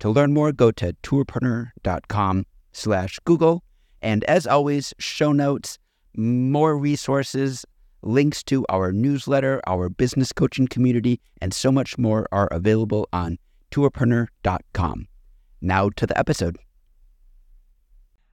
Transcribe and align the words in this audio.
To 0.00 0.10
learn 0.10 0.34
more, 0.34 0.52
go 0.52 0.70
to 0.72 0.92
tourpreneur.com 1.02 2.44
slash 2.72 3.18
Google. 3.24 3.62
And 4.02 4.24
as 4.24 4.46
always, 4.46 4.92
show 4.98 5.32
notes, 5.32 5.78
more 6.16 6.76
resources, 6.76 7.64
links 8.02 8.42
to 8.44 8.64
our 8.68 8.92
newsletter, 8.92 9.60
our 9.66 9.88
business 9.88 10.32
coaching 10.32 10.68
community, 10.68 11.20
and 11.40 11.52
so 11.54 11.72
much 11.72 11.96
more 11.98 12.28
are 12.30 12.48
available 12.48 13.08
on 13.12 13.38
tourpreneur.com. 13.70 15.08
Now 15.60 15.88
to 15.90 16.06
the 16.06 16.18
episode. 16.18 16.56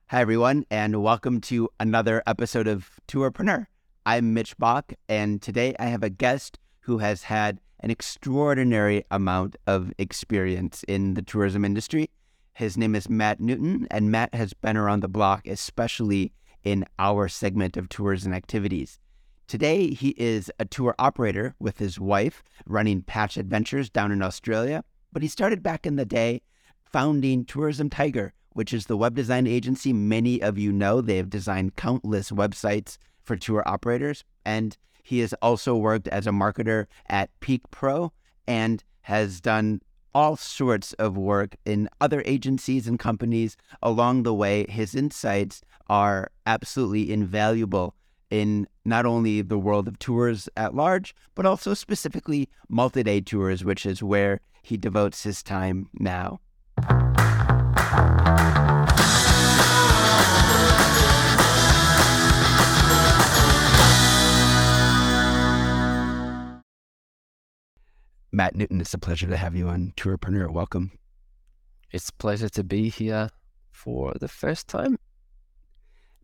Hi, 0.08 0.22
everyone, 0.22 0.66
and 0.70 1.02
welcome 1.02 1.42
to 1.42 1.70
another 1.80 2.22
episode 2.28 2.68
of 2.68 3.00
Tourpreneur. 3.08 3.66
I'm 4.06 4.34
Mitch 4.34 4.58
Bach, 4.58 4.92
and 5.08 5.42
today 5.42 5.74
I 5.80 5.86
have 5.86 6.04
a 6.04 6.10
guest 6.10 6.60
who 6.82 6.98
has 6.98 7.24
had 7.24 7.60
an 7.84 7.92
extraordinary 7.92 9.04
amount 9.12 9.58
of 9.68 9.92
experience 9.98 10.84
in 10.88 11.14
the 11.16 11.22
tourism 11.22 11.66
industry. 11.66 12.10
His 12.54 12.78
name 12.78 12.96
is 12.96 13.10
Mat 13.10 13.42
Newton, 13.42 13.88
and 13.92 14.10
Mat 14.10 14.34
has 14.34 14.54
been 14.54 14.78
around 14.78 15.02
the 15.02 15.10
block, 15.10 15.46
especially 15.46 16.32
in 16.64 16.86
our 16.98 17.28
segment 17.28 17.76
of 17.76 17.90
tours 17.90 18.26
and 18.26 18.34
activities. 18.34 19.00
Today, 19.48 19.90
he 19.90 20.10
is 20.18 20.50
a 20.60 20.66
tour 20.66 20.96
operator 20.98 21.56
with 21.60 21.78
his 21.78 22.00
wife 22.00 22.42
running 22.66 23.02
Patch 23.02 23.36
Adventures 23.36 23.90
down 23.90 24.14
in 24.14 24.22
Australia, 24.22 24.86
but 25.12 25.22
he 25.22 25.28
started 25.28 25.62
back 25.62 25.86
in 25.86 25.98
the 25.98 26.06
day 26.06 26.42
founding 26.86 27.44
Tourism 27.44 27.90
Tiger, 27.90 28.34
which 28.54 28.72
is 28.74 28.86
the 28.86 28.96
web 28.96 29.14
design 29.14 29.46
agency 29.46 29.92
many 29.92 30.42
of 30.42 30.58
you 30.58 30.72
know. 30.72 31.02
They 31.02 31.18
have 31.18 31.30
designed 31.30 31.76
countless 31.76 32.32
websites 32.32 32.98
for 33.22 33.36
tour 33.36 33.62
operators, 33.66 34.24
and 34.46 34.78
he 35.04 35.20
has 35.20 35.34
also 35.42 35.76
worked 35.76 36.08
as 36.08 36.26
a 36.26 36.32
marketer 36.32 36.88
at 37.08 37.30
Peek 37.42 37.62
Pro 37.70 38.12
and 38.48 38.84
has 39.02 39.42
done 39.42 39.82
all 40.16 40.36
sorts 40.36 40.94
of 40.94 41.18
work 41.18 41.56
in 41.66 41.90
other 42.00 42.24
agencies 42.26 42.88
and 42.88 42.98
companies 42.98 43.58
along 43.82 44.24
the 44.24 44.34
way. 44.34 44.66
His 44.70 44.96
insights 44.96 45.62
are 45.90 46.32
absolutely 46.46 47.12
invaluable 47.12 47.96
in 48.30 48.68
not 48.86 49.06
only 49.06 49.42
the 49.42 49.60
world 49.60 49.88
of 49.88 50.00
tours 50.00 50.50
at 50.56 50.74
large, 50.74 51.14
but 51.36 51.46
also 51.46 51.74
specifically 51.74 52.50
multi 52.70 53.04
day 53.04 53.22
tours, 53.22 53.64
which 53.64 53.86
is 53.86 54.02
where 54.02 54.40
he 54.64 54.78
devotes 54.78 55.24
his 55.24 55.44
time 55.44 55.90
now. 56.00 56.40
Mat 68.36 68.56
Newton, 68.56 68.82
it's 68.82 68.96
a 68.96 68.98
pleasure 68.98 69.28
to 69.28 69.38
have 69.38 69.56
you 69.56 69.68
on 69.68 69.94
Tourpreneur. 69.96 70.50
Welcome. 70.50 70.92
It's 71.92 72.10
a 72.10 72.14
pleasure 72.14 72.50
to 72.50 72.64
be 72.64 72.90
here 72.90 73.30
for 73.70 74.16
the 74.20 74.28
first 74.28 74.68
time. 74.68 74.98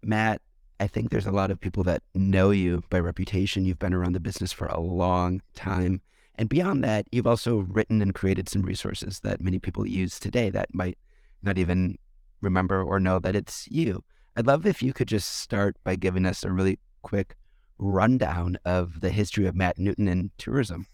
Mat, 0.01 0.41
I 0.79 0.87
think 0.87 1.11
there's 1.11 1.27
a 1.27 1.31
lot 1.31 1.51
of 1.51 1.61
people 1.61 1.83
that 1.83 2.01
know 2.15 2.49
you 2.49 2.81
by 2.89 2.99
reputation. 2.99 3.63
You've 3.63 3.77
been 3.77 3.93
around 3.93 4.13
the 4.13 4.19
business 4.19 4.51
for 4.51 4.65
a 4.65 4.79
long 4.79 5.43
time. 5.53 6.01
And 6.33 6.49
beyond 6.49 6.83
that, 6.83 7.05
you've 7.11 7.27
also 7.27 7.57
written 7.57 8.01
and 8.01 8.15
created 8.15 8.49
some 8.49 8.63
resources 8.63 9.19
that 9.19 9.39
many 9.39 9.59
people 9.59 9.87
use 9.87 10.19
today 10.19 10.49
that 10.49 10.73
might 10.73 10.97
not 11.43 11.59
even 11.59 11.95
remember 12.41 12.81
or 12.81 12.99
know 12.99 13.19
that 13.19 13.35
it's 13.35 13.67
you. 13.67 14.03
I'd 14.35 14.47
love 14.47 14.65
if 14.65 14.81
you 14.81 14.93
could 14.93 15.09
just 15.09 15.29
start 15.29 15.77
by 15.83 15.95
giving 15.95 16.25
us 16.25 16.43
a 16.43 16.51
really 16.51 16.79
quick 17.03 17.35
rundown 17.77 18.57
of 18.65 19.01
the 19.01 19.11
history 19.11 19.45
of 19.45 19.55
Mat 19.55 19.77
Newton 19.77 20.07
and 20.07 20.31
tourism 20.39 20.87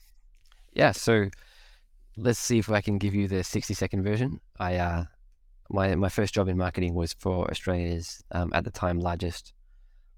yeah, 0.75 0.91
so 0.91 1.29
let's 2.17 2.39
see 2.39 2.59
if 2.59 2.69
I 2.69 2.81
can 2.81 2.97
give 2.97 3.15
you 3.15 3.27
the 3.27 3.43
60 3.43 3.73
second 3.73 4.03
version. 4.03 4.39
I 4.59 4.75
uh, 4.75 5.05
my 5.69 5.95
my 5.95 6.09
first 6.09 6.33
job 6.33 6.47
in 6.47 6.57
marketing 6.57 6.93
was 6.93 7.13
for 7.13 7.49
Australia's 7.49 8.23
um, 8.31 8.51
at 8.53 8.65
the 8.65 8.71
time 8.71 8.99
largest 8.99 9.53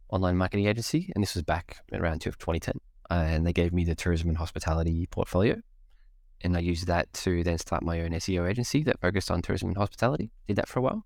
online 0.09 0.35
marketing 0.35 0.67
agency, 0.67 1.11
and 1.15 1.21
this 1.21 1.35
was 1.35 1.43
back 1.43 1.77
around 1.93 2.21
2010. 2.21 2.73
Uh, 3.09 3.13
and 3.13 3.47
they 3.47 3.53
gave 3.53 3.71
me 3.71 3.85
the 3.85 3.95
tourism 3.95 4.27
and 4.27 4.37
hospitality 4.37 5.07
portfolio, 5.07 5.55
and 6.41 6.57
I 6.57 6.59
used 6.59 6.87
that 6.87 7.13
to 7.13 7.43
then 7.43 7.57
start 7.57 7.83
my 7.83 8.01
own 8.01 8.09
SEO 8.11 8.49
agency 8.49 8.83
that 8.83 8.99
focused 8.99 9.31
on 9.31 9.41
tourism 9.41 9.69
and 9.69 9.77
hospitality. 9.77 10.31
Did 10.47 10.57
that 10.57 10.67
for 10.67 10.79
a 10.79 10.81
while, 10.81 11.05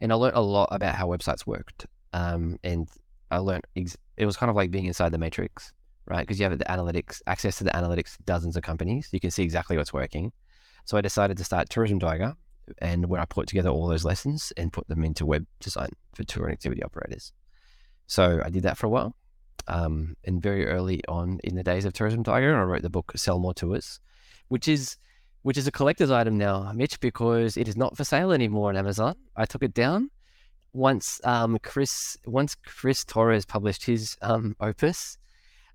and 0.00 0.12
I 0.12 0.14
learned 0.14 0.36
a 0.36 0.40
lot 0.40 0.68
about 0.70 0.94
how 0.94 1.08
websites 1.08 1.46
worked. 1.46 1.86
Um, 2.12 2.58
and 2.62 2.88
I 3.30 3.38
learned 3.38 3.64
ex- 3.74 3.96
it 4.16 4.26
was 4.26 4.36
kind 4.36 4.50
of 4.50 4.56
like 4.56 4.70
being 4.70 4.84
inside 4.84 5.10
the 5.12 5.18
matrix 5.18 5.72
right? 6.06 6.20
Because 6.20 6.38
you 6.38 6.44
have 6.44 6.58
the 6.58 6.64
analytics, 6.64 7.20
access 7.26 7.58
to 7.58 7.64
the 7.64 7.70
analytics, 7.70 8.16
dozens 8.24 8.56
of 8.56 8.62
companies. 8.62 9.08
You 9.12 9.20
can 9.20 9.30
see 9.30 9.42
exactly 9.42 9.76
what's 9.76 9.92
working. 9.92 10.32
So 10.84 10.96
I 10.96 11.00
decided 11.00 11.36
to 11.38 11.44
start 11.44 11.68
Tourism 11.68 11.98
Tiger, 11.98 12.34
and 12.78 13.06
where 13.08 13.20
I 13.20 13.24
put 13.24 13.48
together 13.48 13.70
all 13.70 13.86
those 13.86 14.04
lessons 14.04 14.52
and 14.56 14.72
put 14.72 14.88
them 14.88 15.04
into 15.04 15.26
web 15.26 15.46
design 15.60 15.90
for 16.14 16.24
tour 16.24 16.44
and 16.44 16.52
activity 16.52 16.82
operators. 16.82 17.32
So 18.06 18.40
I 18.44 18.50
did 18.50 18.62
that 18.64 18.76
for 18.76 18.86
a 18.86 18.90
while. 18.90 19.16
Um, 19.68 20.16
and 20.24 20.40
very 20.40 20.66
early 20.66 21.02
on 21.08 21.40
in 21.42 21.56
the 21.56 21.62
days 21.62 21.84
of 21.84 21.92
Tourism 21.92 22.22
Tiger, 22.22 22.56
I 22.56 22.62
wrote 22.62 22.82
the 22.82 22.90
book 22.90 23.12
Sell 23.16 23.38
More 23.38 23.54
Tours, 23.54 24.00
which 24.48 24.68
is 24.68 24.96
which 25.42 25.56
is 25.56 25.68
a 25.68 25.72
collector's 25.72 26.10
item 26.10 26.36
now, 26.36 26.72
Mitch, 26.74 26.98
because 26.98 27.56
it 27.56 27.68
is 27.68 27.76
not 27.76 27.96
for 27.96 28.02
sale 28.02 28.32
anymore 28.32 28.70
on 28.70 28.76
Amazon. 28.76 29.14
I 29.36 29.44
took 29.44 29.62
it 29.62 29.74
down 29.74 30.10
once 30.72 31.20
um, 31.24 31.58
Chris 31.62 32.16
once 32.26 32.54
Chris 32.54 33.04
Torres 33.04 33.44
published 33.44 33.86
his 33.86 34.16
um, 34.22 34.56
opus 34.60 35.18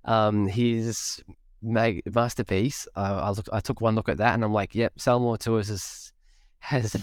um, 0.04 0.46
his 0.46 1.22
mag- 1.62 2.02
masterpiece. 2.12 2.86
Uh, 2.96 3.20
I, 3.22 3.30
look, 3.30 3.46
I 3.52 3.60
took 3.60 3.80
one 3.80 3.94
look 3.94 4.08
at 4.08 4.18
that 4.18 4.34
and 4.34 4.44
I'm 4.44 4.52
like, 4.52 4.74
yep, 4.74 4.92
Sell 4.98 5.20
More 5.20 5.38
Tours 5.38 5.68
has, 5.68 6.12
has 6.58 6.96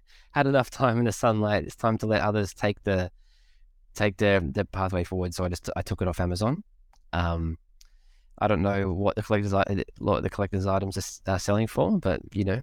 had 0.32 0.46
enough 0.46 0.70
time 0.70 0.98
in 0.98 1.04
the 1.04 1.12
sunlight. 1.12 1.64
It's 1.64 1.76
time 1.76 1.98
to 1.98 2.06
let 2.06 2.22
others 2.22 2.54
take 2.54 2.82
the 2.84 3.10
take 3.94 4.16
the 4.18 4.48
the 4.52 4.64
pathway 4.64 5.04
forward. 5.04 5.34
So 5.34 5.44
I 5.44 5.48
just 5.48 5.70
I 5.76 5.82
took 5.82 6.02
it 6.02 6.08
off 6.08 6.20
Amazon. 6.20 6.62
Um, 7.12 7.58
I 8.38 8.48
don't 8.48 8.62
know 8.62 8.92
what 8.92 9.16
the 9.16 9.22
collectors 9.22 9.52
what 9.98 10.22
the 10.22 10.30
collectors 10.30 10.66
items 10.66 11.20
are, 11.26 11.38
selling 11.38 11.66
for, 11.66 11.98
but 11.98 12.20
you 12.32 12.44
know, 12.44 12.60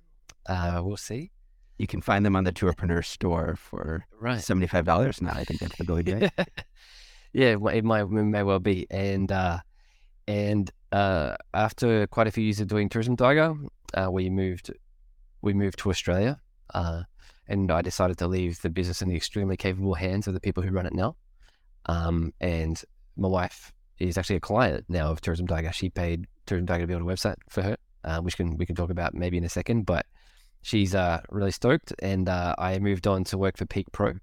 uh, 0.47 0.81
we'll 0.83 0.97
see. 0.97 1.31
You 1.77 1.85
can 1.85 2.01
find 2.01 2.25
them 2.25 2.35
on 2.35 2.43
the 2.43 2.51
Tourpreneur 2.51 3.05
store 3.05 3.55
for 3.55 4.05
right. 4.19 4.41
seventy 4.41 4.67
five 4.67 4.85
dollars 4.85 5.21
now. 5.21 5.33
I 5.33 5.43
think 5.43 5.59
that's 5.59 5.77
the 5.77 5.83
going 5.83 6.05
rate. 6.05 6.31
yeah, 7.33 7.55
it 7.71 7.83
might 7.83 8.03
it 8.03 8.07
may 8.11 8.43
well 8.43 8.59
be, 8.59 8.87
and 8.89 9.31
uh, 9.31 9.59
and 10.27 10.69
uh, 10.91 11.35
after 11.53 12.07
quite 12.07 12.27
a 12.27 12.31
few 12.31 12.43
years 12.43 12.59
of 12.59 12.67
doing 12.67 12.89
Tourism 12.89 13.15
Tiger, 13.15 13.55
uh, 13.93 14.09
we 14.11 14.29
moved 14.29 14.71
we 15.41 15.53
moved 15.53 15.79
to 15.79 15.89
Australia, 15.89 16.39
uh, 16.73 17.03
and 17.47 17.71
I 17.71 17.81
decided 17.81 18.17
to 18.19 18.27
leave 18.27 18.61
the 18.61 18.69
business 18.69 19.01
in 19.01 19.09
the 19.09 19.15
extremely 19.15 19.55
capable 19.55 19.93
hands 19.93 20.27
of 20.27 20.33
the 20.33 20.39
people 20.39 20.63
who 20.63 20.71
run 20.71 20.85
it 20.85 20.93
now. 20.93 21.15
Um, 21.85 22.33
and 22.41 22.81
my 23.15 23.27
wife 23.27 23.71
is 23.99 24.17
actually 24.17 24.35
a 24.37 24.41
client 24.41 24.85
now 24.89 25.11
of 25.11 25.21
Tourism 25.21 25.47
Tiger. 25.47 25.71
She 25.71 25.89
paid 25.89 26.27
Tourism 26.45 26.67
Tiger 26.67 26.83
to 26.83 26.87
build 26.87 27.01
a 27.01 27.05
website 27.05 27.37
for 27.49 27.61
her, 27.61 27.77
uh, 28.03 28.19
which 28.19 28.35
can 28.35 28.57
we 28.57 28.65
can 28.65 28.75
talk 28.75 28.89
about 28.89 29.13
maybe 29.13 29.37
in 29.37 29.43
a 29.43 29.49
second. 29.49 29.85
But 29.85 30.05
she's 30.61 30.93
uh, 30.93 31.21
really 31.29 31.51
stoked, 31.51 31.93
and 31.99 32.27
uh, 32.27 32.55
I 32.57 32.79
moved 32.79 33.07
on 33.07 33.23
to 33.25 33.37
work 33.37 33.57
for 33.57 33.65
Peek 33.65 33.91
Pro 33.91 34.13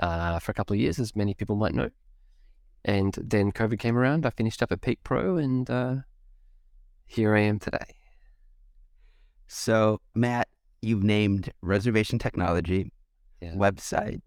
for 0.00 0.50
a 0.50 0.54
couple 0.54 0.74
of 0.74 0.80
years, 0.80 0.98
as 0.98 1.14
many 1.16 1.34
people 1.34 1.56
might 1.56 1.74
know. 1.74 1.90
And 2.88 3.12
then 3.22 3.52
COVID 3.52 3.78
came 3.78 3.98
around. 3.98 4.24
I 4.24 4.30
finished 4.30 4.62
up 4.62 4.72
at 4.72 4.80
Peek 4.80 5.04
Pro, 5.04 5.36
and 5.36 5.68
uh, 5.68 5.96
here 7.04 7.36
I 7.36 7.40
am 7.40 7.58
today. 7.58 7.96
So, 9.46 10.00
Mat, 10.14 10.48
you've 10.80 11.02
named 11.02 11.52
reservation 11.60 12.18
technology, 12.18 12.90
yeah. 13.42 13.52
website, 13.52 14.22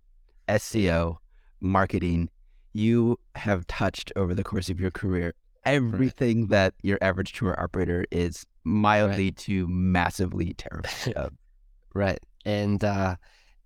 SEO, 0.47 1.15
marketing. 1.59 2.29
You 2.73 3.17
have 3.33 3.65
touched 3.65 4.11
over 4.15 4.35
the 4.35 4.43
course 4.43 4.69
of 4.69 4.79
your 4.79 4.91
career 4.91 5.33
everything 5.65 6.41
right. 6.41 6.49
that 6.51 6.73
your 6.83 6.99
average 7.01 7.33
tour 7.33 7.59
operator 7.59 8.05
is 8.11 8.45
mildly 8.63 9.25
right. 9.25 9.37
to 9.37 9.67
massively 9.69 10.53
terrified 10.53 11.13
of. 11.15 11.33
right. 11.95 12.19
And 12.45 12.83
uh, 12.83 13.15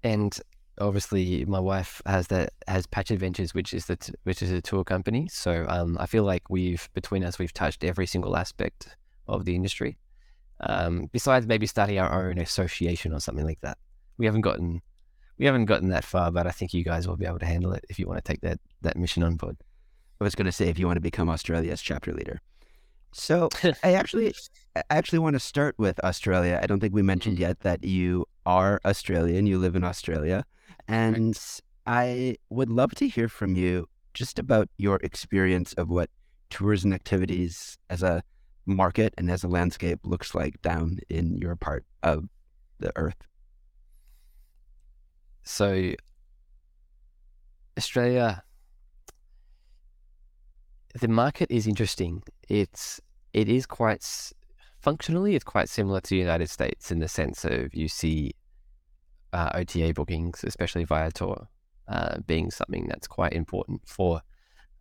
and 0.04 0.40
obviously 0.80 1.46
my 1.46 1.60
wife 1.60 2.02
has 2.06 2.28
that 2.28 2.52
has 2.68 2.86
Patch 2.88 3.12
Adventures, 3.12 3.54
which 3.54 3.74
is 3.74 3.86
the 3.86 3.96
t- 3.96 4.14
which 4.24 4.42
is 4.42 4.52
a 4.52 4.62
tour 4.62 4.84
company. 4.84 5.28
So 5.30 5.66
um, 5.70 5.98
I 6.00 6.06
feel 6.06 6.24
like 6.24 6.50
we've 6.50 6.90
between 6.94 7.24
us 7.24 7.40
we've 7.40 7.54
touched 7.54 7.84
every 7.84 8.06
single 8.06 8.36
aspect 8.36 8.96
of 9.28 9.46
the 9.46 9.56
industry. 9.56 9.98
Um, 10.62 11.10
besides 11.12 11.48
maybe 11.48 11.68
starting 11.68 12.00
our 12.00 12.30
own 12.30 12.38
association 12.38 13.14
or 13.14 13.20
something 13.20 13.46
like 13.46 13.60
that. 13.62 13.78
we 14.18 14.26
haven't 14.26 14.42
gotten 14.42 14.82
we 15.38 15.46
haven't 15.46 15.66
gotten 15.66 15.90
that 15.90 16.06
far, 16.06 16.32
but 16.32 16.48
I 16.48 16.52
think 16.52 16.74
you 16.74 16.84
guys 16.84 17.08
will 17.08 17.18
be 17.18 17.26
able 17.26 17.40
to 17.40 17.46
handle 17.46 17.74
it 17.74 17.84
if 17.90 18.00
you 18.00 18.08
want 18.08 18.24
to 18.24 18.32
take 18.32 18.42
that 18.42 18.60
that 18.82 18.98
mission 18.98 19.24
on 19.24 19.36
board. 19.36 19.58
I 20.20 20.24
was 20.24 20.36
going 20.36 20.46
to 20.46 20.52
say 20.52 20.70
if 20.70 20.80
you 20.80 20.86
want 20.86 20.98
to 20.98 21.02
become 21.02 21.30
Australia's 21.30 21.82
chapter 21.82 22.14
leader. 22.14 22.42
So 23.12 23.50
I 23.84 23.94
actually 23.94 24.34
I 24.76 24.84
actually 24.90 25.20
want 25.20 25.36
to 25.36 25.40
start 25.40 25.76
with 25.78 26.00
Australia. 26.04 26.60
I 26.62 26.68
don't 26.68 26.80
think 26.80 26.94
we 26.94 27.02
mentioned 27.02 27.40
yet 27.40 27.62
that 27.62 27.84
you 27.84 28.26
are 28.46 28.80
Australian. 28.86 29.46
You 29.46 29.58
live 29.58 29.76
in 29.76 29.84
Australia, 29.84 30.46
and 30.88 31.38
I 31.86 32.38
would 32.50 32.70
love 32.70 32.96
to 32.96 33.08
hear 33.08 33.28
from 33.28 33.56
you 33.56 33.88
just 34.14 34.40
about 34.40 34.70
your 34.78 34.98
experience 34.98 35.74
of 35.74 35.90
what 35.90 36.10
tourism 36.50 36.94
activities 36.94 37.78
as 37.90 38.02
a 38.02 38.24
market 38.66 39.14
and 39.18 39.30
as 39.30 39.44
a 39.44 39.48
landscape 39.48 40.00
looks 40.04 40.34
like 40.34 40.62
down 40.62 41.00
in 41.10 41.38
your 41.38 41.56
part 41.56 41.86
of 42.02 42.26
the 42.80 42.92
earth. 42.96 43.28
So 45.44 45.94
Australia 47.78 48.42
the 51.00 51.08
market 51.10 51.52
is 51.52 51.68
interesting. 51.68 52.24
It's 52.48 53.02
it 53.34 53.50
is 53.50 53.66
quite 53.66 54.04
functionally 54.80 55.36
it's 55.36 55.44
quite 55.44 55.68
similar 55.68 56.00
to 56.00 56.10
the 56.10 56.18
United 56.18 56.50
States 56.50 56.92
in 56.92 57.00
the 57.00 57.08
sense 57.08 57.44
of 57.44 57.74
you 57.74 57.88
see 57.88 58.32
uh, 59.36 59.50
OTA 59.54 59.94
bookings, 59.94 60.46
especially 60.46 60.86
Viator, 60.86 61.48
uh, 61.90 62.20
being 62.26 62.50
something 62.50 62.88
that's 62.88 63.08
quite 63.08 63.34
important 63.34 63.82
for 63.86 64.22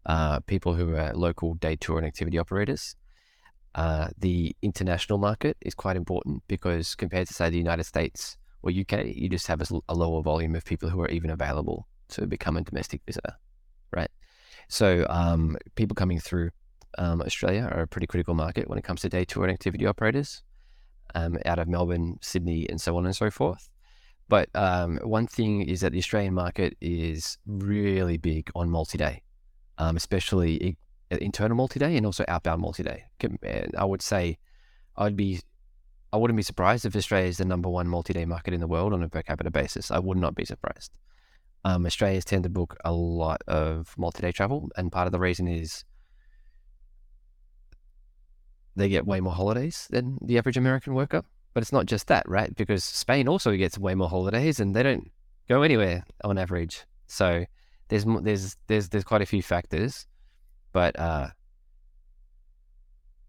uh, 0.06 0.38
people 0.40 0.74
who 0.74 0.94
are 0.94 1.12
local 1.12 1.54
day 1.54 1.74
tour 1.74 1.98
and 1.98 2.06
activity 2.06 2.38
operators. 2.38 2.94
Uh, 3.74 4.08
the 4.16 4.54
international 4.62 5.18
market 5.18 5.56
is 5.60 5.74
quite 5.74 5.96
important 5.96 6.40
because 6.46 6.94
compared 6.94 7.26
to 7.26 7.34
say 7.34 7.50
the 7.50 7.58
United 7.58 7.82
States 7.82 8.36
or 8.62 8.70
UK, 8.70 9.06
you 9.06 9.28
just 9.28 9.48
have 9.48 9.60
a, 9.60 9.80
a 9.88 9.94
lower 9.94 10.22
volume 10.22 10.54
of 10.54 10.64
people 10.64 10.88
who 10.88 11.00
are 11.00 11.08
even 11.08 11.30
available 11.30 11.88
to 12.10 12.24
become 12.24 12.56
a 12.56 12.62
domestic 12.62 13.00
visitor, 13.04 13.34
right? 13.90 14.10
So 14.68 15.04
um, 15.10 15.56
people 15.74 15.96
coming 15.96 16.20
through 16.20 16.50
um, 16.96 17.20
Australia 17.22 17.68
are 17.72 17.82
a 17.82 17.88
pretty 17.88 18.06
critical 18.06 18.34
market 18.34 18.68
when 18.68 18.78
it 18.78 18.84
comes 18.84 19.00
to 19.00 19.08
day 19.08 19.24
tour 19.24 19.42
and 19.42 19.52
activity 19.52 19.84
operators 19.84 20.44
um, 21.16 21.38
out 21.44 21.58
of 21.58 21.66
Melbourne, 21.66 22.18
Sydney, 22.22 22.68
and 22.70 22.80
so 22.80 22.96
on 22.96 23.04
and 23.04 23.16
so 23.16 23.32
forth. 23.32 23.68
But 24.28 24.48
um, 24.54 24.98
one 25.02 25.26
thing 25.26 25.62
is 25.62 25.80
that 25.82 25.92
the 25.92 25.98
Australian 25.98 26.34
market 26.34 26.76
is 26.80 27.38
really 27.46 28.16
big 28.16 28.50
on 28.54 28.70
multi-day, 28.70 29.22
um, 29.78 29.96
especially 29.96 30.76
internal 31.10 31.56
multi-day 31.56 31.96
and 31.96 32.06
also 32.06 32.24
outbound 32.28 32.60
multi-day. 32.60 33.04
I 33.76 33.84
would 33.84 34.02
say 34.02 34.38
I'd 34.96 35.16
be 35.16 35.40
I 36.12 36.16
wouldn't 36.16 36.36
be 36.36 36.44
surprised 36.44 36.84
if 36.84 36.94
Australia 36.94 37.28
is 37.28 37.38
the 37.38 37.44
number 37.44 37.68
one 37.68 37.88
multi-day 37.88 38.24
market 38.24 38.54
in 38.54 38.60
the 38.60 38.68
world 38.68 38.92
on 38.92 39.02
a 39.02 39.08
per 39.08 39.22
capita 39.22 39.50
basis. 39.50 39.90
I 39.90 39.98
would 39.98 40.16
not 40.16 40.36
be 40.36 40.44
surprised. 40.44 40.92
Um, 41.64 41.84
Australians 41.86 42.24
tend 42.24 42.44
to 42.44 42.50
book 42.50 42.76
a 42.84 42.92
lot 42.92 43.42
of 43.48 43.94
multi-day 43.98 44.30
travel, 44.30 44.70
and 44.76 44.92
part 44.92 45.06
of 45.06 45.12
the 45.12 45.18
reason 45.18 45.48
is 45.48 45.84
they 48.76 48.88
get 48.88 49.06
way 49.06 49.20
more 49.20 49.32
holidays 49.32 49.88
than 49.90 50.18
the 50.22 50.38
average 50.38 50.56
American 50.56 50.94
worker. 50.94 51.24
But 51.54 51.62
it's 51.62 51.72
not 51.72 51.86
just 51.86 52.08
that, 52.08 52.28
right? 52.28 52.54
Because 52.54 52.84
Spain 52.84 53.28
also 53.28 53.56
gets 53.56 53.78
way 53.78 53.94
more 53.94 54.08
holidays, 54.08 54.60
and 54.60 54.74
they 54.74 54.82
don't 54.82 55.10
go 55.48 55.62
anywhere 55.62 56.04
on 56.22 56.36
average. 56.36 56.84
So 57.06 57.46
there's 57.88 58.04
there's 58.04 58.56
there's 58.66 58.88
there's 58.90 59.04
quite 59.04 59.22
a 59.22 59.26
few 59.26 59.42
factors, 59.42 60.06
but 60.72 60.98
uh, 60.98 61.28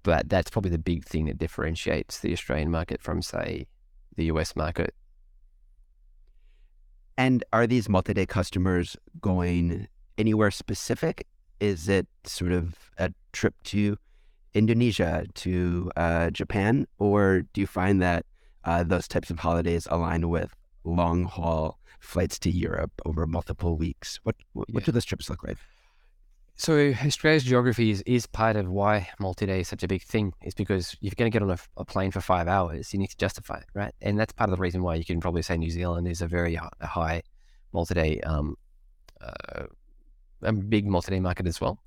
but 0.06 0.30
that's 0.30 0.52
probably 0.52 0.70
the 0.70 0.78
big 0.78 1.04
thing 1.04 1.26
that 1.26 1.40
differentiates 1.40 2.20
the 2.20 2.32
Australian 2.32 2.70
market 2.70 3.02
from, 3.02 3.24
say, 3.24 3.66
the 4.16 4.26
US 4.26 4.56
market. 4.56 4.94
And 7.18 7.44
are 7.52 7.66
these 7.66 7.90
multi-day 7.90 8.28
customers 8.28 8.96
going 9.20 9.88
anywhere 10.16 10.52
specific? 10.52 11.26
Is 11.60 11.90
it 11.90 12.06
sort 12.24 12.52
of 12.52 12.76
a 13.00 13.14
trip 13.34 13.56
to 13.66 13.98
Indonesia, 14.56 15.26
to 15.36 15.92
uh, 15.96 16.30
Japan, 16.32 16.88
or 16.98 17.44
do 17.54 17.62
you 17.62 17.68
find 17.68 18.02
that 18.02 18.26
uh, 18.64 18.84
those 18.84 19.08
types 19.08 19.30
of 19.30 19.40
holidays 19.40 19.88
align 19.92 20.30
with 20.30 20.56
long 20.84 21.26
haul 21.26 21.78
flights 22.00 22.40
to 22.40 22.50
Europe 22.50 22.92
over 23.06 23.28
multiple 23.28 23.78
weeks? 23.78 24.20
What 24.24 24.36
what, 24.54 24.68
yeah. 24.70 24.80
do 24.80 24.92
those 24.92 25.06
trips 25.06 25.30
look 25.30 25.44
like? 25.44 25.58
So 26.58 26.94
Australia's 27.06 27.44
geography 27.44 27.92
is, 27.92 28.02
is 28.06 28.28
part 28.28 28.56
of 28.56 28.70
why 28.70 29.10
multi-day 29.20 29.60
is 29.60 29.68
such 29.68 29.84
a 29.84 29.90
big 29.90 30.04
thing. 30.04 30.34
Is 30.42 30.54
because 30.54 30.94
if 30.94 31.00
you're 31.02 31.12
going 31.18 31.30
to 31.30 31.36
get 31.36 31.44
on 31.44 31.52
a, 31.52 31.60
a, 31.76 31.84
plane 31.84 32.12
for 32.12 32.22
five 32.22 32.48
hours, 32.48 32.94
you 32.94 33.00
need 33.00 33.10
to 33.10 33.18
justify 33.18 33.58
it, 33.58 33.66
right? 33.74 33.94
And 34.02 34.18
that's 34.18 34.32
part 34.32 34.50
of 34.50 34.56
the 34.56 34.62
reason 34.62 34.82
why 34.82 34.96
you 34.96 35.04
can 35.04 35.20
probably 35.20 35.42
say 35.42 35.58
New 35.58 35.70
Zealand 35.70 36.08
is 36.08 36.22
a 36.22 36.28
very 36.28 36.58
high 36.82 37.24
multi-day, 37.74 38.22
um, 38.22 38.56
uh, 39.20 39.66
a 40.44 40.54
big 40.54 40.88
multi-day 40.88 41.20
market 41.20 41.46
as 41.46 41.60
well. 41.60 41.80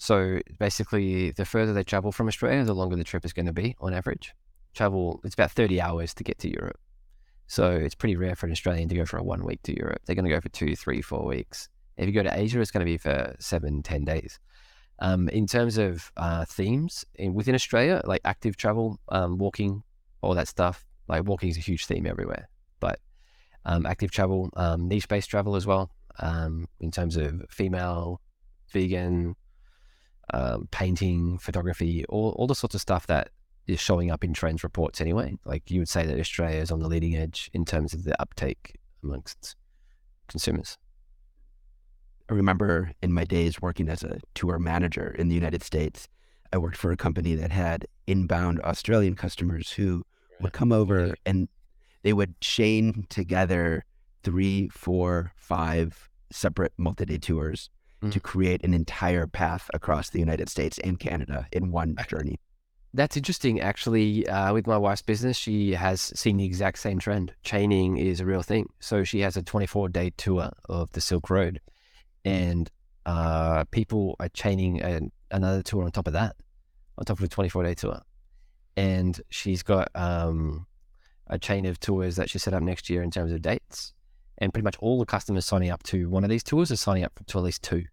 So 0.00 0.40
basically, 0.58 1.30
the 1.32 1.44
further 1.44 1.74
they 1.74 1.84
travel 1.84 2.10
from 2.10 2.26
Australia, 2.26 2.64
the 2.64 2.74
longer 2.74 2.96
the 2.96 3.04
trip 3.04 3.22
is 3.26 3.34
going 3.34 3.44
to 3.44 3.52
be 3.52 3.76
on 3.82 3.92
average. 3.92 4.32
Travel, 4.72 5.20
it's 5.24 5.34
about 5.34 5.50
30 5.50 5.78
hours 5.78 6.14
to 6.14 6.24
get 6.24 6.38
to 6.38 6.50
Europe. 6.50 6.80
So 7.48 7.70
it's 7.70 7.94
pretty 7.94 8.16
rare 8.16 8.34
for 8.34 8.46
an 8.46 8.52
Australian 8.52 8.88
to 8.88 8.94
go 8.94 9.04
for 9.04 9.18
a 9.18 9.22
one 9.22 9.44
week 9.44 9.62
to 9.64 9.76
Europe. 9.76 10.00
They're 10.06 10.14
going 10.14 10.24
to 10.24 10.30
go 10.30 10.40
for 10.40 10.48
two, 10.48 10.74
three, 10.74 11.02
four 11.02 11.26
weeks. 11.26 11.68
If 11.98 12.06
you 12.06 12.12
go 12.12 12.22
to 12.22 12.34
Asia, 12.34 12.62
it's 12.62 12.70
going 12.70 12.80
to 12.80 12.90
be 12.90 12.96
for 12.96 13.36
seven, 13.40 13.82
ten 13.82 14.06
days. 14.06 14.40
Um, 15.00 15.28
in 15.28 15.46
terms 15.46 15.76
of 15.76 16.10
uh, 16.16 16.46
themes 16.46 17.04
in, 17.16 17.34
within 17.34 17.54
Australia, 17.54 18.00
like 18.06 18.22
active 18.24 18.56
travel, 18.56 18.98
um, 19.10 19.36
walking, 19.36 19.82
all 20.22 20.34
that 20.34 20.48
stuff. 20.48 20.86
Like 21.08 21.24
walking 21.24 21.50
is 21.50 21.58
a 21.58 21.60
huge 21.60 21.84
theme 21.84 22.06
everywhere, 22.06 22.48
but 22.78 23.00
um, 23.66 23.84
active 23.84 24.12
travel, 24.12 24.48
um, 24.56 24.88
niche-based 24.88 25.28
travel 25.28 25.56
as 25.56 25.66
well. 25.66 25.90
Um, 26.20 26.68
in 26.80 26.90
terms 26.90 27.18
of 27.18 27.44
female, 27.50 28.22
vegan, 28.72 29.36
um, 30.32 30.68
painting, 30.70 31.38
photography, 31.38 32.04
all 32.08 32.30
all 32.38 32.46
the 32.46 32.54
sorts 32.54 32.74
of 32.74 32.80
stuff 32.80 33.06
that 33.06 33.30
is 33.66 33.80
showing 33.80 34.10
up 34.10 34.24
in 34.24 34.32
trends 34.32 34.64
reports 34.64 35.00
anyway. 35.00 35.36
Like 35.44 35.70
you 35.70 35.80
would 35.80 35.88
say 35.88 36.06
that 36.06 36.18
Australia 36.18 36.60
is 36.60 36.70
on 36.70 36.80
the 36.80 36.88
leading 36.88 37.16
edge 37.16 37.50
in 37.52 37.64
terms 37.64 37.94
of 37.94 38.04
the 38.04 38.20
uptake 38.20 38.76
amongst 39.02 39.56
consumers. 40.28 40.78
I 42.28 42.34
remember 42.34 42.92
in 43.02 43.12
my 43.12 43.24
days 43.24 43.60
working 43.60 43.88
as 43.88 44.02
a 44.02 44.20
tour 44.34 44.58
manager 44.58 45.14
in 45.18 45.28
the 45.28 45.34
United 45.34 45.64
States, 45.64 46.08
I 46.52 46.58
worked 46.58 46.76
for 46.76 46.92
a 46.92 46.96
company 46.96 47.34
that 47.34 47.50
had 47.50 47.86
inbound 48.06 48.60
Australian 48.60 49.16
customers 49.16 49.72
who 49.72 50.04
would 50.40 50.52
come 50.52 50.72
over 50.72 51.14
and 51.26 51.48
they 52.02 52.12
would 52.12 52.40
chain 52.40 53.06
together 53.08 53.84
three, 54.22 54.68
four, 54.68 55.32
five 55.36 56.08
separate 56.30 56.72
multi 56.76 57.04
day 57.04 57.18
tours 57.18 57.70
mm. 58.02 58.12
to 58.12 58.20
create 58.20 58.64
an 58.64 58.74
entire 58.74 59.26
path 59.26 59.70
across 59.74 60.10
the 60.10 60.18
United 60.18 60.48
States 60.48 60.78
and 60.78 60.98
Canada 60.98 61.46
in 61.52 61.70
one 61.70 61.96
journey. 62.08 62.38
That's 62.92 63.16
interesting. 63.16 63.60
Actually, 63.60 64.26
uh, 64.28 64.52
with 64.52 64.66
my 64.66 64.76
wife's 64.76 65.02
business, 65.02 65.36
she 65.36 65.72
has 65.72 66.00
seen 66.18 66.38
the 66.38 66.44
exact 66.44 66.78
same 66.78 66.98
trend. 66.98 67.32
Chaining 67.44 67.96
is 67.96 68.20
a 68.20 68.26
real 68.26 68.42
thing. 68.42 68.68
So 68.80 69.04
she 69.04 69.20
has 69.20 69.36
a 69.36 69.42
24 69.42 69.88
day 69.90 70.10
tour 70.16 70.50
of 70.68 70.90
the 70.92 71.00
Silk 71.00 71.30
Road 71.30 71.60
and 72.24 72.70
uh, 73.06 73.64
people 73.70 74.16
are 74.20 74.28
chaining 74.28 75.10
another 75.30 75.62
tour 75.62 75.84
on 75.84 75.90
top 75.90 76.06
of 76.06 76.12
that, 76.12 76.36
on 76.98 77.04
top 77.04 77.18
of 77.18 77.24
a 77.24 77.28
24 77.28 77.62
day 77.64 77.74
tour. 77.74 78.00
And 78.76 79.20
she's 79.30 79.62
got 79.62 79.88
um, 79.94 80.66
a 81.26 81.38
chain 81.38 81.66
of 81.66 81.80
tours 81.80 82.16
that 82.16 82.30
she 82.30 82.38
set 82.38 82.54
up 82.54 82.62
next 82.62 82.90
year 82.90 83.02
in 83.02 83.10
terms 83.10 83.32
of 83.32 83.42
dates. 83.42 83.92
And 84.40 84.52
pretty 84.52 84.64
much 84.64 84.76
all 84.78 84.98
the 84.98 85.06
customers 85.06 85.44
signing 85.44 85.70
up 85.70 85.82
to 85.84 86.08
one 86.08 86.24
of 86.24 86.30
these 86.30 86.42
tours 86.42 86.70
are 86.70 86.76
signing 86.76 87.04
up 87.04 87.20
to 87.26 87.38
at 87.38 87.44
least 87.44 87.62
two. 87.62 87.84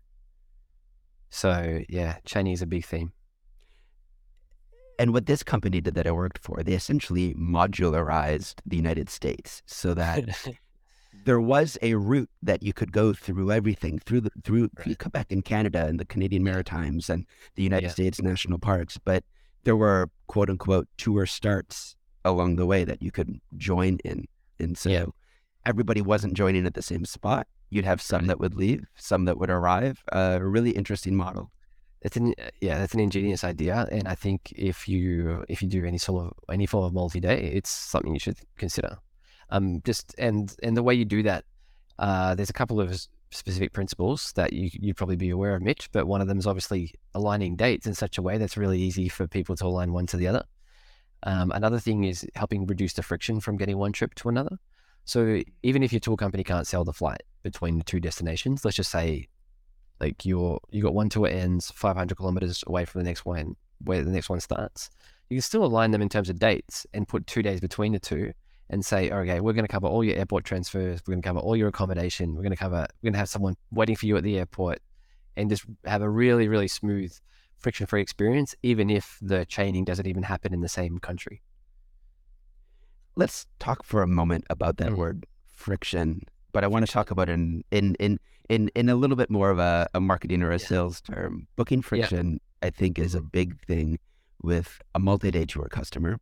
So, 1.30 1.82
yeah, 1.90 2.18
chaining 2.26 2.54
is 2.54 2.62
a 2.62 2.66
big 2.66 2.86
theme. 2.86 3.12
And 5.00 5.14
what 5.14 5.26
this 5.26 5.44
company 5.44 5.82
did 5.82 5.94
that 5.96 6.08
I 6.08 6.12
worked 6.12 6.40
for, 6.40 6.64
they 6.64 6.74
essentially 6.74 7.34
modularized 7.36 8.56
the 8.66 8.78
United 8.78 9.10
States 9.10 9.62
so 9.66 9.94
that 9.94 10.48
there 11.26 11.40
was 11.40 11.78
a 11.82 11.94
route 11.96 12.30
that 12.42 12.64
you 12.64 12.74
could 12.74 12.92
go 12.92 13.14
through 13.14 13.52
everything 13.52 14.00
through 14.00 14.22
the 14.22 14.32
through, 14.44 14.70
right. 14.86 14.98
Quebec 14.98 15.32
and 15.32 15.46
Canada 15.46 15.86
and 15.86 16.00
the 16.00 16.06
Canadian 16.06 16.44
Maritimes 16.44 17.10
and 17.10 17.26
the 17.56 17.64
United 17.64 17.88
yeah. 17.88 17.92
States 17.92 18.22
national 18.22 18.60
parks, 18.60 18.98
but 18.98 19.24
there 19.64 19.76
were 19.76 20.10
quote 20.28 20.50
unquote 20.50 20.88
tour 20.98 21.26
starts 21.26 21.96
along 22.26 22.56
the 22.56 22.66
way 22.66 22.84
that 22.84 23.02
you 23.02 23.12
could 23.12 23.40
join 23.58 24.00
in, 24.04 24.26
and 24.60 24.78
so 24.78 24.90
yeah. 24.90 25.06
Everybody 25.68 26.02
wasn't 26.02 26.34
joining 26.34 26.66
at 26.66 26.74
the 26.74 26.82
same 26.82 27.06
spot. 27.06 27.46
You'd 27.70 27.86
have 27.86 28.02
some 28.02 28.22
right. 28.22 28.28
that 28.30 28.40
would 28.40 28.56
leave, 28.56 28.86
some 28.96 29.26
that 29.26 29.38
would 29.38 29.50
arrive. 29.50 30.02
Uh, 30.12 30.38
a 30.40 30.46
really 30.46 30.72
interesting 30.72 31.16
model. 31.16 31.52
That's 32.02 32.16
an 32.16 32.34
yeah, 32.62 32.78
that's 32.78 32.94
an 32.94 33.00
ingenious 33.02 33.44
idea, 33.44 33.88
and 33.92 34.08
I 34.08 34.16
think 34.16 34.54
if 34.56 34.88
you 34.88 35.44
if 35.50 35.62
you 35.62 35.68
do 35.68 35.84
any 35.84 35.98
sort 35.98 36.28
of 36.28 36.34
any 36.52 36.66
form 36.66 36.86
of 36.86 36.94
multi 36.94 37.20
day, 37.20 37.52
it's 37.54 37.70
something 37.70 38.14
you 38.14 38.20
should 38.20 38.38
consider. 38.58 38.98
Um, 39.50 39.82
just 39.84 40.16
and 40.18 40.56
and 40.64 40.78
the 40.78 40.84
way 40.84 40.94
you 40.94 41.06
do 41.06 41.24
that, 41.24 41.44
uh, 42.00 42.36
there's 42.36 42.52
a 42.52 42.54
couple 42.54 42.80
of 42.80 42.90
specific 43.32 43.74
principles 43.74 44.32
that 44.34 44.54
you 44.54 44.70
you'd 44.74 44.96
probably 44.96 45.16
be 45.16 45.32
aware 45.32 45.56
of, 45.56 45.64
Mitch. 45.64 45.92
But 45.92 46.06
one 46.08 46.22
of 46.22 46.28
them 46.28 46.38
is 46.38 46.48
obviously 46.48 46.94
aligning 47.14 47.56
dates 47.56 47.88
in 47.88 47.96
such 47.96 48.18
a 48.18 48.22
way 48.22 48.38
that's 48.38 48.58
really 48.58 48.80
easy 48.80 49.10
for 49.10 49.28
people 49.28 49.56
to 49.58 49.66
align 49.66 49.92
one 49.92 50.06
to 50.08 50.18
the 50.18 50.28
other. 50.28 50.46
Um, 51.24 51.52
another 51.52 51.80
thing 51.80 52.04
is 52.04 52.26
helping 52.36 52.68
reduce 52.68 52.94
the 52.94 53.04
friction 53.04 53.40
from 53.40 53.58
getting 53.58 53.78
one 53.78 53.92
trip 53.92 54.14
to 54.16 54.30
another. 54.30 54.60
So 55.08 55.42
even 55.64 55.84
if 55.84 55.92
your 55.92 56.02
tour 56.02 56.18
company 56.18 56.44
can't 56.44 56.68
sell 56.68 56.84
the 56.84 56.94
flight 56.94 57.24
between 57.42 57.78
the 57.78 57.84
two 57.84 58.00
destinations, 58.00 58.64
let's 58.64 58.78
just 58.78 58.92
say 58.92 59.30
like 60.00 60.26
you're 60.26 60.60
you 60.70 60.84
got 60.84 60.94
one 60.94 61.10
tour 61.10 61.28
ends 61.28 61.72
500 61.72 62.16
kilometers 62.16 62.64
away 62.68 62.86
from 62.86 63.02
the 63.02 63.06
next 63.06 63.26
one 63.26 63.56
where 63.84 64.04
the 64.04 64.12
next 64.12 64.30
one 64.30 64.40
starts 64.40 64.90
you 65.30 65.36
can 65.38 65.42
still 65.42 65.66
align 65.66 65.92
them 65.92 66.02
in 66.02 66.10
terms 66.10 66.30
of 66.30 66.40
dates 66.40 66.86
and 66.94 67.08
put 67.08 67.28
two 67.28 67.42
days 67.42 67.60
between 67.60 67.94
the 67.94 68.00
two 68.00 68.32
and 68.70 68.86
say 68.86 69.10
okay 69.10 69.40
we're 69.40 69.54
going 69.54 69.66
to 69.66 69.72
cover 69.72 69.88
all 69.88 70.04
your 70.04 70.16
airport 70.16 70.46
transfers 70.46 71.02
we're 71.06 71.14
going 71.14 71.22
to 71.22 71.28
cover 71.28 71.40
all 71.40 71.56
your 71.56 71.68
accommodation 71.68 72.36
we're 72.36 72.44
going 72.44 72.52
to 72.52 72.58
cover 72.58 72.86
we're 73.02 73.08
going 73.08 73.14
to 73.14 73.20
have 73.20 73.30
someone 73.30 73.56
waiting 73.72 73.96
for 73.96 74.06
you 74.06 74.18
at 74.18 74.24
the 74.24 74.38
airport 74.38 74.80
and 75.36 75.50
just 75.50 75.66
have 75.86 76.02
a 76.02 76.10
really 76.10 76.48
really 76.48 76.68
smooth 76.68 77.12
friction 77.58 77.88
free 77.88 78.02
experience 78.02 78.56
even 78.64 78.90
if 78.90 79.18
the 79.22 79.46
chaining 79.46 79.84
doesn't 79.84 80.08
even 80.08 80.24
happen 80.24 80.54
in 80.54 80.62
the 80.62 80.70
same 80.70 81.00
country 81.00 81.42
let's 83.18 83.46
talk 83.60 83.84
for 83.84 84.02
a 84.02 84.08
moment 84.08 84.46
about 84.50 84.78
that 84.78 84.92
mm. 84.92 84.98
word 84.98 85.26
friction 85.46 86.22
but 86.58 86.64
I 86.64 86.68
want 86.68 86.88
to 86.88 86.92
talk 86.92 87.12
about 87.12 87.30
it 87.30 87.34
in 87.34 87.64
in 87.70 87.96
in 88.00 88.20
in, 88.50 88.72
in 88.76 88.90
a 88.90 88.96
little 88.96 89.16
bit 89.16 89.30
more 89.30 89.52
of 89.52 89.60
a, 89.60 89.88
a 89.94 90.00
marketing 90.00 90.42
or 90.42 90.50
a 90.50 90.54
yeah. 90.54 90.66
sales 90.66 91.02
term. 91.02 91.48
Booking 91.56 91.84
friction, 91.84 92.40
yeah. 92.64 92.68
I 92.68 92.70
think, 92.72 92.98
is 92.98 93.14
a 93.14 93.22
big 93.22 93.64
thing 93.66 94.00
with 94.42 94.82
a 94.96 95.00
multi-day 95.00 95.46
tour 95.46 95.68
customer. 95.70 96.20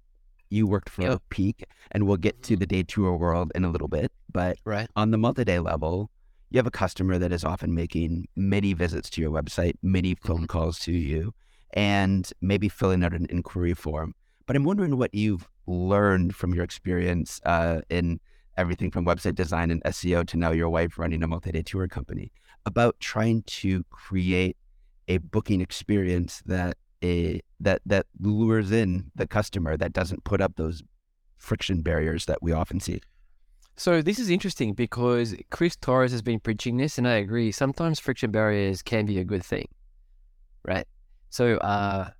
You 0.50 0.68
worked 0.68 0.90
for 0.90 1.04
yep. 1.04 1.22
Peek, 1.30 1.64
and 1.92 2.06
we'll 2.06 2.18
get 2.18 2.44
to 2.44 2.54
mm-hmm. 2.54 2.60
the 2.60 2.66
day 2.66 2.84
tour 2.84 3.16
world 3.16 3.52
in 3.56 3.64
a 3.64 3.70
little 3.70 3.88
bit. 3.88 4.12
But 4.32 4.58
right. 4.66 4.90
on 4.98 5.12
the 5.12 5.18
multi-day 5.18 5.60
level, 5.60 6.10
you 6.50 6.58
have 6.58 6.68
a 6.68 6.72
customer 6.72 7.18
that 7.18 7.32
is 7.32 7.44
often 7.44 7.74
making 7.74 8.28
many 8.36 8.74
visits 8.74 9.10
to 9.12 9.22
your 9.22 9.32
website, 9.32 9.76
many 9.82 10.16
phone 10.16 10.38
mm-hmm. 10.38 10.46
calls 10.46 10.80
to 10.80 10.92
you, 10.92 11.34
and 11.74 12.30
maybe 12.42 12.70
filling 12.70 13.04
out 13.04 13.14
an 13.14 13.28
inquiry 13.30 13.74
form. 13.74 14.14
But 14.46 14.56
I'm 14.56 14.64
wondering 14.64 14.98
what 14.98 15.14
you've 15.14 15.48
learned 15.68 16.36
from 16.36 16.54
your 16.54 16.64
experience 16.64 17.42
uh, 17.46 17.82
in 17.90 18.20
everything 18.58 18.92
from 18.92 19.06
website 19.06 19.36
design 19.36 19.72
and 19.72 19.84
SEO 19.84 20.26
to 20.28 20.38
now 20.38 20.52
your 20.52 20.70
wife 20.70 20.98
running 20.98 21.24
a 21.24 21.28
multi-day 21.28 21.64
tour 21.64 21.88
company 21.88 22.32
about 22.66 23.00
trying 23.00 23.44
to 23.44 23.84
create 23.90 24.58
a 25.08 25.18
booking 25.18 25.62
experience 25.62 26.42
that 26.46 26.78
a 27.04 27.42
that 27.60 27.82
that 27.86 28.06
lures 28.20 28.72
in 28.72 29.12
the 29.16 29.28
customer 29.28 29.78
that 29.78 29.94
doesn't 29.94 30.24
put 30.24 30.42
up 30.42 30.56
those 30.56 30.82
friction 31.38 31.82
barriers 31.82 32.26
that 32.26 32.42
we 32.42 32.52
often 32.52 32.80
see. 32.80 33.02
So 33.78 34.02
this 34.02 34.20
is 34.20 34.30
interesting 34.30 34.74
because 34.74 35.36
Chris 35.52 35.76
Torres 35.76 36.12
has 36.12 36.22
been 36.22 36.40
preaching 36.40 36.78
this, 36.78 36.98
and 36.98 37.08
I 37.08 37.16
agree. 37.16 37.52
Sometimes 37.52 38.00
friction 38.00 38.32
barriers 38.32 38.82
can 38.82 39.06
be 39.06 39.20
a 39.20 39.26
good 39.26 39.44
thing, 39.44 39.68
right? 40.64 40.88
So 41.30 41.58
uh, 41.58 42.12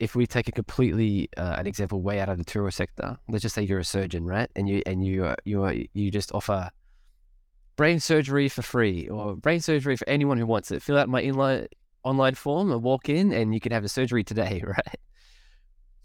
if 0.00 0.16
we 0.16 0.26
take 0.26 0.48
a 0.48 0.52
completely 0.52 1.28
uh, 1.36 1.56
an 1.58 1.66
example 1.66 2.00
way 2.00 2.20
out 2.20 2.30
of 2.30 2.38
the 2.38 2.44
tourist 2.44 2.78
sector, 2.78 3.18
let's 3.28 3.42
just 3.42 3.54
say 3.54 3.62
you're 3.62 3.78
a 3.78 3.84
surgeon, 3.84 4.24
right? 4.24 4.50
And 4.56 4.68
you 4.68 4.82
and 4.86 5.04
you 5.04 5.26
uh, 5.26 5.36
you 5.44 5.86
you 5.92 6.10
just 6.10 6.32
offer 6.34 6.70
brain 7.76 8.00
surgery 8.00 8.48
for 8.48 8.62
free 8.62 9.08
or 9.08 9.36
brain 9.36 9.60
surgery 9.60 9.96
for 9.96 10.08
anyone 10.08 10.38
who 10.38 10.46
wants 10.46 10.70
it. 10.70 10.82
Fill 10.82 10.98
out 10.98 11.08
my 11.10 11.22
inline 11.22 11.66
online 12.02 12.34
form 12.34 12.72
and 12.72 12.82
walk 12.82 13.10
in, 13.10 13.30
and 13.30 13.52
you 13.52 13.60
can 13.60 13.72
have 13.72 13.84
a 13.84 13.88
surgery 13.88 14.24
today, 14.24 14.62
right? 14.66 14.96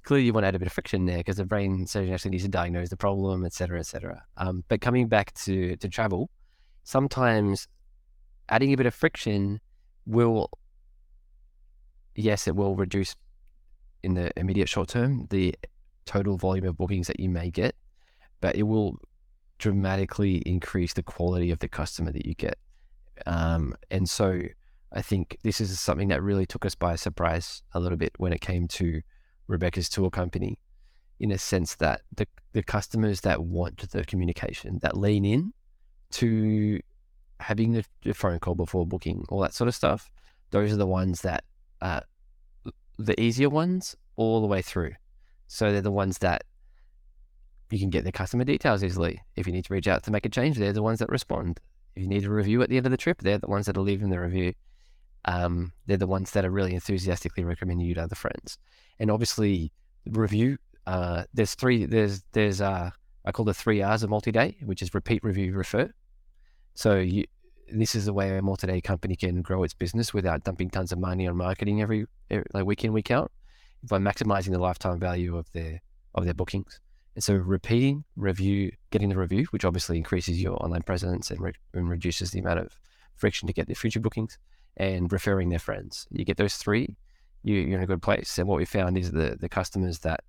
Clearly, 0.04 0.26
you 0.26 0.34
want 0.34 0.44
to 0.44 0.50
add 0.50 0.56
a 0.56 0.60
bit 0.60 0.68
of 0.68 0.74
friction 0.74 1.06
there 1.06 1.18
because 1.18 1.38
the 1.38 1.46
brain 1.46 1.88
surgeon 1.88 2.14
actually 2.14 2.32
needs 2.32 2.44
to 2.44 2.50
diagnose 2.50 2.90
the 2.90 2.98
problem, 2.98 3.46
et 3.46 3.54
cetera, 3.54 3.80
et 3.80 3.88
cetera. 3.88 4.22
Um, 4.36 4.66
but 4.68 4.82
coming 4.82 5.08
back 5.08 5.34
to 5.46 5.78
to 5.78 5.88
travel, 5.88 6.30
sometimes 6.84 7.70
adding 8.50 8.74
a 8.74 8.78
bit 8.78 8.88
of 8.88 8.94
friction 8.94 9.62
will 10.06 10.50
yes, 12.14 12.46
it 12.46 12.58
will 12.58 12.76
reduce 12.76 13.16
in 14.06 14.14
the 14.14 14.32
immediate 14.40 14.70
short 14.70 14.90
term 14.90 15.28
the 15.30 15.56
total 16.06 16.38
volume 16.38 16.68
of 16.68 16.78
bookings 16.78 17.08
that 17.08 17.20
you 17.20 17.30
may 17.30 17.50
get, 17.50 17.76
but 18.40 18.56
it 18.56 18.64
will 18.64 19.00
dramatically 19.58 20.38
increase 20.46 20.94
the 20.94 21.04
quality 21.04 21.50
of 21.52 21.60
the 21.60 21.68
customer 21.68 22.12
that 22.12 22.26
you 22.26 22.36
get. 22.36 22.58
Um, 23.26 23.74
and 23.90 24.10
so 24.10 24.42
I 24.94 25.02
think 25.02 25.38
this 25.44 25.60
is 25.60 25.80
something 25.80 26.10
that 26.10 26.22
really 26.22 26.46
took 26.46 26.66
us 26.66 26.76
by 26.76 26.96
surprise 26.96 27.64
a 27.74 27.80
little 27.80 27.98
bit 27.98 28.14
when 28.18 28.34
it 28.34 28.42
came 28.42 28.68
to 28.68 29.02
Rebecca's 29.48 29.90
tour 29.90 30.10
company, 30.10 30.60
in 31.20 31.32
a 31.32 31.38
sense 31.38 31.76
that 31.76 32.02
the, 32.16 32.28
the 32.54 32.64
customers 32.64 33.22
that 33.22 33.44
want 33.44 33.90
the 33.92 34.04
communication, 34.04 34.80
that 34.82 34.98
lean 34.98 35.26
in 35.26 35.54
to 36.12 36.80
having 37.40 37.74
the, 37.74 38.14
phone 38.14 38.40
call 38.40 38.56
before 38.56 38.86
booking, 38.86 39.26
all 39.30 39.40
that 39.42 39.54
sort 39.54 39.68
of 39.68 39.76
stuff, 39.76 40.12
those 40.52 40.72
are 40.72 40.78
the 40.78 40.88
ones 40.88 41.22
that 41.22 41.44
uh, 41.82 42.02
the 42.98 43.20
easier 43.20 43.50
ones 43.50 43.96
all 44.16 44.42
the 44.42 44.48
way 44.48 44.62
through. 44.62 44.94
So 45.48 45.72
they're 45.72 45.82
the 45.82 45.92
ones 45.92 46.20
that 46.20 46.44
you 47.72 47.80
can 47.80 47.90
get 47.90 48.04
the 48.04 48.12
customer 48.12 48.44
details 48.44 48.84
easily. 48.84 49.22
If 49.36 49.48
you 49.48 49.54
need 49.54 49.66
to 49.66 49.74
reach 49.74 49.88
out 49.88 50.04
to 50.04 50.12
make 50.12 50.26
a 50.26 50.30
change, 50.30 50.58
they're 50.58 50.74
the 50.74 50.84
ones 50.84 51.00
that 51.00 51.10
respond. 51.10 51.60
If 51.96 52.04
you 52.04 52.10
need 52.10 52.26
a 52.26 52.30
review 52.30 52.62
at 52.62 52.70
the 52.70 52.78
end 52.78 52.86
of 52.86 52.92
the 52.92 52.98
trip, 52.98 53.22
they're 53.22 53.38
the 53.38 53.48
ones 53.48 53.66
that 53.66 53.78
are 53.78 53.82
leaving 53.82 54.10
the 54.10 54.20
review. 54.20 54.54
Um, 55.26 55.74
they're 55.86 55.98
the 55.98 56.08
ones 56.08 56.32
that 56.32 56.46
are 56.46 56.52
really 56.52 56.74
enthusiastically 56.74 57.44
recommending 57.44 57.88
you 57.88 57.96
to 57.96 58.04
other 58.04 58.16
friends. 58.16 58.58
And 59.00 59.10
obviously, 59.10 59.72
review. 60.06 60.58
Uh, 60.86 61.24
there's 61.34 61.56
three. 61.56 61.86
There's 61.86 62.24
there's 62.32 62.62
uh, 62.62 62.92
I 63.26 63.32
call 63.32 63.46
the 63.46 63.54
three 63.54 63.82
R's 63.82 64.04
of 64.04 64.10
multi-day, 64.10 64.58
which 64.64 64.82
is 64.82 64.94
repeat, 64.94 65.24
review, 65.24 65.54
refer. 65.54 65.92
So 66.76 66.98
you, 66.98 67.26
this 67.82 67.96
is 67.96 68.06
the 68.06 68.14
way 68.14 68.38
a 68.38 68.42
multi-day 68.42 68.82
company 68.82 69.16
can 69.16 69.42
grow 69.42 69.64
its 69.64 69.74
business 69.74 70.14
without 70.14 70.44
dumping 70.44 70.70
tons 70.70 70.92
of 70.92 71.00
money 71.00 71.28
on 71.28 71.36
marketing 71.36 71.82
every, 71.82 72.06
every 72.30 72.46
like 72.54 72.66
week 72.66 72.84
in 72.84 72.94
week 72.94 73.12
out 73.12 73.32
by 73.84 73.98
maximizing 73.98 74.52
the 74.52 74.60
lifetime 74.60 75.00
value 75.00 75.38
of 75.38 75.52
their 75.52 75.82
of 76.16 76.26
their 76.26 76.34
bookings. 76.34 76.80
And 77.16 77.24
so 77.24 77.34
repeating, 77.36 78.04
review, 78.16 78.72
getting 78.92 79.10
the 79.10 79.18
review, 79.18 79.46
which 79.52 79.66
obviously 79.66 79.98
increases 79.98 80.42
your 80.42 80.62
online 80.64 80.82
presence 80.82 81.32
and, 81.32 81.40
re- 81.40 81.54
and 81.74 81.90
reduces 81.90 82.32
the 82.32 82.40
amount 82.40 82.60
of 82.60 82.78
friction 83.16 83.48
to 83.48 83.54
get 83.54 83.68
their 83.68 83.76
future 83.76 84.00
bookings, 84.00 84.38
and 84.78 85.12
referring 85.12 85.50
their 85.50 85.60
friends. 85.60 86.08
You 86.12 86.26
get 86.26 86.38
those 86.38 86.56
three, 86.56 86.96
you, 87.44 87.56
you're 87.56 87.78
in 87.78 87.84
a 87.84 87.88
good 87.88 88.02
place. 88.02 88.38
And 88.38 88.48
what 88.48 88.58
we 88.58 88.66
found 88.66 88.98
is 88.98 89.12
the 89.12 89.38
the 89.40 89.50
customers 89.50 90.00
that 90.00 90.22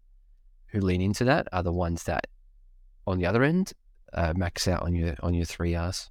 who 0.68 0.80
lean 0.80 1.00
into 1.00 1.24
that 1.24 1.48
are 1.52 1.62
the 1.62 1.72
ones 1.72 2.04
that, 2.04 2.26
on 3.06 3.18
the 3.18 3.26
other 3.26 3.42
end, 3.42 3.72
uh, 4.12 4.34
max 4.36 4.68
out 4.68 4.82
on 4.82 4.94
your 4.94 5.14
on 5.22 5.34
your 5.34 5.44
three 5.44 5.74
R's 5.74 6.10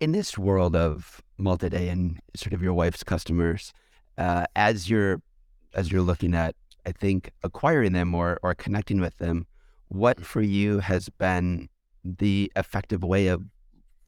in 0.00 0.12
this 0.12 0.38
world 0.38 0.74
of 0.74 1.22
multi-day 1.38 1.88
and 1.88 2.18
sort 2.34 2.52
of 2.52 2.62
your 2.62 2.72
wife's 2.72 3.04
customers, 3.04 3.72
uh, 4.18 4.46
as 4.56 4.90
you're 4.90 5.22
as 5.74 5.92
you're 5.92 6.02
looking 6.02 6.34
at, 6.34 6.56
I 6.84 6.92
think 6.92 7.30
acquiring 7.44 7.92
them 7.92 8.14
or 8.14 8.38
or 8.42 8.54
connecting 8.54 9.00
with 9.00 9.18
them, 9.18 9.46
what 9.88 10.24
for 10.24 10.40
you 10.40 10.80
has 10.80 11.08
been 11.08 11.68
the 12.02 12.50
effective 12.56 13.04
way 13.04 13.28
of 13.28 13.42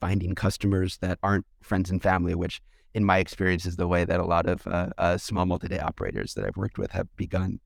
finding 0.01 0.35
customers 0.35 0.99
that 0.99 1.19
aren't 1.23 1.47
friends 1.63 1.91
and 1.91 2.03
family, 2.03 2.35
which 2.35 2.61
in 2.95 3.05
my 3.05 3.19
experience 3.19 3.67
is 3.67 3.77
the 3.77 3.87
way 3.87 4.05
that 4.05 4.19
a 4.19 4.25
lot 4.25 4.47
of 4.47 4.67
uh, 4.67 4.89
uh, 4.99 5.17
small 5.17 5.47
multi-day 5.47 5.79
operators 5.79 6.35
that 6.35 6.45
I've 6.45 6.57
worked 6.57 6.79
with 6.79 6.91
have 6.93 7.09
begun. 7.17 7.61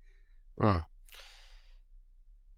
Oh. 0.60 0.82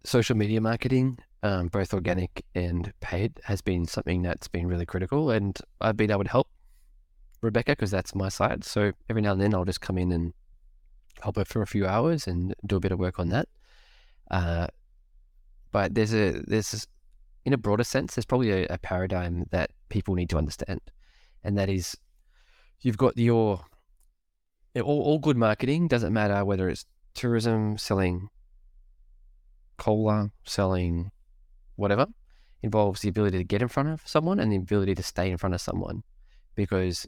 Social 0.05 0.37
media 0.37 0.61
marketing 0.61 1.19
um, 1.43 1.69
both 1.69 1.95
organic 1.95 2.45
and 2.55 2.93
paid, 3.01 3.41
has 3.45 3.61
been 3.61 3.87
something 3.87 4.23
that's 4.23 4.49
been 4.49 4.67
really 4.67 4.87
critical. 4.87 5.31
And 5.31 5.59
I've 5.81 5.97
been 5.97 6.11
able 6.11 6.25
to 6.25 6.31
help 6.31 6.49
Rebecca 7.41 7.73
because 7.73 7.91
that's 7.91 8.15
my 8.15 8.29
side. 8.29 8.65
So 8.65 8.93
every 9.09 9.23
now 9.23 9.33
and 9.33 9.41
then 9.41 9.55
I'll 9.55 9.65
just 9.65 9.81
come 9.81 9.99
in 9.99 10.13
and 10.13 10.33
help 11.23 11.37
her 11.37 11.45
for 11.45 11.63
a 11.63 11.67
few 11.67 11.87
hours 11.87 12.27
and 12.27 12.55
do 12.67 12.77
a 12.77 12.81
bit 12.81 12.93
of 12.93 12.99
work 12.99 13.19
on 13.19 13.29
that. 13.31 13.49
Uh, 14.31 14.67
but 15.73 15.95
there's 15.95 16.15
a 16.15 16.43
there's 16.47 16.87
in 17.45 17.53
a 17.53 17.59
broader 17.59 17.85
sense, 17.85 18.15
there's 18.15 18.27
probably 18.27 18.51
a, 18.51 18.67
a 18.69 18.79
paradigm 18.79 19.47
that 19.51 19.71
people 19.89 20.15
need 20.15 20.31
to 20.31 20.39
understand, 20.39 20.81
and 21.45 21.57
that 21.57 21.69
is 21.69 21.97
you've 22.81 22.99
got 22.99 23.17
your 23.17 23.65
all, 24.77 25.03
all 25.03 25.19
good 25.19 25.37
marketing 25.37 25.89
doesn't 25.89 26.13
matter 26.13 26.45
whether 26.45 26.69
it's 26.69 26.85
tourism 27.15 27.77
selling 27.77 28.29
cola 29.77 30.31
selling 30.45 31.11
whatever 31.79 32.07
involves 32.63 33.01
the 33.01 33.09
ability 33.09 33.39
to 33.39 33.45
get 33.45 33.63
in 33.63 33.69
front 33.69 33.89
of 33.89 34.03
someone 34.05 34.41
and 34.41 34.53
the 34.53 34.57
ability 34.57 34.95
to 34.95 35.03
stay 35.03 35.31
in 35.31 35.39
front 35.39 35.55
of 35.55 35.61
someone 35.61 36.03
because 36.57 37.07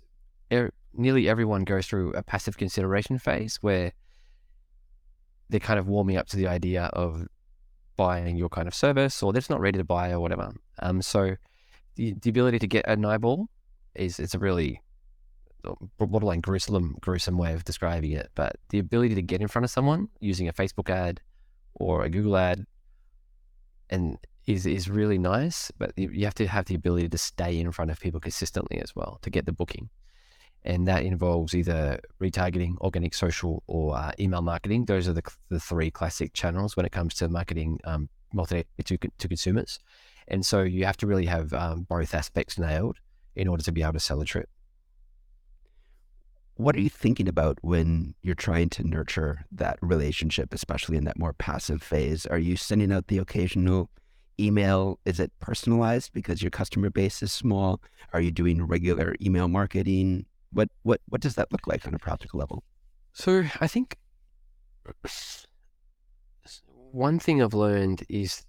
er, 0.53 0.71
nearly 0.95 1.29
everyone 1.29 1.65
goes 1.65 1.87
through 1.87 2.13
a 2.13 2.23
passive 2.23 2.57
consideration 2.57 3.19
phase 3.19 3.59
where 3.61 3.93
they're 5.49 5.59
kind 5.59 5.81
of 5.81 5.89
warming 5.89 6.17
up 6.17 6.29
to 6.29 6.37
the 6.37 6.47
idea 6.47 6.85
of 6.93 7.27
buying 7.97 8.37
your 8.37 8.49
kind 8.49 8.69
of 8.69 8.75
service 8.75 9.23
or 9.23 9.33
they're 9.33 9.41
just 9.41 9.51
not 9.51 9.61
ready 9.61 9.77
to 9.77 9.85
buy 9.85 10.13
or 10.13 10.21
whatever. 10.21 10.53
Um, 10.79 11.03
so 11.03 11.35
the, 11.97 12.15
the 12.23 12.31
ability 12.31 12.61
to 12.61 12.69
get 12.69 12.87
an 12.87 13.05
eyeball 13.05 13.49
is 13.97 14.21
it's 14.21 14.35
a 14.35 14.39
really 14.39 14.81
uh, 15.65 15.75
borderline 15.99 16.41
gruesome 16.41 16.97
gruesome 17.01 17.37
way 17.37 17.53
of 17.53 17.65
describing 17.65 18.13
it. 18.13 18.31
But 18.37 18.57
the 18.69 18.79
ability 18.79 19.17
to 19.17 19.23
get 19.23 19.41
in 19.41 19.49
front 19.49 19.65
of 19.65 19.71
someone 19.71 20.09
using 20.21 20.47
a 20.47 20.53
Facebook 20.53 20.89
ad 20.89 21.21
or 21.75 22.05
a 22.05 22.09
Google 22.09 22.37
ad 22.37 22.65
and 23.91 24.17
is 24.53 24.67
is 24.67 24.89
really 24.89 25.19
nice, 25.19 25.71
but 25.79 25.93
you 25.97 26.25
have 26.25 26.35
to 26.35 26.47
have 26.47 26.67
the 26.67 26.75
ability 26.75 27.09
to 27.09 27.19
stay 27.19 27.59
in 27.59 27.73
front 27.73 27.91
of 27.91 28.01
people 28.01 28.21
consistently 28.21 28.81
as 28.81 28.95
well 28.95 29.19
to 29.23 29.31
get 29.31 29.47
the 29.47 29.53
booking, 29.53 29.89
and 30.65 30.87
that 30.89 31.05
involves 31.05 31.55
either 31.55 32.01
retargeting, 32.21 32.77
organic, 32.81 33.15
social, 33.15 33.63
or 33.67 33.97
uh, 33.97 34.13
email 34.19 34.43
marketing. 34.43 34.85
Those 34.85 35.09
are 35.09 35.13
the 35.13 35.23
the 35.49 35.61
three 35.61 35.91
classic 35.91 36.33
channels 36.33 36.77
when 36.77 36.87
it 36.87 36.93
comes 36.93 37.15
to 37.15 37.29
marketing 37.29 37.81
um, 37.85 38.09
multi 38.33 38.65
to, 38.85 38.99
to 38.99 39.29
consumers. 39.29 39.79
And 40.29 40.47
so 40.47 40.63
you 40.63 40.85
have 40.85 40.97
to 40.99 41.07
really 41.07 41.27
have 41.27 41.53
um, 41.53 41.87
both 41.89 42.15
aspects 42.15 42.59
nailed 42.59 42.99
in 43.35 43.49
order 43.49 43.65
to 43.65 43.73
be 43.73 43.83
able 43.83 43.95
to 43.95 44.01
sell 44.01 44.21
a 44.21 44.25
trip. 44.25 44.49
What 46.55 46.77
are 46.77 46.81
you 46.81 46.91
thinking 46.91 47.27
about 47.27 47.59
when 47.63 48.15
you're 48.23 48.35
trying 48.35 48.69
to 48.71 48.87
nurture 48.87 49.47
that 49.51 49.79
relationship, 49.81 50.53
especially 50.53 50.99
in 50.99 51.05
that 51.05 51.19
more 51.19 51.33
passive 51.33 51.83
phase? 51.83 52.27
Are 52.27 52.39
you 52.39 52.55
sending 52.57 52.93
out 52.93 53.07
the 53.07 53.19
occasional 53.19 53.89
email? 54.41 54.99
Is 55.05 55.21
it 55.21 55.33
personalized 55.41 56.13
because 56.13 56.43
your 56.43 56.51
customer 56.51 56.91
base 56.91 57.23
is 57.23 57.33
small? 57.33 57.81
Are 58.13 58.21
you 58.21 58.31
doing 58.31 58.67
regular 58.67 59.15
email 59.21 59.49
marketing? 59.49 60.27
What 60.53 60.69
what 60.83 61.01
what 61.09 61.21
does 61.21 61.35
that 61.35 61.53
look 61.53 61.67
like 61.67 61.87
on 61.87 61.95
a 61.95 61.99
practical 61.99 62.39
level? 62.39 62.65
So 63.13 63.45
I 63.61 63.67
think 63.67 63.97
one 66.93 67.19
thing 67.19 67.43
I've 67.43 67.55
learned 67.55 68.05
is 68.09 68.43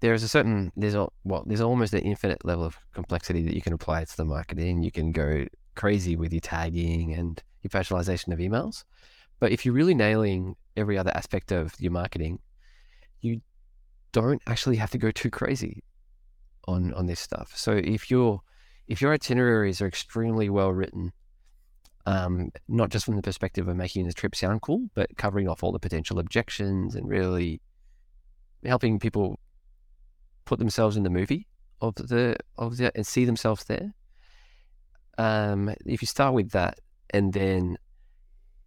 there's 0.00 0.22
a 0.22 0.28
certain 0.28 0.72
there's 0.76 0.94
a 0.94 1.08
well 1.24 1.44
there's 1.46 1.60
almost 1.60 1.92
an 1.92 2.00
infinite 2.00 2.44
level 2.44 2.64
of 2.64 2.78
complexity 2.94 3.42
that 3.42 3.54
you 3.54 3.62
can 3.62 3.72
apply 3.72 4.04
to 4.04 4.16
the 4.16 4.24
marketing. 4.24 4.82
You 4.82 4.90
can 4.90 5.12
go 5.12 5.46
crazy 5.74 6.16
with 6.16 6.32
your 6.32 6.40
tagging 6.40 7.14
and 7.14 7.42
your 7.62 7.70
personalization 7.70 8.32
of 8.32 8.38
emails, 8.38 8.84
but 9.38 9.52
if 9.52 9.64
you're 9.64 9.74
really 9.74 9.94
nailing 9.94 10.56
every 10.76 10.96
other 10.96 11.10
aspect 11.14 11.52
of 11.52 11.74
your 11.78 11.92
marketing, 11.92 12.38
you 13.20 13.42
don't 14.12 14.42
actually 14.46 14.76
have 14.76 14.90
to 14.90 14.98
go 14.98 15.10
too 15.10 15.30
crazy 15.30 15.82
on 16.66 16.92
on 16.94 17.06
this 17.06 17.20
stuff. 17.20 17.52
So 17.56 17.72
if 17.72 18.10
your 18.10 18.40
if 18.88 19.00
your 19.00 19.12
itineraries 19.12 19.80
are 19.80 19.86
extremely 19.86 20.50
well 20.50 20.72
written, 20.72 21.12
um, 22.06 22.50
not 22.68 22.90
just 22.90 23.04
from 23.04 23.16
the 23.16 23.22
perspective 23.22 23.68
of 23.68 23.76
making 23.76 24.06
the 24.06 24.12
trip 24.12 24.34
sound 24.34 24.62
cool, 24.62 24.88
but 24.94 25.16
covering 25.16 25.48
off 25.48 25.62
all 25.62 25.72
the 25.72 25.78
potential 25.78 26.18
objections 26.18 26.94
and 26.94 27.08
really 27.08 27.60
helping 28.64 28.98
people 28.98 29.38
put 30.44 30.58
themselves 30.58 30.96
in 30.96 31.02
the 31.02 31.10
movie 31.10 31.46
of 31.80 31.94
the 31.94 32.36
of 32.58 32.76
the 32.76 32.90
and 32.94 33.06
see 33.06 33.24
themselves 33.24 33.64
there. 33.64 33.94
Um, 35.18 35.74
if 35.84 36.02
you 36.02 36.06
start 36.06 36.34
with 36.34 36.50
that 36.50 36.80
and 37.10 37.32
then 37.32 37.76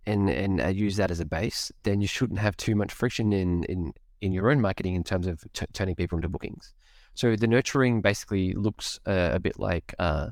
and 0.05 0.29
and 0.29 0.62
uh, 0.62 0.67
use 0.67 0.97
that 0.97 1.12
as 1.12 1.19
a 1.19 1.25
base, 1.25 1.71
then 1.83 2.01
you 2.01 2.07
shouldn't 2.07 2.39
have 2.39 2.55
too 2.57 2.75
much 2.75 2.93
friction 2.93 3.33
in 3.33 3.63
in 3.65 3.93
in 4.24 4.32
your 4.32 4.50
own 4.50 4.62
marketing 4.62 4.96
in 4.96 5.03
terms 5.03 5.27
of 5.27 5.44
t- 5.51 5.65
turning 5.74 5.96
people 5.96 6.18
into 6.18 6.30
bookings. 6.30 6.74
So 7.13 7.36
the 7.36 7.46
nurturing 7.46 8.01
basically 8.01 8.53
looks 8.53 9.00
uh, 9.06 9.32
a 9.34 9.39
bit 9.39 9.60
like 9.60 9.94
uh, 10.00 10.30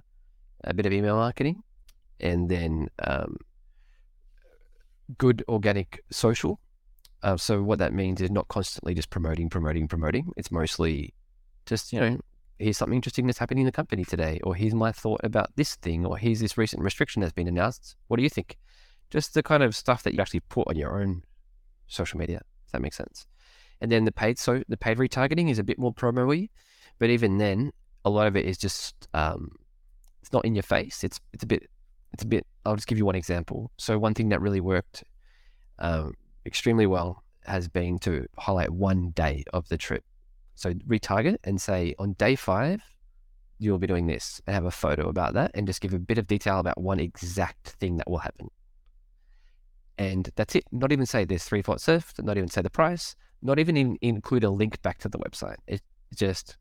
a 0.63 0.73
bit 0.73 0.85
of 0.85 0.93
email 0.93 1.17
marketing, 1.17 1.61
and 2.19 2.49
then 2.49 2.89
um, 3.03 3.35
good 5.17 5.43
organic 5.49 6.03
social. 6.09 6.59
Uh, 7.21 7.37
so 7.37 7.61
what 7.61 7.79
that 7.79 7.93
means 7.93 8.21
is 8.21 8.31
not 8.31 8.47
constantly 8.47 8.95
just 8.95 9.09
promoting, 9.09 9.49
promoting, 9.49 9.87
promoting. 9.87 10.31
It's 10.37 10.51
mostly 10.51 11.13
just 11.65 11.91
you 11.93 11.99
know 11.99 12.17
here's 12.57 12.77
something 12.77 12.95
interesting 12.95 13.27
that's 13.27 13.39
happening 13.39 13.63
in 13.63 13.65
the 13.65 13.71
company 13.73 14.05
today, 14.05 14.39
or 14.43 14.55
here's 14.55 14.73
my 14.73 14.91
thought 14.93 15.19
about 15.23 15.51
this 15.57 15.75
thing, 15.75 16.05
or 16.05 16.17
here's 16.17 16.39
this 16.39 16.57
recent 16.57 16.81
restriction 16.81 17.21
that's 17.21 17.33
been 17.33 17.47
announced. 17.47 17.95
What 18.07 18.17
do 18.17 18.23
you 18.23 18.29
think? 18.29 18.57
Just 19.09 19.33
the 19.33 19.43
kind 19.43 19.61
of 19.61 19.75
stuff 19.75 20.03
that 20.03 20.13
you 20.13 20.21
actually 20.21 20.39
put 20.39 20.69
on 20.69 20.77
your 20.77 21.01
own 21.01 21.23
social 21.87 22.17
media. 22.17 22.41
If 22.65 22.71
that 22.71 22.81
makes 22.81 22.95
sense. 22.95 23.27
And 23.81 23.91
then 23.91 24.05
the 24.05 24.11
paid 24.11 24.37
so 24.37 24.63
the 24.67 24.77
paid 24.77 24.97
retargeting 24.97 25.49
is 25.49 25.59
a 25.59 25.63
bit 25.63 25.79
more 25.79 25.93
promo-y, 25.93 26.49
but 26.99 27.09
even 27.09 27.37
then, 27.37 27.71
a 28.05 28.09
lot 28.09 28.27
of 28.27 28.35
it 28.35 28.45
is 28.45 28.57
just 28.57 29.07
um, 29.13 29.51
it's 30.21 30.31
not 30.31 30.45
in 30.45 30.55
your 30.55 30.63
face. 30.63 31.03
It's 31.03 31.19
it's 31.33 31.43
a 31.43 31.47
bit 31.47 31.67
it's 32.13 32.23
a 32.23 32.27
bit. 32.27 32.45
I'll 32.65 32.75
just 32.75 32.87
give 32.87 32.97
you 32.97 33.05
one 33.05 33.15
example. 33.15 33.71
So 33.77 33.97
one 33.97 34.13
thing 34.13 34.29
that 34.29 34.41
really 34.41 34.61
worked 34.61 35.03
um, 35.79 36.13
extremely 36.45 36.85
well 36.85 37.23
has 37.45 37.67
been 37.67 37.97
to 37.99 38.27
highlight 38.37 38.69
one 38.69 39.11
day 39.11 39.43
of 39.53 39.67
the 39.69 39.77
trip. 39.77 40.03
So 40.55 40.73
retarget 40.73 41.37
and 41.43 41.59
say 41.59 41.95
on 41.97 42.13
day 42.13 42.35
five, 42.35 42.83
you'll 43.57 43.79
be 43.79 43.87
doing 43.87 44.07
this 44.07 44.41
and 44.45 44.53
have 44.53 44.65
a 44.65 44.71
photo 44.71 45.09
about 45.09 45.33
that 45.33 45.51
and 45.53 45.65
just 45.65 45.81
give 45.81 45.93
a 45.93 45.99
bit 45.99 46.17
of 46.17 46.27
detail 46.27 46.59
about 46.59 46.79
one 46.79 46.99
exact 46.99 47.69
thing 47.79 47.97
that 47.97 48.09
will 48.09 48.19
happen. 48.19 48.49
And 49.97 50.29
that's 50.35 50.55
it. 50.55 50.63
Not 50.71 50.91
even 50.91 51.05
say 51.05 51.25
there's 51.25 51.43
three 51.43 51.61
thoughts 51.61 51.85
surfed, 51.85 52.23
not 52.23 52.37
even 52.37 52.49
say 52.49 52.61
the 52.61 52.69
price, 52.69 53.15
not 53.41 53.59
even 53.59 53.77
in, 53.77 53.97
include 54.01 54.43
a 54.43 54.49
link 54.49 54.81
back 54.81 54.99
to 54.99 55.09
the 55.09 55.19
website. 55.19 55.57
It's 55.67 55.83
just 56.15 56.57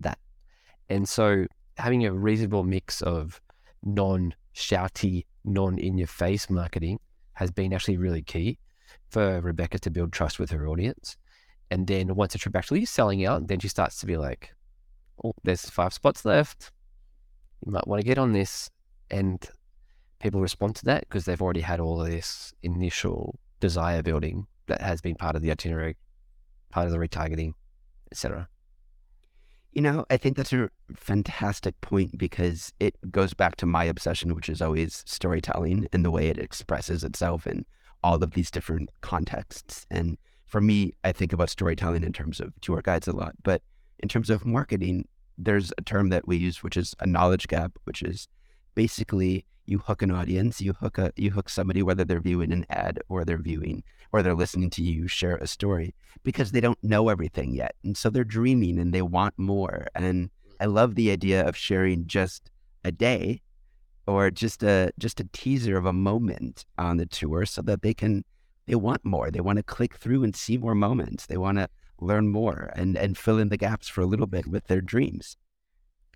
that. 0.00 0.18
And 0.88 1.08
so 1.08 1.46
having 1.76 2.04
a 2.04 2.12
reasonable 2.12 2.64
mix 2.64 3.00
of 3.02 3.40
non 3.82 4.34
shouty, 4.54 5.26
non 5.44 5.78
in 5.78 5.98
your 5.98 6.06
face 6.06 6.48
marketing 6.50 7.00
has 7.34 7.50
been 7.50 7.72
actually 7.72 7.96
really 7.96 8.22
key 8.22 8.58
for 9.10 9.40
Rebecca 9.40 9.78
to 9.80 9.90
build 9.90 10.12
trust 10.12 10.38
with 10.38 10.50
her 10.50 10.68
audience. 10.68 11.16
And 11.70 11.86
then 11.86 12.14
once 12.14 12.34
a 12.34 12.38
trip 12.38 12.54
actually 12.54 12.82
is 12.82 12.90
selling 12.90 13.24
out, 13.24 13.48
then 13.48 13.58
she 13.58 13.68
starts 13.68 13.98
to 14.00 14.06
be 14.06 14.16
like, 14.16 14.54
oh, 15.24 15.34
there's 15.42 15.68
five 15.68 15.92
spots 15.92 16.24
left. 16.24 16.70
You 17.64 17.72
might 17.72 17.86
want 17.86 18.00
to 18.00 18.06
get 18.06 18.18
on 18.18 18.32
this. 18.32 18.70
And 19.10 19.44
people 20.20 20.40
respond 20.40 20.76
to 20.76 20.84
that 20.86 21.00
because 21.08 21.24
they've 21.24 21.40
already 21.40 21.60
had 21.60 21.80
all 21.80 22.02
of 22.02 22.10
this 22.10 22.52
initial 22.62 23.38
desire 23.60 24.02
building 24.02 24.46
that 24.66 24.80
has 24.80 25.00
been 25.00 25.16
part 25.16 25.36
of 25.36 25.42
the 25.42 25.50
itinerary, 25.50 25.96
part 26.70 26.86
of 26.86 26.92
the 26.92 26.98
retargeting, 26.98 27.52
etc. 28.10 28.48
You 29.72 29.82
know, 29.82 30.06
I 30.08 30.16
think 30.16 30.36
that's 30.36 30.52
a 30.52 30.70
fantastic 30.94 31.80
point 31.80 32.16
because 32.16 32.72
it 32.78 32.94
goes 33.10 33.34
back 33.34 33.56
to 33.56 33.66
my 33.66 33.84
obsession, 33.84 34.34
which 34.34 34.48
is 34.48 34.62
always 34.62 35.02
storytelling 35.06 35.88
and 35.92 36.04
the 36.04 36.12
way 36.12 36.28
it 36.28 36.38
expresses 36.38 37.02
itself 37.02 37.46
in 37.46 37.66
all 38.02 38.22
of 38.22 38.32
these 38.32 38.50
different 38.50 38.90
contexts. 39.00 39.86
And 39.90 40.16
for 40.44 40.60
me, 40.60 40.94
I 41.02 41.10
think 41.10 41.32
about 41.32 41.50
storytelling 41.50 42.04
in 42.04 42.12
terms 42.12 42.38
of 42.38 42.52
tour 42.60 42.82
guides 42.82 43.08
a 43.08 43.12
lot, 43.16 43.34
but 43.42 43.62
in 43.98 44.08
terms 44.08 44.30
of 44.30 44.46
marketing, 44.46 45.08
there's 45.36 45.72
a 45.78 45.82
term 45.82 46.10
that 46.10 46.28
we 46.28 46.36
use, 46.36 46.62
which 46.62 46.76
is 46.76 46.94
a 47.00 47.06
knowledge 47.06 47.48
gap, 47.48 47.72
which 47.84 48.02
is 48.02 48.28
basically 48.74 49.46
you 49.66 49.78
hook 49.78 50.02
an 50.02 50.10
audience, 50.10 50.60
you 50.60 50.74
hook 50.74 50.98
a 50.98 51.10
you 51.16 51.30
hook 51.30 51.48
somebody 51.48 51.82
whether 51.82 52.04
they're 52.04 52.20
viewing 52.20 52.52
an 52.52 52.66
ad 52.68 53.00
or 53.08 53.24
they're 53.24 53.38
viewing 53.38 53.82
or 54.14 54.22
they're 54.22 54.36
listening 54.36 54.70
to 54.70 54.80
you 54.80 55.08
share 55.08 55.36
a 55.38 55.46
story 55.48 55.92
because 56.22 56.52
they 56.52 56.60
don't 56.60 56.78
know 56.84 57.08
everything 57.08 57.52
yet. 57.52 57.74
And 57.82 57.96
so 57.96 58.10
they're 58.10 58.22
dreaming 58.22 58.78
and 58.78 58.94
they 58.94 59.02
want 59.02 59.36
more. 59.36 59.88
And 59.96 60.30
I 60.60 60.66
love 60.66 60.94
the 60.94 61.10
idea 61.10 61.44
of 61.44 61.56
sharing 61.56 62.06
just 62.06 62.48
a 62.84 62.92
day 62.92 63.42
or 64.06 64.30
just 64.30 64.62
a 64.62 64.92
just 65.00 65.18
a 65.18 65.28
teaser 65.32 65.76
of 65.76 65.84
a 65.84 65.92
moment 65.92 66.64
on 66.78 66.96
the 66.98 67.06
tour 67.06 67.44
so 67.44 67.60
that 67.62 67.82
they 67.82 67.92
can 67.92 68.24
they 68.68 68.76
want 68.76 69.04
more. 69.04 69.32
They 69.32 69.40
want 69.40 69.56
to 69.56 69.64
click 69.64 69.96
through 69.96 70.22
and 70.22 70.36
see 70.36 70.58
more 70.58 70.76
moments. 70.76 71.26
They 71.26 71.36
want 71.36 71.58
to 71.58 71.68
learn 72.00 72.28
more 72.28 72.70
and 72.76 72.96
and 72.96 73.18
fill 73.18 73.40
in 73.40 73.48
the 73.48 73.56
gaps 73.56 73.88
for 73.88 74.00
a 74.00 74.06
little 74.06 74.28
bit 74.28 74.46
with 74.46 74.68
their 74.68 74.80
dreams. 74.80 75.36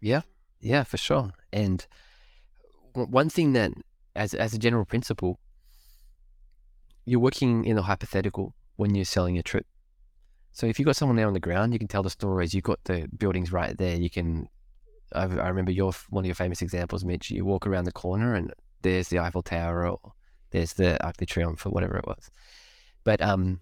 Yeah. 0.00 0.20
Yeah, 0.60 0.84
for 0.84 0.98
sure. 0.98 1.32
And 1.52 1.84
one 2.92 3.28
thing 3.28 3.54
that, 3.54 3.72
as 4.14 4.34
as 4.34 4.54
a 4.54 4.58
general 4.58 4.84
principle, 4.84 5.40
you're 7.08 7.20
working 7.20 7.64
in 7.64 7.78
a 7.78 7.82
hypothetical 7.82 8.54
when 8.76 8.94
you're 8.94 9.04
selling 9.04 9.38
a 9.38 9.42
trip. 9.42 9.66
So 10.52 10.66
if 10.66 10.78
you've 10.78 10.86
got 10.86 10.96
someone 10.96 11.16
there 11.16 11.26
on 11.26 11.32
the 11.32 11.40
ground, 11.40 11.72
you 11.72 11.78
can 11.78 11.88
tell 11.88 12.02
the 12.02 12.10
stories. 12.10 12.52
You've 12.52 12.64
got 12.64 12.80
the 12.84 13.08
buildings 13.16 13.52
right 13.52 13.76
there. 13.76 13.96
You 13.96 14.10
can. 14.10 14.48
I, 15.14 15.22
I 15.22 15.48
remember 15.48 15.72
your 15.72 15.92
one 16.10 16.24
of 16.24 16.26
your 16.26 16.34
famous 16.34 16.62
examples, 16.62 17.04
Mitch. 17.04 17.30
You 17.30 17.44
walk 17.44 17.66
around 17.66 17.84
the 17.84 17.92
corner 17.92 18.34
and 18.34 18.52
there's 18.82 19.08
the 19.08 19.18
Eiffel 19.18 19.42
Tower 19.42 19.88
or 19.88 20.12
there's 20.50 20.74
the 20.74 21.02
Arc 21.04 21.16
de 21.16 21.26
Triomphe 21.26 21.64
or 21.66 21.70
whatever 21.70 21.96
it 21.96 22.06
was. 22.06 22.30
But 23.04 23.22
um, 23.22 23.60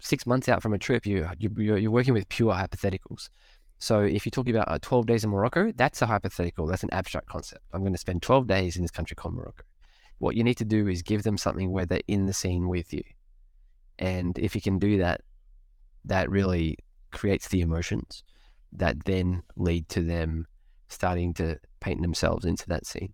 six 0.00 0.26
months 0.26 0.48
out 0.48 0.62
from 0.62 0.74
a 0.74 0.78
trip, 0.78 1.06
you, 1.06 1.28
you 1.38 1.76
you're 1.76 1.90
working 1.90 2.14
with 2.14 2.28
pure 2.28 2.52
hypotheticals. 2.52 3.30
So 3.78 4.00
if 4.00 4.26
you're 4.26 4.30
talking 4.30 4.54
about 4.54 4.68
uh, 4.68 4.78
12 4.80 5.06
days 5.06 5.24
in 5.24 5.30
Morocco, 5.30 5.72
that's 5.72 6.02
a 6.02 6.06
hypothetical. 6.06 6.66
That's 6.66 6.82
an 6.82 6.90
abstract 6.92 7.28
concept. 7.28 7.62
I'm 7.72 7.80
going 7.80 7.92
to 7.92 7.98
spend 7.98 8.22
12 8.22 8.46
days 8.46 8.76
in 8.76 8.82
this 8.82 8.90
country 8.90 9.14
called 9.14 9.34
Morocco. 9.34 9.62
What 10.18 10.36
you 10.36 10.44
need 10.44 10.56
to 10.58 10.64
do 10.64 10.88
is 10.88 11.02
give 11.02 11.22
them 11.22 11.38
something 11.38 11.70
where 11.70 11.86
they're 11.86 12.00
in 12.08 12.26
the 12.26 12.32
scene 12.32 12.68
with 12.68 12.92
you. 12.92 13.02
And 13.98 14.38
if 14.38 14.54
you 14.54 14.60
can 14.60 14.78
do 14.78 14.98
that, 14.98 15.22
that 16.04 16.30
really 16.30 16.76
creates 17.10 17.48
the 17.48 17.60
emotions 17.60 18.22
that 18.72 19.04
then 19.04 19.42
lead 19.56 19.88
to 19.88 20.02
them 20.02 20.46
starting 20.88 21.34
to 21.34 21.58
paint 21.80 22.02
themselves 22.02 22.44
into 22.44 22.66
that 22.68 22.86
scene. 22.86 23.12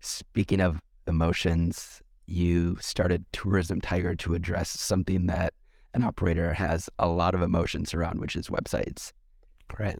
Speaking 0.00 0.60
of 0.60 0.80
emotions, 1.06 2.02
you 2.26 2.76
started 2.80 3.24
Tourism 3.32 3.80
Tiger 3.80 4.14
to 4.16 4.34
address 4.34 4.70
something 4.70 5.26
that 5.26 5.54
an 5.94 6.02
operator 6.02 6.54
has 6.54 6.88
a 6.98 7.08
lot 7.08 7.34
of 7.34 7.42
emotions 7.42 7.94
around, 7.94 8.20
which 8.20 8.36
is 8.36 8.48
websites. 8.48 9.12
Right. 9.78 9.96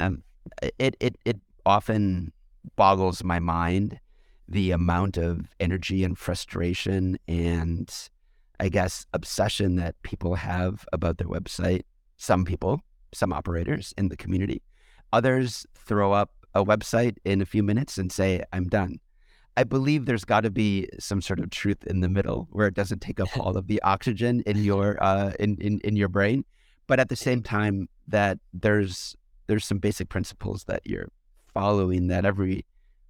Um, 0.00 0.22
it, 0.78 0.96
it, 1.00 1.16
it 1.24 1.40
often 1.66 2.32
boggles 2.76 3.24
my 3.24 3.38
mind 3.38 3.98
the 4.48 4.72
amount 4.72 5.16
of 5.16 5.46
energy 5.60 6.02
and 6.02 6.18
frustration 6.18 7.16
and 7.28 8.08
I 8.58 8.68
guess 8.68 9.06
obsession 9.14 9.76
that 9.76 10.00
people 10.02 10.34
have 10.34 10.84
about 10.92 11.18
their 11.18 11.28
website. 11.28 11.82
Some 12.18 12.44
people, 12.44 12.80
some 13.14 13.32
operators 13.32 13.94
in 13.96 14.08
the 14.08 14.16
community. 14.16 14.62
Others 15.12 15.66
throw 15.74 16.12
up 16.12 16.30
a 16.54 16.64
website 16.64 17.16
in 17.24 17.40
a 17.40 17.46
few 17.46 17.62
minutes 17.62 17.96
and 17.96 18.12
say, 18.12 18.42
I'm 18.52 18.68
done. 18.68 19.00
I 19.56 19.64
believe 19.64 20.04
there's 20.04 20.24
got 20.24 20.42
to 20.42 20.50
be 20.50 20.88
some 20.98 21.22
sort 21.22 21.40
of 21.40 21.50
truth 21.50 21.84
in 21.86 22.00
the 22.00 22.08
middle 22.08 22.48
where 22.50 22.66
it 22.66 22.74
doesn't 22.74 23.00
take 23.00 23.18
up 23.18 23.28
all 23.38 23.56
of 23.56 23.66
the 23.66 23.80
oxygen 23.82 24.42
in 24.46 24.58
your 24.58 25.02
uh, 25.02 25.32
in, 25.40 25.56
in 25.60 25.80
in 25.80 25.96
your 25.96 26.08
brain, 26.08 26.44
but 26.86 27.00
at 27.00 27.08
the 27.08 27.16
same 27.16 27.42
time 27.42 27.88
that 28.08 28.38
there's 28.52 29.16
there's 29.46 29.64
some 29.64 29.78
basic 29.78 30.08
principles 30.08 30.64
that 30.64 30.82
you're 30.84 31.08
following 31.54 32.08
that 32.08 32.24
every 32.24 32.64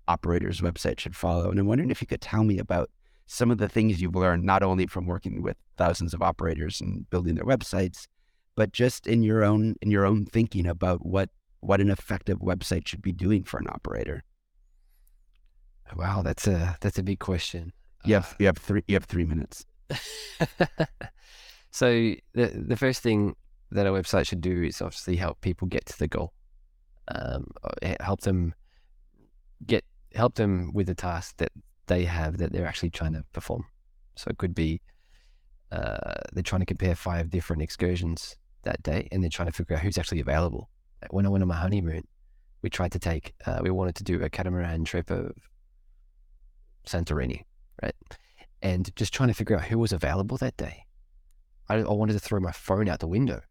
operator's 0.08 0.60
website 0.60 0.98
should 0.98 1.16
follow. 1.16 1.50
And 1.50 1.58
I'm 1.58 1.66
wondering 1.66 1.90
if 1.90 2.00
you 2.00 2.06
could 2.06 2.20
tell 2.20 2.44
me 2.44 2.58
about 2.58 2.90
some 3.26 3.50
of 3.50 3.58
the 3.58 3.68
things 3.68 4.02
you've 4.02 4.16
learned 4.16 4.42
not 4.42 4.62
only 4.62 4.86
from 4.86 5.06
working 5.06 5.40
with 5.40 5.56
thousands 5.76 6.12
of 6.12 6.20
operators 6.20 6.80
and 6.80 7.08
building 7.10 7.36
their 7.36 7.44
websites, 7.44 8.06
but 8.56 8.72
just 8.72 9.06
in 9.06 9.22
your 9.22 9.44
own 9.44 9.76
in 9.80 9.90
your 9.90 10.04
own 10.04 10.26
thinking 10.26 10.66
about 10.66 11.06
what 11.06 11.30
what 11.60 11.80
an 11.80 11.90
effective 11.90 12.40
website 12.40 12.88
should 12.88 13.02
be 13.02 13.12
doing 13.12 13.44
for 13.44 13.58
an 13.58 13.68
operator. 13.68 14.24
Wow, 15.96 16.22
that's 16.22 16.46
a 16.46 16.76
that's 16.80 16.98
a 16.98 17.02
big 17.02 17.20
question. 17.20 17.72
You 18.04 18.14
have 18.14 18.32
uh, 18.32 18.36
you 18.40 18.46
have 18.46 18.58
three 18.58 18.82
you 18.88 18.94
have 18.94 19.04
three 19.04 19.24
minutes. 19.24 19.64
so 21.70 21.86
the 22.34 22.46
the 22.54 22.76
first 22.76 23.02
thing 23.02 23.36
that 23.70 23.86
a 23.86 23.90
website 23.90 24.26
should 24.26 24.40
do 24.40 24.64
is 24.64 24.82
obviously 24.82 25.16
help 25.16 25.40
people 25.40 25.68
get 25.68 25.86
to 25.86 25.98
the 25.98 26.08
goal. 26.08 26.32
Um, 27.12 27.46
uh, 27.64 27.94
help 28.00 28.20
them 28.20 28.54
get 29.66 29.84
help 30.14 30.34
them 30.34 30.72
with 30.72 30.86
the 30.86 30.94
task 30.94 31.36
that 31.38 31.52
they 31.86 32.04
have 32.04 32.38
that 32.38 32.52
they're 32.52 32.66
actually 32.66 32.90
trying 32.90 33.14
to 33.14 33.24
perform. 33.32 33.64
So 34.16 34.30
it 34.30 34.38
could 34.38 34.54
be 34.54 34.80
uh, 35.72 36.14
they're 36.32 36.42
trying 36.42 36.60
to 36.60 36.66
compare 36.66 36.94
five 36.94 37.30
different 37.30 37.62
excursions 37.62 38.36
that 38.62 38.82
day, 38.82 39.08
and 39.10 39.22
they're 39.22 39.30
trying 39.30 39.48
to 39.48 39.52
figure 39.52 39.76
out 39.76 39.82
who's 39.82 39.98
actually 39.98 40.20
available. 40.20 40.68
When 41.10 41.26
I 41.26 41.30
went 41.30 41.42
on 41.42 41.48
my 41.48 41.56
honeymoon, 41.56 42.06
we 42.62 42.70
tried 42.70 42.92
to 42.92 42.98
take 42.98 43.34
uh, 43.46 43.60
we 43.62 43.70
wanted 43.70 43.96
to 43.96 44.04
do 44.04 44.22
a 44.22 44.30
catamaran 44.30 44.84
trip 44.84 45.10
of 45.10 45.32
Santorini, 46.86 47.44
right? 47.82 47.94
And 48.62 48.94
just 48.96 49.14
trying 49.14 49.28
to 49.28 49.34
figure 49.34 49.56
out 49.56 49.64
who 49.64 49.78
was 49.78 49.92
available 49.92 50.36
that 50.38 50.56
day. 50.56 50.84
I, 51.68 51.76
I 51.76 51.92
wanted 51.92 52.14
to 52.14 52.18
throw 52.18 52.40
my 52.40 52.52
phone 52.52 52.88
out 52.88 53.00
the 53.00 53.06
window. 53.06 53.42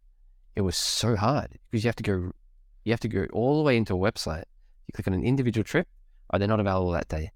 It 0.56 0.62
was 0.62 0.76
so 0.76 1.15
hard 1.15 1.58
because 1.69 1.84
you 1.84 1.88
have 1.88 1.95
to 1.95 2.04
go, 2.04 2.32
you 2.84 2.92
have 2.92 3.00
to 3.02 3.08
go 3.08 3.28
all 3.34 3.58
the 3.58 3.63
way 3.63 3.78
into 3.78 3.94
a 3.94 3.98
website. 3.98 4.46
You 4.88 4.94
click 4.94 5.08
on 5.08 5.13
an 5.13 5.24
individual 5.24 5.63
trip. 5.63 5.88
Are 6.30 6.39
they 6.39 6.48
not 6.48 6.60
available 6.60 6.92
that 6.92 7.08
day? 7.08 7.32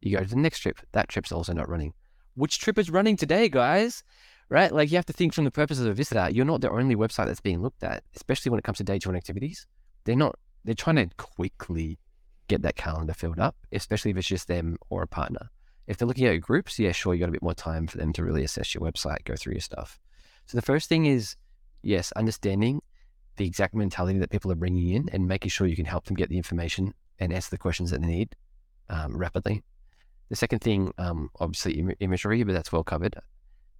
You 0.00 0.16
go 0.16 0.22
to 0.22 0.28
the 0.28 0.36
next 0.36 0.60
trip. 0.60 0.78
That 0.92 1.08
trip's 1.08 1.32
also 1.32 1.52
not 1.52 1.68
running. 1.68 1.94
Which 2.34 2.58
trip 2.58 2.78
is 2.78 2.90
running 2.90 3.16
today, 3.16 3.48
guys? 3.48 4.02
Right? 4.48 4.72
Like 4.72 4.90
you 4.90 4.96
have 4.96 5.06
to 5.06 5.12
think 5.12 5.32
from 5.32 5.44
the 5.44 5.50
purposes 5.50 5.86
of 5.86 5.96
visitor. 5.96 6.28
You're 6.30 6.44
not 6.44 6.60
the 6.60 6.70
only 6.70 6.96
website 6.96 7.26
that's 7.26 7.40
being 7.40 7.62
looked 7.62 7.84
at, 7.84 8.02
especially 8.16 8.50
when 8.50 8.58
it 8.58 8.64
comes 8.64 8.78
to 8.78 8.84
day-to-day 8.84 9.16
activities. 9.16 9.66
They're 10.04 10.16
not. 10.16 10.38
They're 10.64 10.74
trying 10.74 10.96
to 10.96 11.08
quickly 11.16 11.98
get 12.48 12.62
that 12.62 12.76
calendar 12.76 13.14
filled 13.14 13.38
up, 13.38 13.56
especially 13.72 14.10
if 14.10 14.16
it's 14.16 14.26
just 14.26 14.48
them 14.48 14.76
or 14.88 15.02
a 15.02 15.06
partner. 15.06 15.50
If 15.86 15.96
they're 15.96 16.08
looking 16.08 16.26
at 16.26 16.40
groups, 16.40 16.78
yeah, 16.78 16.92
sure, 16.92 17.14
you 17.14 17.20
got 17.20 17.28
a 17.28 17.32
bit 17.32 17.42
more 17.42 17.54
time 17.54 17.86
for 17.86 17.98
them 17.98 18.12
to 18.14 18.24
really 18.24 18.44
assess 18.44 18.74
your 18.74 18.82
website, 18.82 19.24
go 19.24 19.36
through 19.36 19.54
your 19.54 19.60
stuff. 19.60 19.98
So 20.46 20.58
the 20.58 20.62
first 20.62 20.88
thing 20.88 21.06
is, 21.06 21.36
yes, 21.82 22.12
understanding 22.12 22.82
the 23.40 23.46
exact 23.46 23.74
mentality 23.74 24.18
that 24.18 24.28
people 24.28 24.52
are 24.52 24.54
bringing 24.54 24.90
in 24.90 25.08
and 25.14 25.26
making 25.26 25.48
sure 25.48 25.66
you 25.66 25.74
can 25.74 25.86
help 25.86 26.04
them 26.04 26.14
get 26.14 26.28
the 26.28 26.36
information 26.36 26.92
and 27.18 27.32
answer 27.32 27.48
the 27.48 27.56
questions 27.56 27.90
that 27.90 28.02
they 28.02 28.06
need 28.06 28.36
um, 28.90 29.16
rapidly. 29.16 29.62
The 30.28 30.36
second 30.36 30.58
thing, 30.58 30.92
um, 30.98 31.30
obviously, 31.40 31.78
Im- 31.78 31.94
imagery, 32.00 32.42
but 32.42 32.52
that's 32.52 32.70
well 32.70 32.84
covered. 32.84 33.16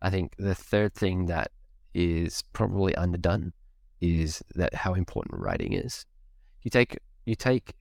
I 0.00 0.08
think 0.08 0.34
the 0.38 0.54
third 0.54 0.94
thing 0.94 1.26
that 1.26 1.50
is 1.92 2.42
probably 2.54 2.96
underdone 2.96 3.52
is 4.00 4.42
that 4.54 4.74
how 4.74 4.94
important 4.94 5.38
writing 5.38 5.74
is. 5.74 6.06
You 6.62 6.70
take 6.70 6.96
you 7.26 7.34
take 7.34 7.74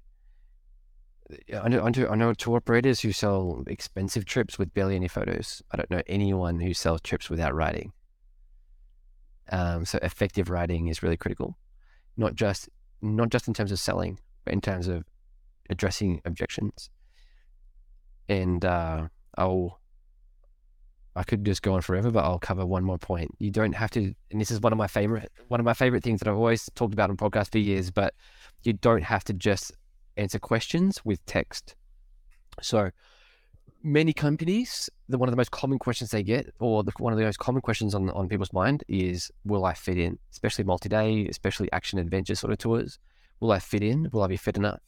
I 1.63 1.69
know, 1.69 1.85
I 1.85 1.91
know, 1.91 2.07
I 2.09 2.15
know 2.15 2.33
tour 2.33 2.57
operators 2.57 2.99
who 2.99 3.13
sell 3.13 3.63
expensive 3.67 4.25
trips 4.25 4.59
with 4.59 4.73
barely 4.73 4.97
any 4.97 5.07
photos. 5.07 5.63
I 5.71 5.77
don't 5.77 5.89
know 5.89 6.01
anyone 6.07 6.59
who 6.59 6.73
sells 6.73 6.99
trips 7.01 7.29
without 7.29 7.55
writing. 7.55 7.93
Um, 9.49 9.85
so 9.85 9.97
effective 10.01 10.49
writing 10.49 10.87
is 10.87 11.01
really 11.01 11.17
critical, 11.17 11.55
not 12.19 12.35
just 12.35 12.69
not 13.01 13.29
just 13.29 13.47
in 13.47 13.53
terms 13.53 13.71
of 13.71 13.79
selling, 13.79 14.19
but 14.43 14.53
in 14.53 14.61
terms 14.61 14.87
of 14.87 15.03
addressing 15.69 16.21
objections. 16.25 16.89
And 18.27 18.63
uh, 18.63 19.07
I'll 19.37 19.79
I 21.15 21.23
could 21.23 21.43
just 21.45 21.61
go 21.61 21.73
on 21.73 21.81
forever, 21.81 22.11
but 22.11 22.23
I'll 22.23 22.39
cover 22.39 22.65
one 22.65 22.83
more 22.83 22.97
point. 22.97 23.31
You 23.39 23.51
don't 23.51 23.73
have 23.73 23.91
to, 23.91 24.13
and 24.31 24.39
this 24.39 24.51
is 24.51 24.59
one 24.59 24.71
of 24.71 24.77
my 24.77 24.87
favorite 24.87 25.31
one 25.47 25.59
of 25.59 25.65
my 25.65 25.73
favorite 25.73 26.03
things 26.03 26.19
that 26.19 26.29
I've 26.29 26.37
always 26.37 26.69
talked 26.75 26.93
about 26.93 27.09
on 27.09 27.17
podcast 27.17 27.51
for 27.51 27.57
years. 27.57 27.89
But 27.89 28.13
you 28.63 28.73
don't 28.73 29.03
have 29.03 29.23
to 29.25 29.33
just 29.33 29.71
answer 30.17 30.39
questions 30.39 31.03
with 31.05 31.25
text. 31.25 31.75
So 32.61 32.91
many 33.83 34.13
companies, 34.13 34.89
the, 35.07 35.17
one 35.17 35.29
of 35.29 35.31
the 35.31 35.37
most 35.37 35.51
common 35.51 35.79
questions 35.79 36.11
they 36.11 36.23
get, 36.23 36.53
or 36.59 36.83
the, 36.83 36.91
one 36.97 37.13
of 37.13 37.19
the 37.19 37.25
most 37.25 37.39
common 37.39 37.61
questions 37.61 37.95
on, 37.95 38.09
on 38.11 38.27
people's 38.27 38.53
mind 38.53 38.83
is, 38.87 39.31
will 39.45 39.65
I 39.65 39.73
fit 39.73 39.97
in? 39.97 40.19
Especially 40.31 40.63
multi-day, 40.63 41.27
especially 41.27 41.71
action 41.71 41.99
adventure 41.99 42.35
sort 42.35 42.51
of 42.51 42.59
tours. 42.59 42.99
Will 43.39 43.51
I 43.51 43.59
fit 43.59 43.83
in? 43.83 44.09
Will 44.11 44.23
I 44.23 44.27
be 44.27 44.37
fit 44.37 44.57
enough? 44.57 44.79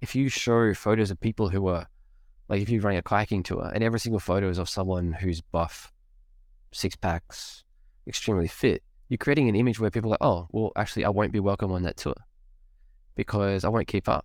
If 0.00 0.14
you 0.14 0.28
show 0.28 0.72
photos 0.74 1.10
of 1.10 1.20
people 1.20 1.50
who 1.50 1.66
are, 1.68 1.86
like 2.48 2.62
if 2.62 2.70
you're 2.70 2.82
running 2.82 2.98
a 2.98 3.02
kayaking 3.02 3.44
tour 3.44 3.70
and 3.74 3.84
every 3.84 4.00
single 4.00 4.20
photo 4.20 4.48
is 4.48 4.58
of 4.58 4.68
someone 4.68 5.12
who's 5.12 5.40
buff, 5.40 5.92
six 6.72 6.96
packs, 6.96 7.64
extremely 8.06 8.48
fit, 8.48 8.82
you're 9.08 9.18
creating 9.18 9.48
an 9.48 9.56
image 9.56 9.78
where 9.78 9.90
people 9.90 10.10
are 10.10 10.12
like, 10.12 10.22
oh, 10.22 10.48
well, 10.50 10.72
actually, 10.76 11.04
I 11.04 11.10
won't 11.10 11.32
be 11.32 11.40
welcome 11.40 11.72
on 11.72 11.82
that 11.82 11.96
tour 11.96 12.14
because 13.16 13.64
I 13.64 13.68
won't 13.68 13.88
keep 13.88 14.08
up. 14.08 14.24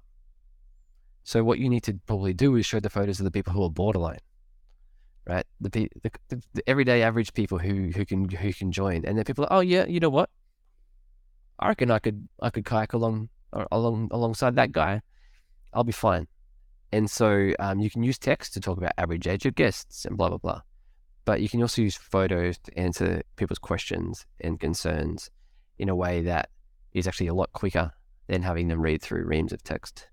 So 1.26 1.44
what 1.44 1.58
you 1.58 1.70
need 1.70 1.82
to 1.84 1.96
probably 2.06 2.36
do 2.36 2.56
is 2.56 2.68
show 2.68 2.80
the 2.80 2.90
photos 2.90 3.20
of 3.20 3.24
the 3.24 3.32
people 3.32 3.52
who 3.52 3.64
are 3.64 3.70
borderline, 3.70 4.20
right? 5.28 5.44
The, 5.60 5.90
the, 6.04 6.12
the, 6.30 6.44
the 6.54 6.70
everyday 6.70 7.02
average 7.02 7.34
people 7.34 7.58
who 7.58 7.90
who 7.90 8.06
can 8.06 8.30
who 8.30 8.54
can 8.54 8.72
join, 8.72 9.04
and 9.06 9.18
then 9.18 9.26
people 9.26 9.44
are, 9.46 9.58
oh 9.58 9.62
yeah, 9.62 9.88
you 9.88 10.00
know 10.00 10.12
what? 10.12 10.30
I 11.58 11.70
reckon 11.70 11.90
I 11.90 11.98
could 11.98 12.30
I 12.44 12.52
could 12.52 12.64
kayak 12.64 12.94
along 12.94 13.30
along 13.72 14.10
alongside 14.12 14.56
that 14.58 14.72
guy. 14.72 15.02
I'll 15.74 15.84
be 15.84 15.92
fine. 15.92 16.28
And 16.92 17.10
so 17.10 17.54
um, 17.58 17.80
you 17.80 17.90
can 17.90 18.04
use 18.04 18.20
text 18.20 18.54
to 18.54 18.60
talk 18.60 18.78
about 18.78 18.94
average 19.00 19.28
age 19.28 19.48
of 19.48 19.56
guests 19.56 20.06
and 20.06 20.16
blah 20.16 20.30
blah 20.30 20.38
blah, 20.38 20.62
but 21.26 21.42
you 21.42 21.50
can 21.50 21.60
also 21.60 21.82
use 21.82 21.96
photos 21.96 22.60
to 22.60 22.78
answer 22.78 23.24
people's 23.36 23.58
questions 23.58 24.28
and 24.42 24.60
concerns 24.60 25.32
in 25.80 25.90
a 25.90 25.96
way 25.96 26.22
that 26.22 26.50
is 26.94 27.08
actually 27.08 27.28
a 27.34 27.34
lot 27.34 27.52
quicker 27.52 27.94
than 28.28 28.44
having 28.44 28.68
them 28.68 28.80
read 28.80 29.02
through 29.02 29.26
reams 29.26 29.52
of 29.52 29.64
text. 29.64 30.08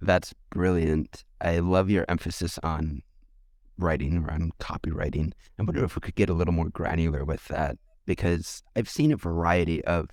That's 0.00 0.34
brilliant. 0.50 1.24
I 1.40 1.58
love 1.58 1.90
your 1.90 2.04
emphasis 2.08 2.58
on 2.62 3.02
writing, 3.78 4.24
around 4.24 4.56
copywriting. 4.58 5.32
I 5.58 5.62
wonder 5.62 5.84
if 5.84 5.96
we 5.96 6.00
could 6.00 6.14
get 6.14 6.30
a 6.30 6.34
little 6.34 6.54
more 6.54 6.68
granular 6.68 7.24
with 7.24 7.44
that 7.48 7.76
because 8.04 8.62
I've 8.74 8.88
seen 8.88 9.12
a 9.12 9.16
variety 9.16 9.84
of, 9.84 10.08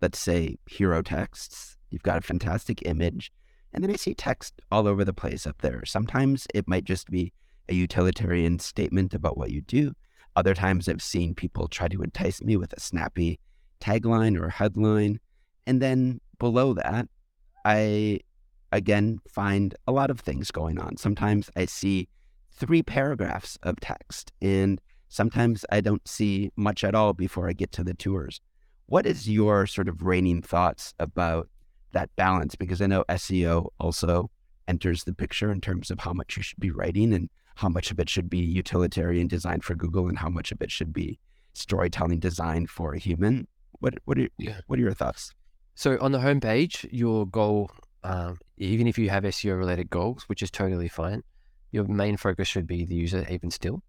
let's 0.00 0.18
say, 0.18 0.56
hero 0.66 1.02
texts. 1.02 1.76
You've 1.90 2.02
got 2.02 2.18
a 2.18 2.22
fantastic 2.22 2.82
image, 2.84 3.32
and 3.72 3.82
then 3.82 3.90
I 3.90 3.96
see 3.96 4.14
text 4.14 4.60
all 4.70 4.86
over 4.86 5.04
the 5.04 5.14
place 5.14 5.46
up 5.46 5.62
there. 5.62 5.84
Sometimes 5.84 6.46
it 6.54 6.68
might 6.68 6.84
just 6.84 7.08
be 7.08 7.32
a 7.68 7.74
utilitarian 7.74 8.58
statement 8.58 9.14
about 9.14 9.38
what 9.38 9.50
you 9.50 9.62
do. 9.62 9.92
Other 10.36 10.54
times 10.54 10.88
I've 10.88 11.02
seen 11.02 11.34
people 11.34 11.68
try 11.68 11.88
to 11.88 12.02
entice 12.02 12.42
me 12.42 12.56
with 12.56 12.72
a 12.72 12.80
snappy 12.80 13.40
tagline 13.80 14.40
or 14.40 14.50
headline. 14.50 15.20
And 15.66 15.82
then 15.82 16.20
below 16.38 16.74
that, 16.74 17.08
I 17.64 18.20
again 18.72 19.20
find 19.28 19.74
a 19.86 19.92
lot 19.92 20.10
of 20.10 20.20
things 20.20 20.50
going 20.50 20.78
on. 20.78 20.96
Sometimes 20.96 21.50
I 21.56 21.66
see 21.66 22.08
three 22.50 22.82
paragraphs 22.82 23.58
of 23.62 23.80
text, 23.80 24.32
and 24.42 24.80
sometimes 25.08 25.64
I 25.70 25.80
don't 25.80 26.06
see 26.06 26.50
much 26.56 26.84
at 26.84 26.94
all 26.94 27.12
before 27.12 27.48
I 27.48 27.52
get 27.52 27.72
to 27.72 27.84
the 27.84 27.94
tours. 27.94 28.40
What 28.86 29.06
is 29.06 29.28
your 29.28 29.66
sort 29.66 29.88
of 29.88 30.02
reigning 30.02 30.42
thoughts 30.42 30.94
about 30.98 31.48
that 31.92 32.14
balance? 32.16 32.54
Because 32.54 32.80
I 32.80 32.86
know 32.86 33.04
SEO 33.08 33.68
also 33.78 34.30
enters 34.66 35.04
the 35.04 35.14
picture 35.14 35.50
in 35.50 35.60
terms 35.60 35.90
of 35.90 36.00
how 36.00 36.12
much 36.12 36.36
you 36.36 36.42
should 36.42 36.60
be 36.60 36.70
writing 36.70 37.12
and 37.12 37.30
how 37.56 37.68
much 37.68 37.90
of 37.90 37.98
it 37.98 38.08
should 38.08 38.30
be 38.30 38.38
utilitarian 38.38 39.26
design 39.26 39.60
for 39.60 39.74
Google 39.74 40.08
and 40.08 40.18
how 40.18 40.28
much 40.28 40.52
of 40.52 40.62
it 40.62 40.70
should 40.70 40.92
be 40.92 41.18
storytelling 41.54 42.20
designed 42.20 42.70
for 42.70 42.94
a 42.94 42.98
human. 42.98 43.48
What 43.80 43.94
what 44.04 44.18
are 44.18 44.28
yeah. 44.38 44.60
what 44.66 44.78
are 44.78 44.82
your 44.82 44.94
thoughts? 44.94 45.32
So 45.74 45.98
on 46.00 46.12
the 46.12 46.18
homepage, 46.18 46.88
your 46.90 47.26
goal 47.26 47.70
um, 48.04 48.38
even 48.56 48.86
if 48.86 48.98
you 48.98 49.10
have 49.10 49.24
SEO 49.24 49.58
related 49.58 49.90
goals, 49.90 50.24
which 50.28 50.42
is 50.42 50.50
totally 50.50 50.88
fine, 50.88 51.22
your 51.72 51.84
main 51.84 52.16
focus 52.16 52.48
should 52.48 52.66
be 52.66 52.84
the 52.84 52.94
user 52.94 53.26
even 53.30 53.50
still. 53.50 53.82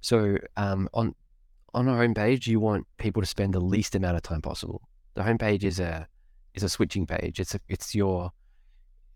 So 0.00 0.38
um, 0.56 0.88
on 0.94 1.14
on 1.72 1.88
our 1.88 2.06
homepage, 2.06 2.46
you 2.46 2.60
want 2.60 2.86
people 2.98 3.20
to 3.20 3.26
spend 3.26 3.52
the 3.52 3.60
least 3.60 3.94
amount 3.94 4.16
of 4.16 4.22
time 4.22 4.42
possible. 4.42 4.88
The 5.14 5.22
homepage 5.22 5.64
is 5.64 5.80
a 5.80 6.06
is 6.54 6.62
a 6.62 6.68
switching 6.68 7.06
page. 7.06 7.40
It's 7.40 7.54
a, 7.54 7.60
it's 7.68 7.94
your 7.94 8.30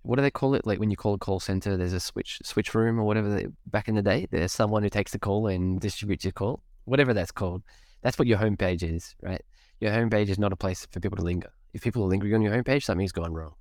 what 0.02 0.16
do 0.16 0.22
they 0.22 0.30
call 0.30 0.54
it? 0.54 0.66
Like 0.66 0.80
when 0.80 0.90
you 0.90 0.96
call 0.96 1.14
a 1.14 1.18
call 1.18 1.40
center, 1.40 1.76
there's 1.76 1.92
a 1.92 2.00
switch 2.00 2.40
switch 2.42 2.74
room 2.74 2.98
or 2.98 3.04
whatever. 3.04 3.28
They, 3.28 3.46
back 3.66 3.88
in 3.88 3.94
the 3.94 4.02
day, 4.02 4.26
there's 4.30 4.52
someone 4.52 4.82
who 4.82 4.88
takes 4.88 5.12
the 5.12 5.18
call 5.18 5.46
and 5.46 5.80
distributes 5.80 6.24
your 6.24 6.32
call, 6.32 6.62
whatever 6.84 7.14
that's 7.14 7.32
called. 7.32 7.62
That's 8.02 8.18
what 8.18 8.28
your 8.28 8.38
homepage 8.38 8.82
is, 8.82 9.14
right? 9.20 9.42
Your 9.80 9.90
homepage 9.92 10.28
is 10.28 10.38
not 10.38 10.52
a 10.52 10.56
place 10.56 10.86
for 10.90 11.00
people 11.00 11.16
to 11.16 11.22
linger. 11.22 11.52
If 11.74 11.82
people 11.82 12.02
are 12.02 12.08
lingering 12.08 12.34
on 12.34 12.42
your 12.42 12.52
homepage, 12.52 12.84
something's 12.84 13.12
gone 13.12 13.34
wrong. 13.34 13.54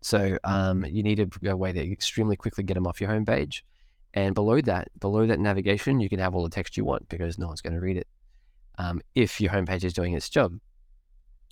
So 0.00 0.38
um, 0.44 0.84
you 0.84 1.02
need 1.02 1.20
a, 1.20 1.50
a 1.50 1.56
way 1.56 1.72
to 1.72 1.92
extremely 1.92 2.36
quickly 2.36 2.64
get 2.64 2.74
them 2.74 2.86
off 2.86 3.00
your 3.00 3.10
homepage. 3.10 3.62
And 4.14 4.34
below 4.34 4.60
that, 4.62 4.88
below 4.98 5.26
that 5.26 5.40
navigation, 5.40 6.00
you 6.00 6.08
can 6.08 6.18
have 6.18 6.34
all 6.34 6.42
the 6.42 6.50
text 6.50 6.76
you 6.76 6.84
want 6.84 7.08
because 7.08 7.38
no 7.38 7.48
one's 7.48 7.60
going 7.60 7.74
to 7.74 7.80
read 7.80 7.98
it 7.98 8.06
um, 8.78 9.00
if 9.14 9.40
your 9.40 9.50
homepage 9.50 9.84
is 9.84 9.92
doing 9.92 10.14
its 10.14 10.28
job. 10.28 10.58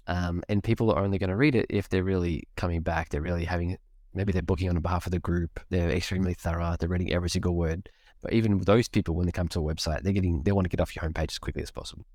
Um, 0.06 0.42
and 0.48 0.62
people 0.62 0.90
are 0.90 1.02
only 1.02 1.18
going 1.18 1.30
to 1.30 1.36
read 1.36 1.54
it 1.54 1.66
if 1.68 1.88
they're 1.88 2.04
really 2.04 2.46
coming 2.56 2.80
back. 2.82 3.08
They're 3.08 3.22
really 3.22 3.44
having, 3.44 3.76
maybe 4.14 4.32
they're 4.32 4.42
booking 4.42 4.68
on 4.68 4.78
behalf 4.80 5.06
of 5.06 5.12
the 5.12 5.18
group. 5.18 5.60
They're 5.70 5.90
extremely 5.90 6.34
thorough. 6.34 6.76
They're 6.78 6.88
reading 6.88 7.12
every 7.12 7.30
single 7.30 7.54
word. 7.54 7.88
But 8.20 8.32
even 8.32 8.58
those 8.60 8.88
people, 8.88 9.14
when 9.14 9.26
they 9.26 9.32
come 9.32 9.48
to 9.48 9.60
a 9.60 9.74
website, 9.74 10.02
they're 10.02 10.12
getting, 10.12 10.42
they 10.42 10.52
want 10.52 10.64
to 10.64 10.70
get 10.70 10.80
off 10.80 10.94
your 10.96 11.04
homepage 11.04 11.32
as 11.32 11.38
quickly 11.38 11.62
as 11.62 11.70
possible. 11.70 12.06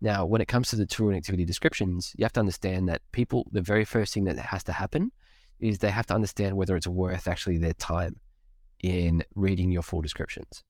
Now, 0.00 0.24
when 0.24 0.40
it 0.40 0.46
comes 0.46 0.68
to 0.68 0.76
the 0.76 0.86
tour 0.86 1.08
and 1.08 1.16
activity 1.16 1.44
descriptions, 1.44 2.14
you 2.16 2.24
have 2.24 2.32
to 2.34 2.40
understand 2.40 2.88
that 2.88 3.02
people, 3.10 3.48
the 3.50 3.62
very 3.62 3.84
first 3.84 4.14
thing 4.14 4.24
that 4.24 4.38
has 4.38 4.62
to 4.64 4.72
happen 4.72 5.10
is 5.60 5.78
they 5.78 5.90
have 5.90 6.06
to 6.06 6.14
understand 6.14 6.56
whether 6.56 6.76
it's 6.76 6.86
worth 6.86 7.28
actually 7.28 7.58
their 7.58 7.74
time 7.74 8.16
in 8.80 9.24
reading 9.34 9.70
your 9.70 9.82
full 9.82 10.00
descriptions. 10.00 10.62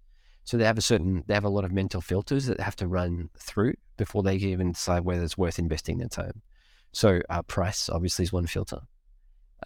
So 0.45 0.57
they 0.57 0.65
have 0.65 0.79
a 0.79 0.83
certain, 0.83 1.25
they 1.27 1.35
have 1.35 1.45
a 1.45 1.51
lot 1.51 1.65
of 1.65 1.73
mental 1.73 2.01
filters 2.01 2.47
that 2.47 2.57
they 2.57 2.63
have 2.63 2.77
to 2.77 2.89
run 2.89 3.29
through 3.39 3.75
before 3.99 4.23
they 4.23 4.39
can 4.39 4.49
even 4.49 4.73
decide 4.73 5.05
whether 5.05 5.23
it's 5.23 5.37
worth 5.37 5.59
investing 5.59 5.99
their 5.99 6.09
time. 6.09 6.41
So 6.93 7.21
uh, 7.29 7.43
price 7.43 7.91
obviously 7.91 8.23
is 8.23 8.33
one 8.33 8.47
filter. 8.47 8.81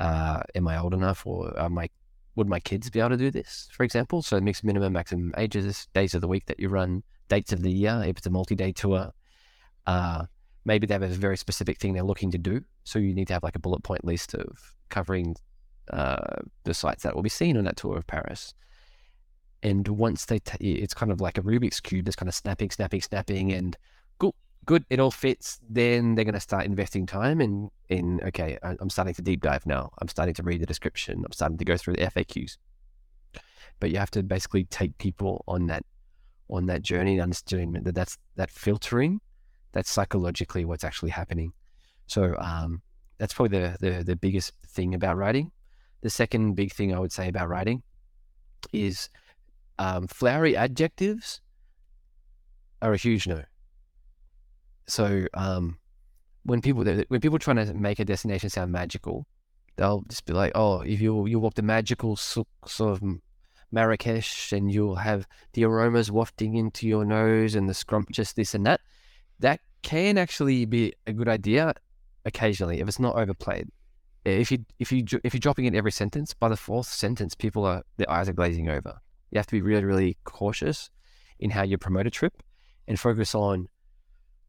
Uh, 0.00 0.40
am 0.54 0.66
I 0.66 0.78
old 0.78 0.94
enough, 0.94 1.26
or 1.26 1.52
my 1.68 1.88
would 2.34 2.48
my 2.48 2.60
kids 2.60 2.90
be 2.90 2.98
able 2.98 3.10
to 3.10 3.16
do 3.16 3.30
this, 3.30 3.68
for 3.72 3.84
example? 3.84 4.22
So 4.22 4.40
mixed 4.40 4.64
minimum, 4.64 4.94
maximum 4.94 5.34
ages, 5.36 5.86
days 5.94 6.14
of 6.14 6.20
the 6.20 6.28
week 6.28 6.46
that 6.46 6.58
you 6.58 6.68
run, 6.68 7.02
dates 7.28 7.52
of 7.52 7.62
the 7.62 7.70
year, 7.70 8.02
if 8.06 8.16
it's 8.16 8.26
a 8.26 8.30
multi-day 8.30 8.72
tour. 8.72 9.12
Uh, 9.86 10.24
maybe 10.64 10.86
they 10.86 10.94
have 10.94 11.02
a 11.02 11.08
very 11.08 11.36
specific 11.36 11.78
thing 11.78 11.92
they're 11.92 12.02
looking 12.02 12.30
to 12.30 12.38
do. 12.38 12.62
So 12.84 12.98
you 12.98 13.14
need 13.14 13.28
to 13.28 13.32
have 13.34 13.42
like 13.42 13.56
a 13.56 13.60
bullet 13.60 13.82
point 13.82 14.04
list 14.04 14.34
of 14.34 14.74
covering 14.88 15.36
uh, 15.90 16.40
the 16.64 16.74
sites 16.74 17.02
that 17.02 17.14
will 17.14 17.22
be 17.22 17.28
seen 17.28 17.56
on 17.56 17.64
that 17.64 17.76
tour 17.76 17.96
of 17.96 18.06
Paris. 18.06 18.54
And 19.62 19.86
once 19.86 20.24
they, 20.24 20.40
t- 20.40 20.72
it's 20.74 20.94
kind 20.94 21.12
of 21.12 21.20
like 21.20 21.38
a 21.38 21.42
Rubik's 21.42 21.80
cube, 21.80 22.04
that's 22.04 22.16
kind 22.16 22.28
of 22.28 22.34
snapping, 22.34 22.70
snapping, 22.70 23.00
snapping, 23.00 23.52
and 23.52 23.76
good, 24.18 24.32
good, 24.64 24.84
it 24.90 24.98
all 24.98 25.10
fits. 25.10 25.60
Then 25.68 26.14
they're 26.14 26.24
going 26.24 26.34
to 26.34 26.40
start 26.40 26.66
investing 26.66 27.06
time 27.06 27.40
in, 27.40 27.70
in 27.88 28.20
okay, 28.24 28.58
I'm 28.62 28.90
starting 28.90 29.14
to 29.14 29.22
deep 29.22 29.42
dive 29.42 29.64
now. 29.66 29.90
I'm 30.00 30.08
starting 30.08 30.34
to 30.34 30.42
read 30.42 30.60
the 30.60 30.66
description. 30.66 31.22
I'm 31.24 31.32
starting 31.32 31.58
to 31.58 31.64
go 31.64 31.76
through 31.76 31.94
the 31.94 32.06
FAQs. 32.06 32.56
But 33.78 33.90
you 33.90 33.98
have 33.98 34.10
to 34.12 34.22
basically 34.22 34.64
take 34.64 34.98
people 34.98 35.44
on 35.46 35.66
that, 35.66 35.84
on 36.48 36.66
that 36.66 36.82
journey, 36.82 37.14
and 37.14 37.22
understanding 37.22 37.82
that 37.84 37.94
that's 37.94 38.18
that 38.36 38.50
filtering. 38.50 39.20
That's 39.72 39.90
psychologically 39.90 40.64
what's 40.64 40.84
actually 40.84 41.10
happening. 41.10 41.52
So 42.06 42.36
um, 42.38 42.82
that's 43.18 43.34
probably 43.34 43.58
the, 43.58 43.76
the 43.80 44.04
the 44.04 44.16
biggest 44.16 44.52
thing 44.66 44.94
about 44.94 45.16
writing. 45.16 45.50
The 46.02 46.10
second 46.10 46.54
big 46.54 46.72
thing 46.72 46.94
I 46.94 46.98
would 46.98 47.12
say 47.12 47.28
about 47.28 47.48
writing 47.48 47.82
is 48.72 49.08
um, 49.78 50.06
flowery 50.08 50.56
adjectives 50.56 51.40
are 52.80 52.92
a 52.92 52.96
huge 52.96 53.26
no. 53.26 53.42
So 54.86 55.26
um, 55.34 55.78
when 56.44 56.60
people 56.60 56.84
when 56.84 57.20
people 57.20 57.38
trying 57.38 57.64
to 57.64 57.72
make 57.74 57.98
a 57.98 58.04
destination 58.04 58.50
sound 58.50 58.72
magical, 58.72 59.26
they'll 59.76 60.02
just 60.08 60.26
be 60.26 60.32
like, 60.32 60.52
"Oh, 60.54 60.80
if 60.80 61.00
you 61.00 61.26
you 61.26 61.38
walk 61.38 61.54
the 61.54 61.62
magical 61.62 62.16
sort 62.16 62.48
of 62.80 63.02
Marrakesh, 63.70 64.52
and 64.52 64.70
you'll 64.70 64.96
have 64.96 65.26
the 65.52 65.64
aromas 65.64 66.10
wafting 66.10 66.56
into 66.56 66.86
your 66.86 67.04
nose 67.04 67.54
and 67.54 67.68
the 67.68 67.74
scrumptious 67.74 68.32
this 68.32 68.54
and 68.54 68.66
that." 68.66 68.80
That 69.42 69.60
can 69.82 70.18
actually 70.18 70.64
be 70.64 70.94
a 71.06 71.12
good 71.12 71.28
idea 71.28 71.74
occasionally 72.24 72.80
if 72.80 72.88
it's 72.88 73.00
not 73.00 73.16
overplayed. 73.16 73.68
If 74.24 74.52
you 74.52 74.64
if 74.78 74.92
you 74.92 75.04
if 75.24 75.34
you're 75.34 75.40
dropping 75.40 75.64
it 75.64 75.74
every 75.74 75.90
sentence, 75.90 76.32
by 76.32 76.48
the 76.48 76.56
fourth 76.56 76.86
sentence, 76.86 77.34
people 77.34 77.64
are 77.64 77.82
their 77.96 78.10
eyes 78.10 78.28
are 78.28 78.32
glazing 78.32 78.68
over. 78.68 78.94
You 79.32 79.38
have 79.38 79.48
to 79.48 79.56
be 79.56 79.60
really 79.60 79.84
really 79.84 80.16
cautious 80.24 80.90
in 81.40 81.50
how 81.50 81.64
you 81.64 81.76
promote 81.76 82.06
a 82.06 82.10
trip, 82.10 82.40
and 82.86 82.98
focus 82.98 83.34
on 83.34 83.66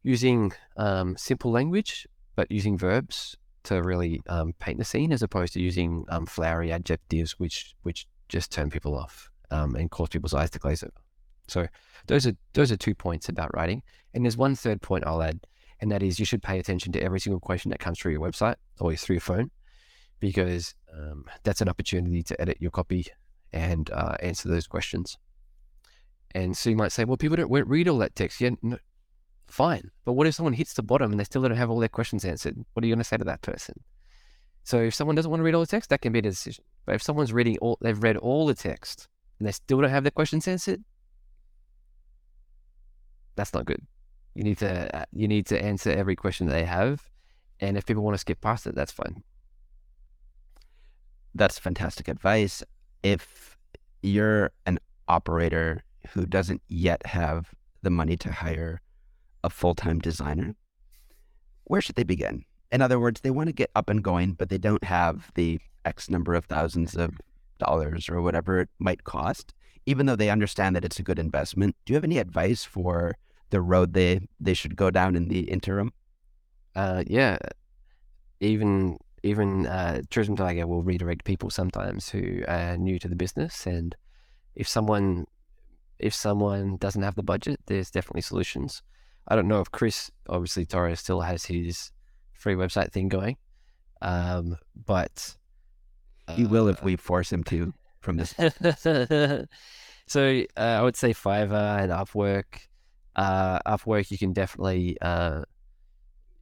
using 0.04 0.52
um, 0.76 1.16
simple 1.16 1.50
language, 1.50 2.06
but 2.36 2.50
using 2.50 2.78
verbs 2.78 3.36
to 3.64 3.82
really 3.82 4.20
um, 4.28 4.52
paint 4.60 4.78
the 4.78 4.84
scene, 4.84 5.12
as 5.12 5.22
opposed 5.22 5.54
to 5.54 5.60
using 5.60 6.04
um, 6.08 6.24
flowery 6.24 6.70
adjectives, 6.70 7.32
which 7.40 7.74
which 7.82 8.06
just 8.28 8.52
turn 8.52 8.70
people 8.70 8.94
off 8.96 9.28
um, 9.50 9.74
and 9.74 9.90
cause 9.90 10.08
people's 10.10 10.34
eyes 10.34 10.50
to 10.50 10.60
glaze 10.60 10.84
over. 10.84 11.03
So 11.48 11.66
those 12.06 12.26
are 12.26 12.34
those 12.52 12.72
are 12.72 12.76
two 12.76 12.94
points 12.94 13.28
about 13.28 13.54
writing, 13.54 13.82
and 14.12 14.24
there's 14.24 14.36
one 14.36 14.54
third 14.54 14.80
point 14.82 15.06
I'll 15.06 15.22
add, 15.22 15.40
and 15.80 15.90
that 15.92 16.02
is 16.02 16.18
you 16.18 16.24
should 16.24 16.42
pay 16.42 16.58
attention 16.58 16.92
to 16.92 17.02
every 17.02 17.20
single 17.20 17.40
question 17.40 17.70
that 17.70 17.80
comes 17.80 17.98
through 17.98 18.12
your 18.12 18.20
website 18.20 18.56
or 18.80 18.94
through 18.96 19.14
your 19.14 19.20
phone, 19.20 19.50
because 20.20 20.74
um, 20.92 21.24
that's 21.42 21.60
an 21.60 21.68
opportunity 21.68 22.22
to 22.22 22.40
edit 22.40 22.58
your 22.60 22.70
copy 22.70 23.06
and 23.52 23.90
uh, 23.90 24.16
answer 24.20 24.48
those 24.48 24.66
questions. 24.66 25.16
And 26.34 26.56
so 26.56 26.68
you 26.70 26.76
might 26.76 26.92
say, 26.92 27.04
well, 27.04 27.16
people 27.16 27.36
don't 27.36 27.50
read 27.50 27.88
all 27.88 27.98
that 27.98 28.16
text. 28.16 28.40
Yeah, 28.40 28.50
no, 28.60 28.78
fine. 29.46 29.90
But 30.04 30.14
what 30.14 30.26
if 30.26 30.34
someone 30.34 30.52
hits 30.52 30.74
the 30.74 30.82
bottom 30.82 31.12
and 31.12 31.20
they 31.20 31.24
still 31.24 31.42
don't 31.42 31.56
have 31.56 31.70
all 31.70 31.78
their 31.78 31.88
questions 31.88 32.24
answered? 32.24 32.56
What 32.72 32.82
are 32.82 32.86
you 32.88 32.94
going 32.94 32.98
to 32.98 33.04
say 33.04 33.16
to 33.16 33.24
that 33.24 33.42
person? 33.42 33.74
So 34.64 34.80
if 34.80 34.94
someone 34.94 35.14
doesn't 35.14 35.30
want 35.30 35.40
to 35.40 35.44
read 35.44 35.54
all 35.54 35.60
the 35.60 35.66
text, 35.68 35.90
that 35.90 36.00
can 36.00 36.12
be 36.12 36.18
a 36.18 36.22
decision. 36.22 36.64
But 36.86 36.96
if 36.96 37.02
someone's 37.02 37.32
reading 37.32 37.58
all, 37.58 37.78
they've 37.80 38.02
read 38.02 38.16
all 38.16 38.46
the 38.46 38.54
text 38.54 39.08
and 39.38 39.46
they 39.46 39.52
still 39.52 39.80
don't 39.80 39.90
have 39.90 40.04
their 40.04 40.10
questions 40.10 40.48
answered, 40.48 40.82
that's 43.36 43.54
not 43.54 43.64
good. 43.64 43.82
You 44.34 44.44
need 44.44 44.58
to 44.58 44.96
uh, 44.96 45.04
you 45.12 45.28
need 45.28 45.46
to 45.46 45.62
answer 45.62 45.90
every 45.90 46.16
question 46.16 46.46
that 46.46 46.52
they 46.52 46.64
have, 46.64 47.10
and 47.60 47.76
if 47.76 47.86
people 47.86 48.02
want 48.02 48.14
to 48.14 48.18
skip 48.18 48.40
past 48.40 48.66
it, 48.66 48.74
that's 48.74 48.92
fine. 48.92 49.22
That's 51.34 51.58
fantastic 51.58 52.08
advice. 52.08 52.62
If 53.02 53.56
you're 54.02 54.50
an 54.66 54.78
operator 55.08 55.84
who 56.10 56.26
doesn't 56.26 56.62
yet 56.68 57.06
have 57.06 57.54
the 57.82 57.90
money 57.90 58.16
to 58.18 58.32
hire 58.32 58.80
a 59.42 59.50
full 59.50 59.74
time 59.74 59.98
designer, 59.98 60.54
where 61.64 61.80
should 61.80 61.96
they 61.96 62.04
begin? 62.04 62.44
In 62.72 62.82
other 62.82 62.98
words, 62.98 63.20
they 63.20 63.30
want 63.30 63.48
to 63.48 63.52
get 63.52 63.70
up 63.74 63.88
and 63.88 64.02
going, 64.02 64.32
but 64.32 64.48
they 64.48 64.58
don't 64.58 64.84
have 64.84 65.30
the 65.34 65.60
X 65.84 66.10
number 66.10 66.34
of 66.34 66.46
thousands 66.46 66.96
of 66.96 67.20
dollars 67.58 68.08
or 68.08 68.20
whatever 68.20 68.60
it 68.60 68.68
might 68.78 69.04
cost, 69.04 69.54
even 69.86 70.06
though 70.06 70.16
they 70.16 70.30
understand 70.30 70.74
that 70.74 70.84
it's 70.84 70.98
a 70.98 71.04
good 71.04 71.18
investment. 71.18 71.76
Do 71.84 71.92
you 71.92 71.96
have 71.96 72.04
any 72.04 72.18
advice 72.18 72.64
for 72.64 73.16
the 73.50 73.60
road 73.60 73.92
they, 73.92 74.26
they 74.40 74.54
should 74.54 74.76
go 74.76 74.90
down 74.90 75.16
in 75.16 75.28
the 75.28 75.40
interim? 75.40 75.92
Uh, 76.74 77.04
yeah, 77.06 77.38
even 78.40 78.98
even 79.22 79.66
uh, 79.66 80.02
Tourism 80.10 80.36
Tiger 80.36 80.66
will 80.66 80.82
redirect 80.82 81.24
people 81.24 81.48
sometimes 81.48 82.10
who 82.10 82.42
are 82.46 82.76
new 82.76 82.98
to 82.98 83.08
the 83.08 83.16
business, 83.16 83.66
and 83.66 83.96
if 84.54 84.68
someone 84.68 85.26
if 85.98 86.14
someone 86.14 86.76
doesn't 86.76 87.02
have 87.02 87.14
the 87.14 87.22
budget, 87.22 87.60
there's 87.66 87.90
definitely 87.90 88.22
solutions. 88.22 88.82
I 89.26 89.36
don't 89.36 89.48
know 89.48 89.60
if 89.60 89.70
Chris, 89.70 90.10
obviously 90.28 90.66
Torres, 90.66 91.00
still 91.00 91.22
has 91.22 91.46
his 91.46 91.92
free 92.32 92.54
website 92.54 92.92
thing 92.92 93.08
going, 93.08 93.36
um, 94.02 94.58
but 94.84 95.36
uh, 96.28 96.34
he 96.34 96.44
will 96.44 96.68
if 96.68 96.82
we 96.82 96.96
force 96.96 97.32
him 97.32 97.44
to 97.44 97.72
from 98.00 98.18
this. 98.18 98.34
so 100.06 100.42
uh, 100.56 100.60
I 100.60 100.82
would 100.82 100.96
say 100.96 101.14
Fiverr 101.14 101.82
and 101.82 101.90
Upwork. 101.92 102.66
Uh, 103.16 103.76
work, 103.86 104.10
you 104.10 104.18
can 104.18 104.32
definitely 104.32 104.98
uh, 105.00 105.42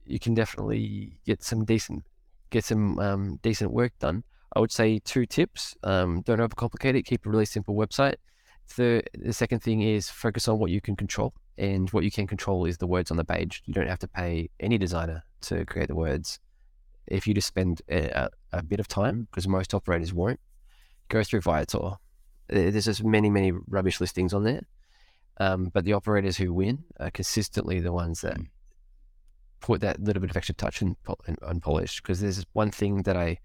you 0.05 0.19
can 0.19 0.33
definitely 0.33 1.17
get 1.25 1.43
some 1.43 1.65
decent 1.65 2.03
get 2.49 2.63
some 2.65 2.99
um, 2.99 3.39
decent 3.41 3.71
work 3.71 3.93
done. 3.99 4.23
I 4.55 4.59
would 4.59 4.71
say 4.71 4.99
two 4.99 5.25
tips: 5.25 5.75
um, 5.83 6.21
don't 6.21 6.39
overcomplicate 6.39 6.95
it. 6.95 7.03
Keep 7.03 7.25
a 7.25 7.29
really 7.29 7.45
simple 7.45 7.75
website. 7.75 8.15
The 8.75 9.03
the 9.13 9.33
second 9.33 9.59
thing 9.59 9.81
is 9.81 10.09
focus 10.09 10.47
on 10.47 10.59
what 10.59 10.71
you 10.71 10.81
can 10.81 10.95
control, 10.95 11.33
and 11.57 11.89
what 11.91 12.03
you 12.03 12.11
can 12.11 12.27
control 12.27 12.65
is 12.65 12.77
the 12.77 12.87
words 12.87 13.11
on 13.11 13.17
the 13.17 13.25
page. 13.25 13.61
You 13.65 13.73
don't 13.73 13.87
have 13.87 13.99
to 13.99 14.07
pay 14.07 14.49
any 14.59 14.77
designer 14.77 15.23
to 15.41 15.65
create 15.65 15.87
the 15.87 15.95
words. 15.95 16.39
If 17.05 17.27
you 17.27 17.33
just 17.33 17.47
spend 17.47 17.81
a, 17.89 18.29
a 18.53 18.63
bit 18.63 18.79
of 18.79 18.87
time, 18.87 19.27
because 19.29 19.47
most 19.47 19.73
operators 19.73 20.13
won't, 20.13 20.39
go 21.09 21.23
through 21.23 21.41
Viator. 21.41 21.97
There's 22.47 22.85
just 22.85 23.03
many 23.03 23.29
many 23.29 23.51
rubbish 23.51 23.99
listings 23.99 24.33
on 24.33 24.43
there, 24.43 24.61
um, 25.37 25.71
but 25.73 25.85
the 25.85 25.93
operators 25.93 26.37
who 26.37 26.53
win 26.53 26.83
are 26.99 27.11
consistently 27.11 27.79
the 27.79 27.91
ones 27.91 28.21
that 28.21 28.37
mm. 28.37 28.47
put 29.59 29.81
that 29.81 30.01
little 30.01 30.21
bit 30.21 30.29
of 30.29 30.37
extra 30.37 30.55
touch 30.55 30.81
and, 30.81 30.95
polish. 31.61 32.01
Because 32.01 32.21
there's 32.21 32.45
one 32.53 32.71
thing 32.71 33.03
that 33.03 33.17
I 33.17 33.39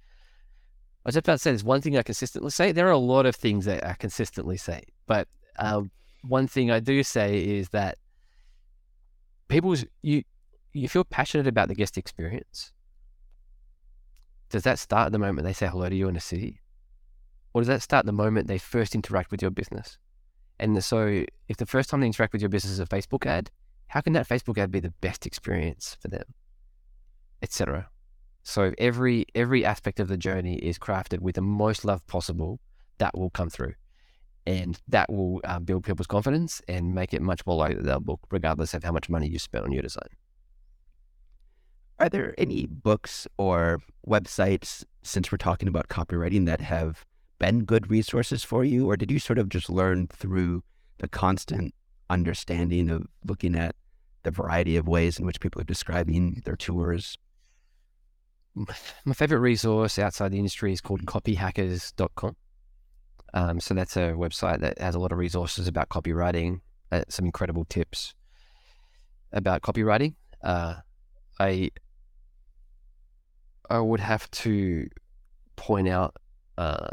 I 1.05 1.09
was 1.09 1.17
about 1.17 1.35
to 1.35 1.39
say 1.39 1.51
there's 1.53 1.65
one 1.65 1.81
thing 1.81 1.97
I 1.97 2.03
consistently 2.03 2.51
say. 2.51 2.73
There 2.73 2.89
are 2.89 2.93
a 2.93 2.99
lot 2.99 3.25
of 3.25 3.35
things 3.35 3.65
that 3.65 3.87
I 3.87 3.95
consistently 3.95 4.59
say, 4.59 4.85
but 5.07 5.29
um, 5.59 5.91
one 6.23 6.47
thing 6.47 6.71
I 6.71 6.81
do 6.81 7.03
say 7.03 7.39
is 7.43 7.71
that 7.71 7.97
people's 9.49 9.85
you 10.03 10.23
you 10.73 10.89
feel 10.89 11.05
passionate 11.05 11.47
about 11.47 11.69
the 11.69 11.75
guest 11.75 11.97
experience. 11.97 12.73
Does 14.51 14.63
that 14.65 14.79
start 14.79 15.07
at 15.07 15.13
the 15.13 15.19
moment 15.19 15.47
they 15.47 15.53
say 15.53 15.67
hello 15.67 15.89
to 15.89 15.95
you 15.95 16.09
in 16.09 16.17
a 16.17 16.21
city? 16.21 16.61
Or 17.53 17.63
does 17.63 17.69
that 17.69 17.83
start 17.83 18.07
the 18.07 18.13
moment 18.13 18.47
they 18.47 18.59
first 18.59 18.95
interact 18.95 19.31
with 19.31 19.43
your 19.43 19.51
business? 19.51 19.99
And 20.61 20.83
so 20.83 21.25
if 21.49 21.57
the 21.57 21.67
first 21.67 21.91
time 21.91 22.01
they 22.01 22.07
interact 22.07 22.33
with 22.33 22.43
your 22.43 22.49
business 22.49 22.73
is 22.73 22.81
a 22.81 22.87
Facebook 22.87 23.27
ad, 23.27 23.51
how 23.89 24.01
can 24.01 24.13
that 24.15 24.29
Facebook 24.29 24.59
ad 24.59 24.71
be 24.71 24.81
the 24.81 24.93
best 25.01 25.27
experience 25.27 25.97
for 26.01 26.09
them? 26.09 26.25
Etc. 27.43 27.89
So 28.43 28.73
every 28.79 29.27
every 29.35 29.65
aspect 29.65 30.01
of 30.01 30.09
the 30.09 30.17
journey 30.17 30.57
is 30.57 30.79
crafted 30.79 31.21
with 31.21 31.35
the 31.35 31.43
most 31.43 31.85
love 31.85 32.07
possible. 32.07 32.61
That 32.99 33.17
will 33.17 33.31
come 33.31 33.49
through, 33.49 33.75
and 34.45 34.81
that 34.89 35.13
will 35.13 35.41
uh, 35.45 35.61
build 35.61 35.85
people's 35.85 36.09
confidence 36.09 36.61
and 36.67 36.95
make 36.95 37.15
it 37.15 37.23
much 37.23 37.47
more 37.47 37.57
likely 37.57 37.77
that 37.77 37.85
they'll 37.85 38.01
book, 38.01 38.21
regardless 38.31 38.75
of 38.75 38.83
how 38.83 38.91
much 38.91 39.09
money 39.09 39.29
you 39.29 39.39
spend 39.39 39.65
on 39.65 39.71
your 39.71 39.83
design. 39.83 40.09
Are 42.01 42.09
there 42.09 42.35
any 42.39 42.67
books 42.67 43.29
or 43.39 43.81
websites, 44.07 44.85
since 45.03 45.31
we're 45.31 45.39
talking 45.39 45.69
about 45.69 45.89
copywriting, 45.89 46.47
that 46.47 46.61
have 46.61 47.05
been 47.39 47.65
good 47.65 47.91
resources 47.91 48.45
for 48.45 48.65
you, 48.65 48.91
or 48.91 48.97
did 48.97 49.11
you 49.11 49.19
sort 49.19 49.39
of 49.39 49.49
just 49.49 49.71
learn 49.71 50.09
through 50.09 50.63
the 50.99 51.09
constant 51.09 51.75
understanding 52.11 52.91
of 52.91 53.07
looking 53.25 53.55
at 53.55 53.75
the 54.23 54.31
variety 54.31 54.77
of 54.77 54.89
ways 54.89 55.19
in 55.19 55.27
which 55.27 55.41
people 55.41 55.61
are 55.61 55.65
describing 55.65 56.43
their 56.45 56.57
tours? 56.57 57.17
My 59.05 59.15
favorite 59.15 59.39
resource 59.39 59.99
outside 59.99 60.33
the 60.33 60.39
industry 60.39 60.73
is 60.73 60.81
called 60.81 61.05
copyhackers.com. 61.07 62.37
Um, 63.35 63.61
so 63.61 63.75
that's 63.75 63.97
a 63.97 64.13
website 64.13 64.61
that 64.61 64.79
has 64.79 64.95
a 64.95 64.99
lot 64.99 65.13
of 65.13 65.19
resources 65.19 65.69
about 65.69 65.91
copywriting, 65.91 66.61
uh, 66.91 67.05
some 67.09 67.27
incredible 67.27 67.65
tips 67.67 68.15
about 69.33 69.63
copywriting. 69.63 70.15
Uh, 70.43 70.77
I 71.39 71.71
I 73.71 73.81
would 73.81 74.01
have 74.01 74.31
to 74.31 74.89
point 75.57 75.89
out 75.89 76.17
uh, 76.57 76.89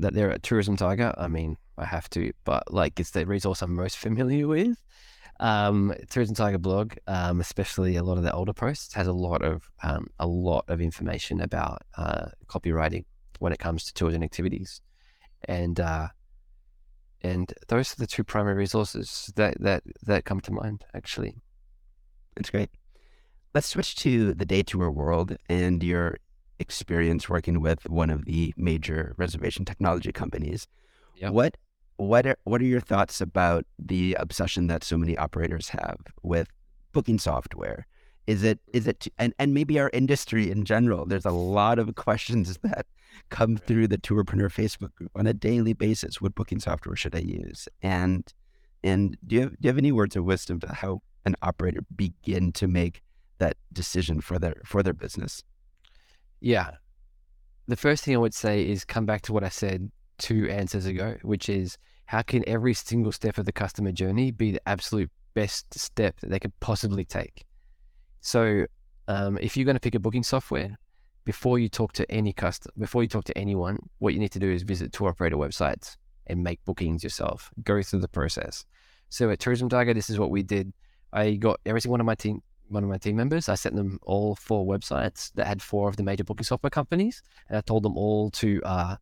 that 0.00 0.14
they're 0.14 0.30
a 0.30 0.38
tourism 0.38 0.76
tiger. 0.76 1.14
I 1.16 1.28
mean, 1.28 1.56
I 1.78 1.84
have 1.84 2.08
to, 2.10 2.32
but 2.44 2.72
like 2.72 2.98
it's 3.00 3.10
the 3.10 3.26
resource 3.26 3.62
I'm 3.62 3.74
most 3.74 3.98
familiar 3.98 4.46
with. 4.46 4.76
Um, 5.38 5.94
tourism 6.10 6.34
tiger 6.34 6.58
blog, 6.58 6.94
um, 7.06 7.40
especially 7.40 7.96
a 7.96 8.02
lot 8.02 8.18
of 8.18 8.24
the 8.24 8.32
older 8.32 8.52
posts, 8.52 8.92
has 8.94 9.06
a 9.06 9.12
lot 9.12 9.42
of 9.42 9.70
um, 9.82 10.08
a 10.18 10.26
lot 10.26 10.64
of 10.68 10.80
information 10.80 11.40
about 11.40 11.82
uh, 11.96 12.26
copywriting 12.46 13.04
when 13.38 13.52
it 13.52 13.58
comes 13.58 13.84
to 13.84 13.94
tours 13.94 14.14
and 14.14 14.22
activities, 14.24 14.82
and 15.46 15.80
uh, 15.80 16.08
and 17.22 17.54
those 17.68 17.94
are 17.94 17.96
the 17.96 18.06
two 18.06 18.24
primary 18.24 18.56
resources 18.56 19.32
that 19.36 19.58
that 19.60 19.82
that 20.02 20.26
come 20.26 20.40
to 20.40 20.52
mind. 20.52 20.84
Actually, 20.94 21.36
that's 22.36 22.50
great. 22.50 22.70
Let's 23.54 23.68
switch 23.68 23.96
to 23.96 24.34
the 24.34 24.44
day 24.44 24.62
tour 24.62 24.90
world 24.90 25.36
and 25.48 25.82
your 25.82 26.18
experience 26.60 27.28
working 27.28 27.60
with 27.60 27.88
one 27.88 28.10
of 28.10 28.26
the 28.26 28.54
major 28.56 29.14
reservation 29.16 29.64
technology 29.64 30.12
companies. 30.12 30.68
Yep. 31.16 31.32
What 31.32 31.56
what 31.96 32.26
are, 32.26 32.36
what 32.44 32.62
are 32.62 32.66
your 32.66 32.80
thoughts 32.80 33.20
about 33.20 33.66
the 33.78 34.16
obsession 34.18 34.68
that 34.68 34.82
so 34.82 34.96
many 34.96 35.18
operators 35.18 35.68
have 35.68 35.98
with 36.22 36.48
booking 36.92 37.18
software? 37.18 37.86
Is 38.26 38.42
it 38.42 38.60
is 38.72 38.86
it 38.86 39.08
and 39.18 39.34
and 39.38 39.52
maybe 39.52 39.80
our 39.80 39.90
industry 39.92 40.50
in 40.50 40.64
general? 40.64 41.06
There's 41.06 41.24
a 41.24 41.30
lot 41.30 41.78
of 41.78 41.94
questions 41.94 42.56
that 42.62 42.86
come 43.28 43.56
through 43.56 43.88
the 43.88 43.98
Tourpreneur 43.98 44.52
Facebook 44.52 44.94
group 44.94 45.10
on 45.16 45.26
a 45.26 45.34
daily 45.34 45.72
basis. 45.72 46.20
What 46.20 46.34
booking 46.34 46.60
software 46.60 46.96
should 46.96 47.14
I 47.14 47.20
use? 47.20 47.68
And 47.82 48.32
and 48.82 49.16
do 49.26 49.36
you 49.36 49.42
have, 49.42 49.50
do 49.52 49.58
you 49.62 49.68
have 49.68 49.78
any 49.78 49.92
words 49.92 50.16
of 50.16 50.24
wisdom 50.24 50.56
about 50.62 50.76
how 50.76 51.02
an 51.24 51.36
operator 51.42 51.80
begin 51.94 52.50
to 52.52 52.66
make 52.66 53.02
that 53.38 53.56
decision 53.72 54.20
for 54.20 54.38
their 54.38 54.62
for 54.64 54.82
their 54.82 54.94
business? 54.94 55.42
Yeah. 56.40 56.72
The 57.68 57.76
first 57.76 58.04
thing 58.04 58.14
I 58.14 58.18
would 58.18 58.34
say 58.34 58.68
is 58.68 58.84
come 58.84 59.06
back 59.06 59.22
to 59.22 59.32
what 59.32 59.44
I 59.44 59.48
said 59.48 59.90
two 60.18 60.48
answers 60.48 60.86
ago, 60.86 61.16
which 61.22 61.48
is 61.48 61.78
how 62.06 62.22
can 62.22 62.42
every 62.48 62.74
single 62.74 63.12
step 63.12 63.38
of 63.38 63.46
the 63.46 63.52
customer 63.52 63.92
journey 63.92 64.30
be 64.30 64.52
the 64.52 64.68
absolute 64.68 65.10
best 65.34 65.78
step 65.78 66.18
that 66.20 66.30
they 66.30 66.40
could 66.40 66.58
possibly 66.60 67.04
take? 67.04 67.44
So, 68.20 68.66
um, 69.08 69.38
if 69.40 69.56
you're 69.56 69.64
going 69.64 69.76
to 69.76 69.80
pick 69.80 69.94
a 69.94 70.00
booking 70.00 70.22
software, 70.22 70.76
before 71.24 71.58
you 71.58 71.68
talk 71.68 71.92
to 71.92 72.10
any 72.10 72.32
customer, 72.32 72.72
before 72.78 73.02
you 73.02 73.08
talk 73.08 73.24
to 73.24 73.38
anyone, 73.38 73.78
what 73.98 74.14
you 74.14 74.20
need 74.20 74.32
to 74.32 74.38
do 74.38 74.50
is 74.50 74.62
visit 74.62 74.92
tour 74.92 75.08
operator 75.08 75.36
websites 75.36 75.96
and 76.26 76.42
make 76.42 76.64
bookings 76.64 77.04
yourself. 77.04 77.50
Go 77.62 77.82
through 77.82 78.00
the 78.00 78.08
process. 78.08 78.64
So 79.08 79.30
at 79.30 79.38
Tourism 79.38 79.68
Tiger, 79.68 79.94
this 79.94 80.10
is 80.10 80.18
what 80.18 80.30
we 80.30 80.42
did. 80.42 80.72
I 81.12 81.34
got 81.34 81.60
every 81.66 81.80
single 81.80 81.92
one 81.92 82.00
of 82.00 82.06
my 82.06 82.14
team 82.14 82.42
one 82.70 82.84
of 82.84 82.88
my 82.88 82.98
team 82.98 83.16
members. 83.16 83.48
I 83.48 83.54
sent 83.54 83.76
them 83.76 83.98
all 84.02 84.34
four 84.36 84.64
websites 84.64 85.32
that 85.34 85.46
had 85.46 85.60
four 85.60 85.88
of 85.88 85.96
the 85.96 86.02
major 86.02 86.24
booking 86.24 86.44
software 86.44 86.70
companies, 86.70 87.22
and 87.48 87.58
I 87.58 87.60
told 87.60 87.82
them 87.82 87.96
all 87.96 88.30
to 88.30 88.62
uh, 88.64 88.96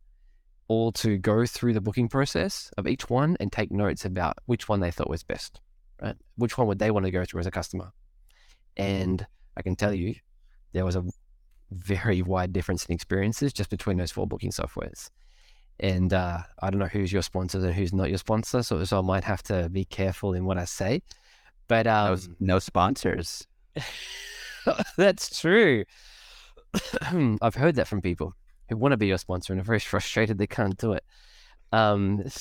all 0.68 0.92
to 0.92 1.16
go 1.18 1.46
through 1.46 1.72
the 1.72 1.80
booking 1.80 2.08
process 2.08 2.70
of 2.76 2.86
each 2.86 3.08
one 3.08 3.36
and 3.40 3.50
take 3.50 3.70
notes 3.70 4.04
about 4.04 4.38
which 4.46 4.68
one 4.68 4.80
they 4.80 4.90
thought 4.90 5.10
was 5.10 5.22
best, 5.22 5.60
right? 6.00 6.16
Which 6.36 6.58
one 6.58 6.66
would 6.68 6.78
they 6.78 6.90
want 6.90 7.06
to 7.06 7.10
go 7.10 7.24
through 7.24 7.40
as 7.40 7.46
a 7.46 7.50
customer? 7.50 7.92
And 8.76 9.26
I 9.56 9.62
can 9.62 9.76
tell 9.76 9.94
you, 9.94 10.14
there 10.72 10.84
was 10.84 10.96
a 10.96 11.04
very 11.70 12.22
wide 12.22 12.52
difference 12.52 12.86
in 12.86 12.94
experiences 12.94 13.52
just 13.52 13.70
between 13.70 13.96
those 13.96 14.12
four 14.12 14.26
booking 14.26 14.52
softwares. 14.52 15.10
And 15.80 16.12
uh, 16.12 16.40
I 16.60 16.70
don't 16.70 16.80
know 16.80 16.86
who's 16.86 17.12
your 17.12 17.22
sponsor 17.22 17.58
and 17.58 17.74
who's 17.74 17.92
not 17.92 18.08
your 18.08 18.18
sponsor, 18.18 18.62
so, 18.62 18.82
so 18.84 18.98
I 18.98 19.02
might 19.02 19.24
have 19.24 19.42
to 19.44 19.68
be 19.68 19.84
careful 19.84 20.34
in 20.34 20.44
what 20.44 20.58
I 20.58 20.64
say. 20.64 21.02
But 21.66 21.86
um, 21.86 22.18
no, 22.38 22.54
no 22.54 22.58
sponsors. 22.58 23.46
That's 24.96 25.40
true. 25.40 25.84
I've 27.42 27.54
heard 27.54 27.76
that 27.76 27.88
from 27.88 28.00
people 28.00 28.34
who 28.68 28.76
want 28.76 28.92
to 28.92 28.96
be 28.96 29.06
your 29.06 29.18
sponsor 29.18 29.52
and 29.52 29.60
are 29.60 29.64
very 29.64 29.78
frustrated 29.78 30.38
they 30.38 30.46
can't 30.46 30.76
do 30.76 30.92
it. 30.92 31.04
Um, 31.72 32.22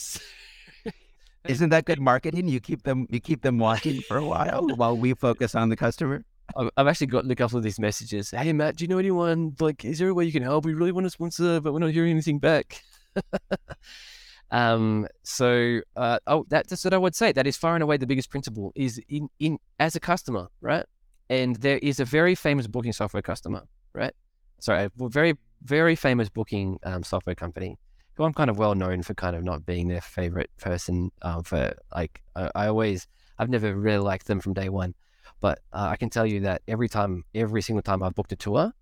Isn't 1.48 1.70
that 1.70 1.86
good 1.86 2.02
marketing? 2.02 2.50
You 2.50 2.60
keep 2.60 2.84
them 2.84 3.08
you 3.10 3.20
keep 3.20 3.42
them 3.42 3.58
watching 3.58 4.02
for 4.02 4.18
a 4.18 4.26
while 4.26 4.68
while 4.76 4.98
we 4.98 5.14
focus 5.14 5.56
on 5.56 5.70
the 5.70 5.78
customer. 5.78 6.26
I've 6.56 6.88
actually 6.88 7.08
got 7.08 7.30
a 7.30 7.36
couple 7.36 7.58
of 7.58 7.64
these 7.64 7.80
messages. 7.80 8.32
Hey 8.32 8.54
Mat, 8.54 8.78
do 8.78 8.84
you 8.84 8.88
know 8.88 8.98
anyone? 8.98 9.56
Like, 9.60 9.84
is 9.84 10.00
there 10.00 10.10
a 10.10 10.14
way 10.14 10.26
you 10.26 10.32
can 10.32 10.44
help? 10.44 10.66
We 10.66 10.74
really 10.74 10.92
want 10.92 11.06
to 11.06 11.10
sponsor, 11.10 11.60
but 11.60 11.74
we're 11.74 11.80
not 11.80 11.92
hearing 11.92 12.12
anything 12.12 12.40
back. 12.40 12.82
um, 14.52 15.08
so, 15.24 15.82
uh, 15.96 16.20
oh, 16.28 16.46
that's 16.50 16.84
what 16.84 16.94
I 16.94 16.98
would 16.98 17.16
say. 17.16 17.32
That 17.32 17.48
is 17.48 17.58
far 17.58 17.76
and 17.76 17.84
away 17.84 17.98
the 17.98 18.08
biggest 18.08 18.30
principle 18.30 18.72
is 18.76 19.02
in 19.10 19.30
in 19.40 19.58
as 19.80 19.96
a 19.96 20.00
customer, 20.00 20.48
right? 20.62 20.86
And 21.30 21.56
there 21.58 21.80
is 21.80 22.00
a 22.00 22.06
very 22.06 22.36
famous 22.36 22.68
booking 22.68 22.94
software 22.94 23.22
customer, 23.22 23.64
right? 23.94 24.14
Sorry, 24.60 24.86
a 24.86 24.92
very 25.10 25.36
very 25.64 25.96
famous 25.96 26.30
booking 26.30 26.80
um, 26.84 27.04
software 27.04 27.36
company 27.36 27.78
who 28.14 28.24
I'm 28.24 28.34
kind 28.34 28.50
of 28.50 28.58
well 28.58 28.76
known 28.76 29.04
for 29.04 29.14
kind 29.14 29.36
of 29.36 29.44
not 29.44 29.66
being 29.66 29.88
their 29.88 30.02
favorite 30.02 30.50
person. 30.58 31.12
Um, 31.22 31.44
for 31.44 31.74
like, 31.96 32.22
I, 32.36 32.50
I, 32.56 32.68
always 32.68 33.08
I've 33.38 33.50
never 33.50 33.76
really 33.76 34.04
liked 34.04 34.26
them 34.26 34.40
from 34.40 34.54
day 34.54 34.70
one, 34.70 34.96
but 35.40 35.60
uh, 35.72 35.88
I 35.92 35.98
can 35.98 36.10
tell 36.10 36.26
you 36.26 36.40
that 36.42 36.64
every 36.68 36.90
time, 36.90 37.24
every 37.36 37.62
single 37.62 37.84
time 37.84 38.02
I've 38.02 38.16
booked 38.16 38.32
a 38.32 38.36
tour, 38.36 38.74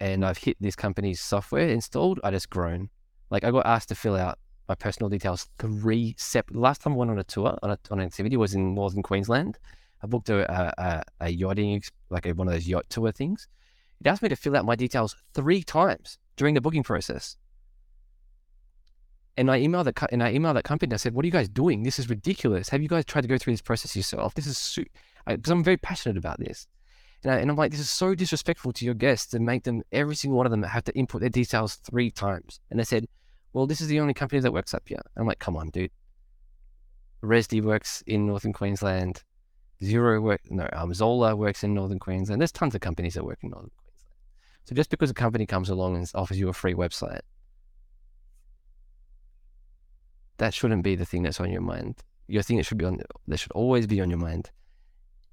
and 0.00 0.24
I've 0.24 0.38
hit 0.38 0.56
this 0.58 0.74
company's 0.74 1.20
software 1.20 1.68
installed, 1.68 2.18
I 2.24 2.30
just 2.30 2.50
grown. 2.50 2.88
Like 3.30 3.44
I 3.44 3.50
got 3.50 3.66
asked 3.66 3.90
to 3.90 3.94
fill 3.94 4.16
out 4.16 4.38
my 4.68 4.74
personal 4.74 5.10
details 5.10 5.48
three 5.58 6.14
separate. 6.18 6.58
Last 6.58 6.80
time 6.80 6.94
I 6.94 6.96
went 6.96 7.10
on 7.10 7.18
a 7.18 7.24
tour 7.24 7.58
on, 7.62 7.70
a, 7.70 7.78
on 7.90 8.00
an 8.00 8.06
activity 8.06 8.36
was 8.36 8.54
in 8.54 8.74
northern 8.74 9.02
Queensland 9.02 9.58
I 10.02 10.06
booked 10.06 10.28
a, 10.30 10.72
a, 10.80 11.02
a 11.20 11.30
yachting, 11.30 11.82
like 12.10 12.26
a, 12.26 12.32
one 12.32 12.48
of 12.48 12.54
those 12.54 12.66
yacht 12.66 12.86
tour 12.88 13.12
things. 13.12 13.48
It 14.00 14.06
asked 14.06 14.22
me 14.22 14.28
to 14.28 14.36
fill 14.36 14.56
out 14.56 14.64
my 14.64 14.74
details 14.74 15.14
three 15.32 15.62
times 15.62 16.18
during 16.36 16.54
the 16.54 16.60
booking 16.60 16.82
process. 16.82 17.36
And 19.36 19.50
I 19.50 19.60
emailed 19.60 19.84
the 19.84 20.12
and 20.12 20.22
I 20.22 20.34
emailed 20.34 20.54
that 20.54 20.64
company. 20.64 20.88
And 20.88 20.94
I 20.94 20.96
said, 20.98 21.14
"What 21.14 21.24
are 21.24 21.26
you 21.26 21.32
guys 21.32 21.48
doing? 21.48 21.84
This 21.84 21.98
is 21.98 22.10
ridiculous. 22.10 22.68
Have 22.68 22.82
you 22.82 22.88
guys 22.88 23.04
tried 23.04 23.22
to 23.22 23.28
go 23.28 23.38
through 23.38 23.54
this 23.54 23.62
process 23.62 23.96
yourself? 23.96 24.34
This 24.34 24.46
is 24.46 24.78
because 25.26 25.50
I'm 25.50 25.64
very 25.64 25.78
passionate 25.78 26.18
about 26.18 26.38
this." 26.38 26.66
And, 27.22 27.32
I, 27.32 27.36
and 27.36 27.48
I'm 27.48 27.56
like, 27.56 27.70
"This 27.70 27.80
is 27.80 27.88
so 27.88 28.14
disrespectful 28.14 28.72
to 28.72 28.84
your 28.84 28.94
guests 28.94 29.28
to 29.28 29.38
make 29.38 29.62
them 29.62 29.82
every 29.92 30.16
single 30.16 30.36
one 30.36 30.46
of 30.46 30.50
them 30.50 30.62
have 30.64 30.84
to 30.84 30.94
input 30.94 31.20
their 31.20 31.30
details 31.30 31.76
three 31.76 32.10
times." 32.10 32.60
And 32.70 32.78
they 32.78 32.84
said, 32.84 33.06
"Well, 33.52 33.66
this 33.66 33.80
is 33.80 33.88
the 33.88 34.00
only 34.00 34.12
company 34.12 34.40
that 34.40 34.52
works 34.52 34.74
up 34.74 34.82
here." 34.86 35.00
I'm 35.16 35.26
like, 35.26 35.38
"Come 35.38 35.56
on, 35.56 35.70
dude. 35.70 35.92
Rezdy 37.22 37.62
works 37.62 38.02
in 38.06 38.26
Northern 38.26 38.52
Queensland. 38.52 39.22
Xero 39.82 40.22
work 40.22 40.40
no 40.50 40.68
um, 40.72 40.92
Xola 40.92 41.36
works 41.36 41.64
in 41.64 41.74
Northern 41.74 41.98
Queensland. 41.98 42.40
There's 42.40 42.52
tons 42.52 42.74
of 42.74 42.80
companies 42.80 43.14
that 43.14 43.24
work 43.24 43.38
in 43.42 43.50
Northern 43.50 43.70
Queensland. 43.70 44.16
So 44.64 44.74
just 44.74 44.90
because 44.90 45.10
a 45.10 45.14
company 45.14 45.44
comes 45.44 45.68
along 45.68 45.96
and 45.96 46.10
offers 46.14 46.38
you 46.38 46.48
a 46.48 46.52
free 46.52 46.74
website, 46.74 47.20
that 50.38 50.54
shouldn't 50.54 50.84
be 50.84 50.94
the 50.94 51.04
thing 51.04 51.22
that's 51.22 51.40
on 51.40 51.50
your 51.50 51.62
mind. 51.62 51.96
Your 52.28 52.42
thing 52.42 52.56
that 52.58 52.64
should 52.64 52.78
be 52.78 52.84
on 52.84 53.00
that 53.26 53.38
should 53.38 53.52
always 53.52 53.86
be 53.86 54.00
on 54.00 54.08
your 54.08 54.18
mind 54.18 54.50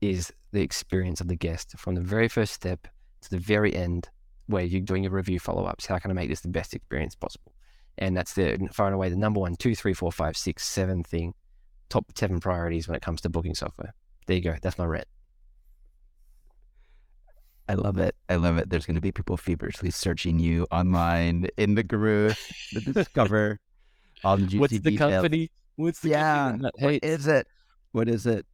is 0.01 0.33
the 0.51 0.61
experience 0.61 1.21
of 1.21 1.27
the 1.27 1.35
guest 1.35 1.77
from 1.77 1.95
the 1.95 2.01
very 2.01 2.27
first 2.27 2.53
step 2.53 2.87
to 3.21 3.29
the 3.29 3.37
very 3.37 3.75
end 3.75 4.09
where 4.47 4.63
you're 4.63 4.81
doing 4.81 5.03
your 5.03 5.11
review 5.11 5.39
follow-ups. 5.39 5.85
How 5.85 5.99
can 5.99 6.09
I 6.09 6.15
make 6.15 6.29
this 6.29 6.41
the 6.41 6.47
best 6.47 6.73
experience 6.73 7.15
possible? 7.15 7.53
And 7.99 8.17
that's 8.17 8.33
the 8.33 8.57
far 8.71 8.87
and 8.87 8.95
away 8.95 9.09
the 9.09 9.17
number 9.17 9.39
one, 9.39 9.55
two, 9.57 9.75
three, 9.75 9.93
four, 9.93 10.11
five, 10.11 10.35
six, 10.35 10.65
seven 10.65 11.03
thing, 11.03 11.33
top 11.89 12.05
seven 12.15 12.39
priorities 12.39 12.87
when 12.87 12.95
it 12.95 13.01
comes 13.01 13.21
to 13.21 13.29
booking 13.29 13.53
software. 13.53 13.93
There 14.29 14.35
you 14.35 14.43
go. 14.43 14.55
That's 14.61 14.77
my 14.77 14.85
rant. 14.85 15.07
I 17.67 17.73
love 17.73 17.97
it. 17.97 18.13
I 18.29 18.35
love 18.35 18.59
it. 18.59 18.69
There's 18.69 18.85
going 18.85 18.93
to 18.93 19.01
be 19.01 19.11
people 19.11 19.37
feverishly 19.37 19.89
searching 19.89 20.37
you 20.37 20.67
online 20.69 21.47
in 21.57 21.73
the 21.73 21.81
guru 21.81 22.31
to 22.73 22.79
discover 22.79 23.59
all 24.23 24.37
the 24.37 24.43
juicy 24.43 24.59
What's 24.59 24.73
the 24.73 24.91
details. 24.91 25.13
company? 25.13 25.49
What's 25.77 26.01
the 26.01 26.09
yeah? 26.09 26.55
What 26.77 27.03
is 27.03 27.25
it? 27.25 27.47
What 27.91 28.07
is 28.07 28.27
it? 28.27 28.45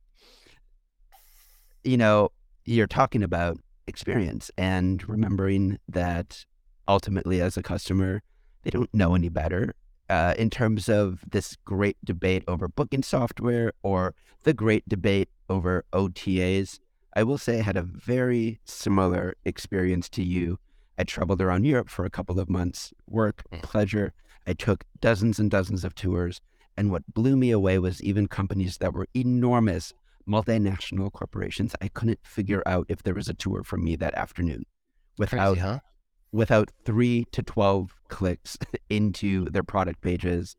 You 1.84 1.98
know, 1.98 2.30
you're 2.64 2.88
talking 2.88 3.22
about 3.22 3.58
experience 3.86 4.50
and 4.58 5.06
remembering 5.10 5.78
that 5.90 6.46
ultimately 6.88 7.42
as 7.42 7.58
a 7.58 7.62
customer, 7.62 8.22
they 8.64 8.70
don't 8.70 8.94
know 8.94 9.14
any 9.14 9.28
better. 9.28 9.76
Uh, 10.10 10.36
in 10.38 10.50
terms 10.50 10.88
of 10.88 11.20
this 11.30 11.58
great 11.66 11.98
debate 12.06 12.46
over 12.48 12.70
booking 12.70 13.04
software 13.04 13.74
or 13.84 14.16
the 14.44 14.54
great 14.54 14.88
debate 14.88 15.28
over 15.50 15.86
OTAs, 15.94 16.80
I 17.16 17.24
will 17.24 17.38
say 17.38 17.60
I 17.60 17.64
had 17.64 17.78
a 17.78 17.82
very 17.84 18.60
similar 18.66 19.36
experience 19.46 20.10
to 20.10 20.24
you. 20.24 20.60
I 20.98 21.04
traveled 21.04 21.42
around 21.42 21.66
Europe 21.66 21.90
for 21.90 22.06
a 22.06 22.10
couple 22.10 22.40
of 22.40 22.50
months, 22.50 22.94
work, 23.08 23.44
Mm. 23.52 23.62
pleasure. 23.64 24.14
I 24.48 24.54
took 24.54 24.84
dozens 25.02 25.40
and 25.40 25.50
dozens 25.52 25.84
of 25.84 25.96
tours. 25.96 26.42
And 26.78 26.92
what 26.92 27.14
blew 27.14 27.36
me 27.38 27.52
away 27.52 27.80
was 27.80 28.04
even 28.04 28.28
companies 28.28 28.78
that 28.80 28.94
were 28.94 29.08
enormous 29.14 29.94
multinational 30.28 31.12
corporations. 31.12 31.76
I 31.82 31.88
couldn't 31.88 32.20
figure 32.24 32.64
out 32.66 32.86
if 32.90 33.04
there 33.04 33.14
was 33.14 33.30
a 33.30 33.34
tour 33.34 33.64
for 33.64 33.78
me 33.78 33.96
that 33.98 34.14
afternoon 34.16 34.66
without 35.18 35.54
Crazy, 35.54 35.62
huh? 35.62 35.80
without 36.32 36.72
three 36.84 37.26
to 37.32 37.42
12 37.44 37.96
clicks 38.10 38.58
into 38.90 39.46
their 39.52 39.64
product 39.64 40.02
pages. 40.02 40.56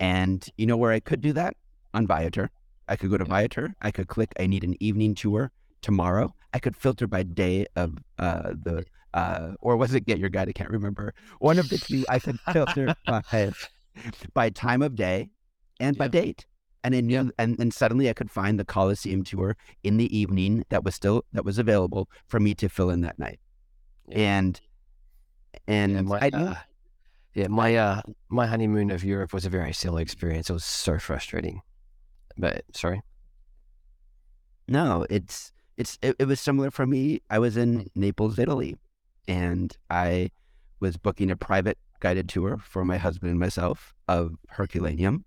And 0.00 0.46
you 0.58 0.66
know 0.66 0.76
where 0.76 0.92
I 0.92 1.00
could 1.00 1.20
do 1.20 1.32
that? 1.34 1.56
On 1.94 2.06
Viator. 2.06 2.50
I 2.88 2.96
could 2.96 3.10
go 3.10 3.16
to 3.18 3.24
Yeah. 3.24 3.34
Viator. 3.34 3.74
I 3.82 3.90
could 3.90 4.08
click, 4.08 4.32
I 4.38 4.46
need 4.46 4.64
an 4.64 4.76
evening 4.80 5.14
tour 5.14 5.50
tomorrow. 5.82 6.34
I 6.52 6.58
could 6.58 6.76
filter 6.76 7.06
by 7.06 7.22
day 7.22 7.66
of 7.76 7.98
uh, 8.18 8.52
the, 8.62 8.84
uh, 9.14 9.52
or 9.60 9.76
was 9.76 9.94
it 9.94 10.06
Get 10.06 10.18
Your 10.18 10.28
Guide? 10.28 10.48
I 10.48 10.52
can't 10.52 10.70
remember. 10.70 11.14
One 11.38 11.58
of 11.58 11.68
the 11.68 11.78
two, 11.78 12.04
I 12.08 12.18
could 12.20 12.38
filter 12.52 12.94
by, 13.06 13.22
by 14.34 14.50
time 14.50 14.82
of 14.82 14.94
day 14.94 15.30
and 15.80 15.96
by 15.96 16.06
Yeah. 16.06 16.08
date. 16.08 16.46
And 16.82 16.92
then, 16.92 17.06
know, 17.06 17.30
and, 17.38 17.58
and 17.58 17.72
suddenly 17.72 18.10
I 18.10 18.12
could 18.12 18.30
find 18.30 18.60
the 18.60 18.64
Coliseum 18.64 19.24
tour 19.24 19.56
in 19.82 19.96
the 19.96 20.14
evening 20.16 20.64
that 20.68 20.84
was 20.84 20.94
still, 20.94 21.24
that 21.32 21.44
was 21.44 21.58
available 21.58 22.08
for 22.26 22.38
me 22.38 22.54
to 22.56 22.68
fill 22.68 22.90
in 22.90 23.00
that 23.00 23.18
night. 23.18 23.40
Yeah. 24.08 24.18
And, 24.18 24.60
and 25.66 25.92
Yeah, 25.94 26.02
my, 26.02 26.18
I 26.20 26.28
uh, 26.32 26.54
yeah, 27.34 27.48
my 27.48 27.74
uh, 27.76 28.02
my 28.28 28.46
honeymoon 28.46 28.90
of 28.90 29.02
Europe 29.02 29.32
was 29.32 29.44
a 29.44 29.50
very 29.50 29.72
silly 29.72 30.02
experience. 30.02 30.50
It 30.50 30.52
was 30.52 30.64
so 30.64 30.98
frustrating. 30.98 31.62
But 32.36 32.64
sorry. 32.74 33.02
No, 34.66 35.06
it's 35.10 35.52
it's 35.76 35.98
it, 36.02 36.16
it 36.18 36.26
was 36.26 36.40
similar 36.40 36.70
for 36.70 36.86
me. 36.86 37.20
I 37.30 37.38
was 37.38 37.56
in 37.56 37.90
Naples, 37.94 38.38
Italy, 38.38 38.76
and 39.28 39.76
I 39.90 40.30
was 40.80 40.96
booking 40.96 41.30
a 41.30 41.36
private 41.36 41.78
guided 42.00 42.28
tour 42.28 42.58
for 42.58 42.84
my 42.84 42.96
husband 42.96 43.30
and 43.30 43.40
myself 43.40 43.94
of 44.08 44.34
Herculaneum, 44.48 45.24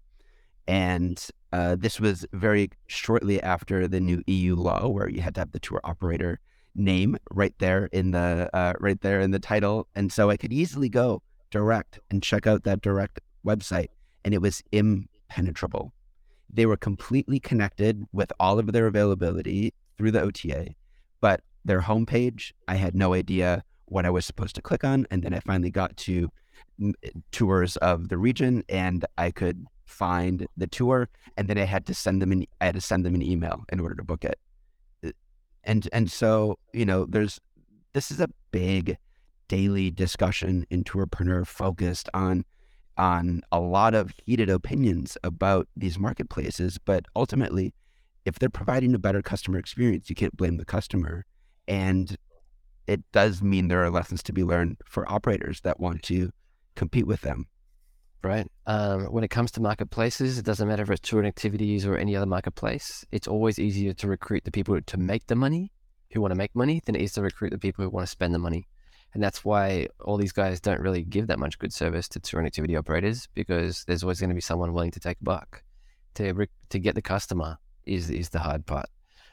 and 0.67 1.23
uh, 1.53 1.75
this 1.77 1.99
was 1.99 2.25
very 2.33 2.69
shortly 2.87 3.41
after 3.41 3.87
the 3.87 3.99
new 3.99 4.21
EU 4.27 4.55
law, 4.55 4.87
where 4.87 5.09
you 5.09 5.21
had 5.21 5.35
to 5.35 5.41
have 5.41 5.51
the 5.51 5.59
tour 5.59 5.79
operator 5.83 6.39
name 6.75 7.17
right 7.31 7.53
there 7.59 7.85
in 7.91 8.11
the 8.11 8.49
uh, 8.53 8.73
right 8.79 9.01
there 9.01 9.21
in 9.21 9.31
the 9.31 9.39
title, 9.39 9.87
and 9.95 10.11
so 10.11 10.29
I 10.29 10.37
could 10.37 10.53
easily 10.53 10.89
go 10.89 11.21
direct 11.51 11.99
and 12.09 12.21
check 12.21 12.47
out 12.47 12.63
that 12.63 12.81
direct 12.81 13.19
website, 13.45 13.89
and 14.25 14.33
it 14.33 14.41
was 14.41 14.63
impenetrable. 14.71 15.93
They 16.51 16.65
were 16.65 16.77
completely 16.77 17.39
connected 17.39 18.03
with 18.11 18.31
all 18.39 18.59
of 18.59 18.71
their 18.71 18.87
availability 18.87 19.73
through 19.97 20.11
the 20.11 20.21
OTA, 20.21 20.75
but 21.21 21.41
their 21.65 21.81
homepage, 21.81 22.53
I 22.67 22.75
had 22.75 22.95
no 22.95 23.13
idea 23.13 23.63
what 23.85 24.05
I 24.05 24.09
was 24.09 24.25
supposed 24.25 24.55
to 24.55 24.61
click 24.61 24.83
on. 24.83 25.07
And 25.11 25.23
then 25.23 25.33
I 25.33 25.39
finally 25.39 25.71
got 25.71 25.95
to 25.97 26.29
tours 27.31 27.77
of 27.77 28.09
the 28.09 28.17
region 28.17 28.63
and 28.69 29.05
I 29.17 29.31
could 29.31 29.65
find 29.85 30.47
the 30.57 30.67
tour 30.67 31.09
and 31.37 31.47
then 31.47 31.57
I 31.57 31.63
had 31.63 31.85
to 31.87 31.93
send 31.93 32.21
them 32.21 32.31
an 32.31 32.45
I 32.61 32.65
had 32.65 32.75
to 32.75 32.81
send 32.81 33.05
them 33.05 33.15
an 33.15 33.21
email 33.21 33.63
in 33.71 33.79
order 33.79 33.95
to 33.95 34.03
book 34.03 34.23
it. 34.25 34.39
Uh, 35.05 35.11
And 35.63 35.87
and 35.93 36.11
so, 36.11 36.59
you 36.73 36.85
know, 36.85 37.05
there's 37.05 37.39
this 37.93 38.11
is 38.11 38.19
a 38.19 38.29
big 38.51 38.97
daily 39.47 39.89
discussion 39.89 40.65
in 40.69 40.83
Tourpreneur 40.83 41.47
focused 41.47 42.09
on 42.13 42.43
on 42.97 43.41
a 43.51 43.59
lot 43.59 43.93
of 43.93 44.13
heated 44.25 44.49
opinions 44.49 45.17
about 45.23 45.67
these 45.75 45.99
marketplaces, 45.99 46.77
but 46.77 47.05
ultimately, 47.15 47.73
if 48.25 48.39
they're 48.39 48.49
providing 48.49 48.93
a 48.93 48.99
better 48.99 49.21
customer 49.21 49.57
experience, 49.57 50.09
you 50.09 50.15
can't 50.15 50.35
blame 50.35 50.57
the 50.57 50.65
customer. 50.65 51.25
And 51.67 52.17
it 52.87 53.01
does 53.11 53.41
mean 53.41 53.67
there 53.67 53.83
are 53.83 53.89
lessons 53.89 54.23
to 54.23 54.33
be 54.33 54.43
learned 54.43 54.77
for 54.85 55.09
operators 55.11 55.61
that 55.61 55.79
want 55.79 56.03
to 56.03 56.31
compete 56.75 57.07
with 57.07 57.21
them. 57.21 57.47
right? 58.23 58.47
Um, 58.65 59.05
when 59.05 59.23
it 59.23 59.29
comes 59.29 59.51
to 59.51 59.61
marketplaces, 59.61 60.37
it 60.37 60.45
doesn't 60.45 60.67
matter 60.67 60.83
if 60.83 60.89
it's 60.89 61.09
touring 61.09 61.27
activities 61.27 61.85
or 61.85 61.97
any 61.97 62.15
other 62.15 62.25
marketplace. 62.25 63.05
It's 63.11 63.27
always 63.27 63.59
easier 63.59 63.93
to 63.93 64.07
recruit 64.07 64.43
the 64.43 64.51
people 64.51 64.79
to 64.79 64.97
make 64.97 65.27
the 65.27 65.35
money, 65.35 65.71
who 66.11 66.21
want 66.21 66.31
to 66.31 66.37
make 66.37 66.55
money, 66.55 66.81
than 66.85 66.95
it 66.95 67.01
is 67.01 67.13
to 67.13 67.21
recruit 67.21 67.51
the 67.51 67.57
people 67.57 67.83
who 67.83 67.89
want 67.89 68.05
to 68.05 68.11
spend 68.11 68.33
the 68.33 68.39
money. 68.39 68.67
And 69.17 69.23
that's 69.23 69.43
why 69.43 69.87
all 70.05 70.15
these 70.15 70.31
guys 70.31 70.59
don't 70.59 70.79
really 70.79 71.01
give 71.01 71.25
that 71.25 71.39
much 71.39 71.57
good 71.57 71.73
service 71.73 72.07
to 72.09 72.19
touring 72.19 72.45
activity 72.45 72.75
operators 72.75 73.27
because 73.33 73.83
there's 73.85 74.03
always 74.03 74.19
going 74.19 74.29
to 74.29 74.35
be 74.35 74.41
someone 74.41 74.73
willing 74.73 74.91
to 74.91 74.99
take 74.99 75.17
a 75.19 75.23
buck. 75.23 75.63
To 76.13 76.45
to 76.69 76.77
get 76.77 76.93
the 76.93 77.01
customer 77.01 77.57
is 77.83 78.11
is 78.11 78.29
the 78.29 78.37
hard 78.37 78.67
part. 78.67 78.85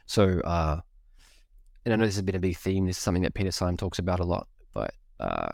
So, 0.07 0.41
uh, 0.41 0.81
and 1.85 1.93
I 1.93 1.97
know 1.99 2.07
this 2.07 2.15
has 2.15 2.23
been 2.23 2.35
a 2.35 2.41
big 2.41 2.57
theme. 2.57 2.87
This 2.87 2.97
is 2.97 3.03
something 3.03 3.25
that 3.25 3.35
Peter 3.35 3.51
Syme 3.51 3.77
talks 3.77 3.99
about 3.99 4.21
a 4.21 4.25
lot. 4.25 4.49
But 4.73 4.95
uh, 5.21 5.51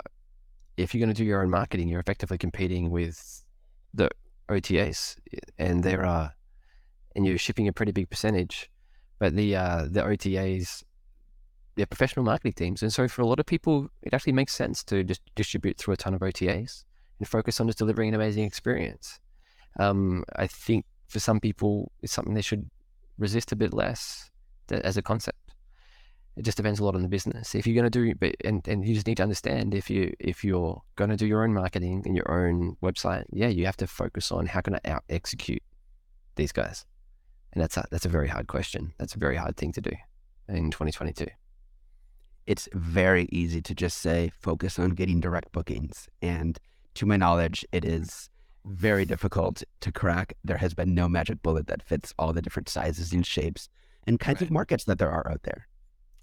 if 0.77 0.95
you're 0.95 1.01
going 1.01 1.13
to 1.13 1.21
do 1.21 1.25
your 1.25 1.43
own 1.43 1.51
marketing, 1.51 1.89
you're 1.89 1.99
effectively 1.99 2.39
competing 2.39 2.89
with 2.93 3.45
the 3.93 4.11
OTAs, 4.49 5.17
and 5.59 5.83
there 5.83 6.07
are, 6.07 6.33
and 7.17 7.27
you're 7.27 7.37
shipping 7.37 7.67
a 7.67 7.73
pretty 7.73 7.91
big 7.91 8.09
percentage. 8.09 8.71
But 9.19 9.35
the 9.35 9.57
uh, 9.57 9.89
the 9.91 10.03
OTAs, 10.03 10.85
they're 11.77 11.87
professional 11.87 12.25
marketing 12.25 12.53
teams, 12.53 12.83
and 12.83 12.93
so 12.93 13.09
for 13.09 13.23
a 13.23 13.27
lot 13.27 13.41
of 13.41 13.47
people, 13.47 13.89
it 14.03 14.13
actually 14.13 14.33
makes 14.33 14.55
sense 14.55 14.83
to 14.85 15.05
just 15.05 15.23
distribute 15.35 15.79
through 15.79 15.95
a 15.95 15.97
ton 15.97 16.15
of 16.15 16.21
OTAs 16.21 16.85
and 17.19 17.29
focus 17.29 17.61
on 17.61 17.67
just 17.67 17.79
delivering 17.79 18.09
an 18.09 18.15
amazing 18.15 18.45
experience. 18.45 19.21
Um, 19.79 20.25
I 20.37 20.47
think 20.47 20.85
for 21.09 21.21
some 21.21 21.39
people, 21.41 21.93
it's 22.03 22.13
something 22.13 22.35
they 22.35 22.43
should 22.43 22.69
resist 23.19 23.53
a 23.53 23.57
bit 23.57 23.73
less 23.73 24.31
th- 24.69 24.83
as 24.83 24.97
a 24.97 25.03
concept. 25.03 25.37
It 26.37 26.45
just 26.45 26.57
depends 26.57 26.81
a 26.81 26.85
lot 26.85 26.95
on 26.95 27.03
the 27.03 27.09
business. 27.09 27.55
If 27.55 27.67
you're 27.67 27.75
going 27.75 27.91
to 27.91 27.91
do, 27.91 28.15
but 28.15 28.35
and, 28.45 28.67
and 28.67 28.87
you 28.87 28.95
just 28.95 29.07
need 29.07 29.19
to 29.19 29.23
understand 29.23 29.75
if 29.75 29.91
you 29.91 30.15
if 30.19 30.43
you're 30.45 30.81
going 30.97 31.11
to 31.11 31.17
do 31.17 31.27
your 31.27 31.45
own 31.45 31.53
marketing 31.53 32.03
and 32.07 32.17
your 32.17 32.31
own 32.31 32.77
website, 32.83 33.25
yeah, 33.33 33.49
you 33.49 33.67
have 33.67 33.77
to 33.79 33.87
focus 33.87 34.33
on 34.33 34.47
how 34.47 34.61
can 34.61 34.77
I 34.77 34.81
out 34.87 35.05
execute 35.11 35.63
these 36.37 36.53
guys, 36.53 36.87
and 37.53 37.63
that's 37.63 37.77
a, 37.77 37.85
that's 37.91 38.07
a 38.07 38.09
very 38.09 38.29
hard 38.29 38.47
question. 38.47 38.95
That's 38.99 39.15
a 39.15 39.19
very 39.19 39.37
hard 39.37 39.57
thing 39.57 39.73
to 39.73 39.81
do 39.81 39.91
in 40.49 40.71
2022. 40.71 41.27
It's 42.51 42.69
very 42.75 43.29
easy 43.31 43.63
to 43.63 43.77
just 43.77 43.99
say 43.99 44.33
focus 44.41 44.77
on 44.77 44.91
getting 44.91 45.21
direct 45.21 45.53
bookings. 45.53 46.09
And 46.21 46.59
to 46.95 47.07
my 47.07 47.17
knowledge, 47.17 47.65
it 47.71 47.85
is 47.85 48.29
very 48.65 49.05
difficult 49.05 49.63
to 49.83 49.93
crack. 49.93 50.35
There 50.43 50.57
has 50.57 50.75
been 50.75 50.93
no 50.93 51.09
magic 51.09 51.45
bullet 51.45 51.69
that 51.69 51.81
fits 51.81 52.13
all 52.19 52.33
the 52.33 52.43
different 52.43 52.69
sizes 52.69 53.13
and 53.13 53.25
shapes 53.25 53.69
and 54.05 54.19
kinds 54.19 54.43
of 54.43 54.51
markets 54.51 54.83
that 54.87 54.99
there 54.99 55.13
are 55.13 55.31
out 55.31 55.45
there. 55.45 55.69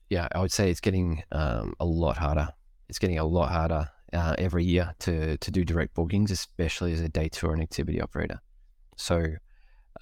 yeah, 0.10 0.28
I 0.34 0.42
would 0.42 0.52
say 0.52 0.70
it's 0.70 0.82
getting 0.82 1.24
um, 1.32 1.76
a 1.80 1.86
lot 1.86 2.18
harder. 2.18 2.50
It's 2.90 3.00
getting 3.00 3.20
a 3.20 3.24
lot 3.24 3.50
harder 3.50 3.88
uh, 4.12 4.36
every 4.38 4.66
year 4.66 4.96
to 5.00 5.38
to 5.38 5.50
do 5.50 5.64
direct 5.64 5.94
bookings, 5.94 6.30
especially 6.30 6.92
as 6.92 7.00
a 7.00 7.08
day 7.08 7.30
tour 7.30 7.54
and 7.54 7.62
activity 7.62 8.02
operator. 8.02 8.42
So, 8.98 9.24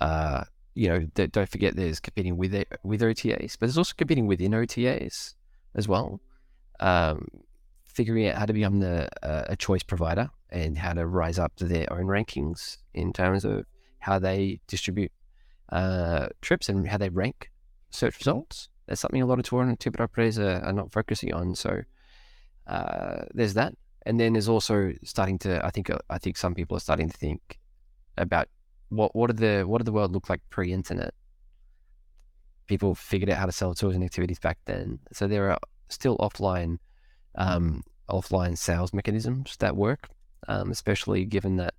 uh, 0.01 0.45
you 0.73 0.89
know, 0.89 1.05
th- 1.13 1.33
don't 1.33 1.49
forget 1.49 1.75
there's 1.75 1.99
competing 1.99 2.35
with 2.35 2.55
it, 2.55 2.67
with 2.81 3.01
OTAs, 3.01 3.57
but 3.59 3.67
there's 3.67 3.77
also 3.77 3.93
competing 3.95 4.25
within 4.25 4.53
OTAs 4.53 5.34
as 5.75 5.87
well. 5.87 6.19
Um, 6.79 7.27
figuring 7.85 8.27
out 8.27 8.35
how 8.35 8.45
to 8.45 8.53
become 8.53 8.79
the 8.79 9.07
uh, 9.23 9.45
a 9.47 9.55
choice 9.55 9.83
provider 9.83 10.29
and 10.49 10.77
how 10.77 10.93
to 10.93 11.05
rise 11.05 11.39
up 11.39 11.55
to 11.55 11.65
their 11.65 11.91
own 11.91 12.05
rankings 12.05 12.77
in 12.93 13.13
terms 13.13 13.45
of 13.45 13.65
how 13.99 14.19
they 14.19 14.59
distribute 14.67 15.11
uh, 15.69 16.27
trips 16.41 16.69
and 16.69 16.87
how 16.87 16.97
they 16.97 17.09
rank 17.09 17.51
search 17.89 18.17
results. 18.19 18.69
That's 18.87 19.01
something 19.01 19.21
a 19.21 19.25
lot 19.25 19.39
of 19.39 19.45
tour 19.45 19.61
and 19.61 19.71
activity 19.71 20.03
operators 20.03 20.37
are, 20.37 20.61
are 20.63 20.73
not 20.73 20.91
focusing 20.91 21.33
on. 21.33 21.55
So 21.55 21.81
uh, 22.67 23.23
there's 23.33 23.55
that, 23.55 23.73
and 24.05 24.19
then 24.19 24.33
there's 24.33 24.49
also 24.49 24.93
starting 25.03 25.39
to. 25.39 25.65
I 25.65 25.71
think 25.71 25.89
I 26.09 26.17
think 26.17 26.37
some 26.37 26.53
people 26.53 26.77
are 26.77 26.81
starting 26.81 27.09
to 27.09 27.17
think 27.17 27.59
about 28.17 28.47
what 28.89 29.15
what 29.15 29.27
did 29.27 29.37
the 29.37 29.63
what 29.67 29.79
did 29.79 29.85
the 29.85 29.91
world 29.91 30.13
look 30.13 30.29
like 30.29 30.41
pre-internet. 30.49 31.13
People 32.67 32.95
figured 32.95 33.29
out 33.29 33.37
how 33.37 33.45
to 33.45 33.51
sell 33.51 33.73
tours 33.73 33.95
and 33.95 34.03
activities 34.03 34.39
back 34.39 34.57
then, 34.65 34.99
so 35.11 35.27
there 35.27 35.51
are 35.51 35.59
still 35.89 36.17
offline 36.17 36.79
um, 37.35 37.83
offline 38.09 38.57
sales 38.57 38.93
mechanisms 38.93 39.57
that 39.57 39.75
work, 39.75 40.09
um, 40.47 40.71
especially 40.71 41.25
given 41.25 41.57
that 41.57 41.73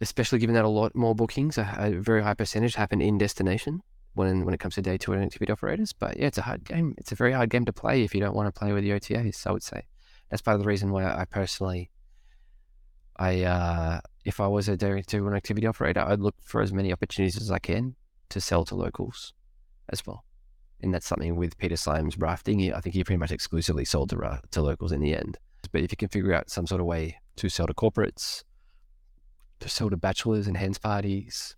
especially 0.00 0.38
given 0.38 0.54
that 0.54 0.64
a 0.64 0.68
lot 0.68 0.94
more 0.94 1.14
bookings, 1.14 1.58
a, 1.58 1.74
a 1.78 1.90
very 2.00 2.22
high 2.22 2.34
percentage 2.34 2.76
happen 2.76 3.00
in 3.00 3.18
destination 3.18 3.82
when 4.14 4.44
when 4.44 4.54
it 4.54 4.60
comes 4.60 4.74
to 4.74 4.82
day 4.82 4.96
tour 4.96 5.14
and 5.14 5.24
activity 5.24 5.52
operators. 5.52 5.92
But 5.92 6.16
yeah, 6.16 6.26
it's 6.26 6.38
a 6.38 6.42
hard 6.42 6.64
game. 6.64 6.94
It's 6.98 7.12
a 7.12 7.16
very 7.16 7.32
hard 7.32 7.50
game 7.50 7.64
to 7.64 7.72
play 7.72 8.02
if 8.02 8.14
you 8.14 8.20
don't 8.20 8.34
want 8.34 8.52
to 8.52 8.58
play 8.58 8.72
with 8.72 8.84
the 8.84 8.90
OTAs. 8.90 9.46
I 9.46 9.52
would 9.52 9.62
say 9.62 9.86
that's 10.30 10.42
part 10.42 10.56
of 10.56 10.60
the 10.60 10.68
reason 10.68 10.90
why 10.90 11.04
I 11.04 11.24
personally, 11.24 11.90
I 13.16 13.42
uh, 13.42 14.00
if 14.24 14.40
I 14.40 14.46
was 14.46 14.68
a 14.68 14.76
day 14.76 15.02
tour 15.02 15.26
and 15.26 15.36
activity 15.36 15.66
operator, 15.66 16.00
I'd 16.00 16.20
look 16.20 16.36
for 16.42 16.60
as 16.60 16.72
many 16.72 16.92
opportunities 16.92 17.36
as 17.40 17.50
I 17.50 17.58
can 17.58 17.96
to 18.30 18.40
sell 18.40 18.64
to 18.66 18.74
locals 18.74 19.32
as 19.88 20.06
well. 20.06 20.24
and 20.80 20.94
that's 20.94 21.06
something 21.06 21.36
with 21.36 21.58
Peter 21.58 21.76
Syme's 21.76 22.16
rafting. 22.18 22.72
I 22.72 22.80
think 22.80 22.94
he 22.94 23.02
pretty 23.04 23.18
much 23.18 23.32
exclusively 23.32 23.84
sold 23.84 24.10
to 24.10 24.40
to 24.50 24.62
locals 24.62 24.92
in 24.92 25.00
the 25.00 25.14
end. 25.14 25.38
But 25.72 25.82
if 25.82 25.90
you 25.90 25.96
can 25.96 26.08
figure 26.08 26.32
out 26.32 26.50
some 26.50 26.66
sort 26.66 26.80
of 26.80 26.86
way 26.86 27.16
to 27.36 27.48
sell 27.48 27.66
to 27.66 27.74
corporates, 27.74 28.44
to 29.60 29.68
sell 29.68 29.90
to 29.90 29.96
bachelors 29.96 30.46
and 30.46 30.56
hands 30.56 30.78
parties, 30.78 31.56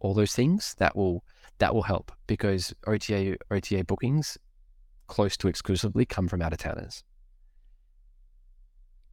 all 0.00 0.14
those 0.14 0.32
things, 0.32 0.74
that 0.78 0.96
will 0.96 1.22
that 1.58 1.74
will 1.74 1.82
help 1.82 2.12
because 2.26 2.74
OTA 2.86 3.36
OTA 3.50 3.84
bookings 3.84 4.38
close 5.06 5.36
to 5.36 5.48
exclusively 5.48 6.06
come 6.06 6.28
from 6.28 6.40
out 6.42 6.52
of 6.52 6.58
towners. 6.58 7.04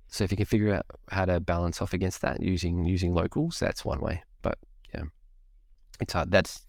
So 0.07 0.23
if 0.23 0.31
you 0.31 0.37
can 0.37 0.45
figure 0.45 0.73
out 0.73 0.85
how 1.11 1.25
to 1.25 1.39
balance 1.39 1.81
off 1.81 1.93
against 1.93 2.21
that 2.21 2.41
using 2.41 2.85
using 2.85 3.13
locals, 3.13 3.59
that's 3.59 3.83
one 3.83 3.99
way. 3.99 4.23
But 4.41 4.57
yeah, 4.93 5.03
it's 5.99 6.13
hard. 6.13 6.31
That's 6.31 6.65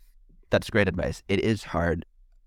that's 0.50 0.70
great 0.70 0.88
advice. 0.88 1.22
It 1.28 1.40
is 1.40 1.64
hard. 1.64 2.04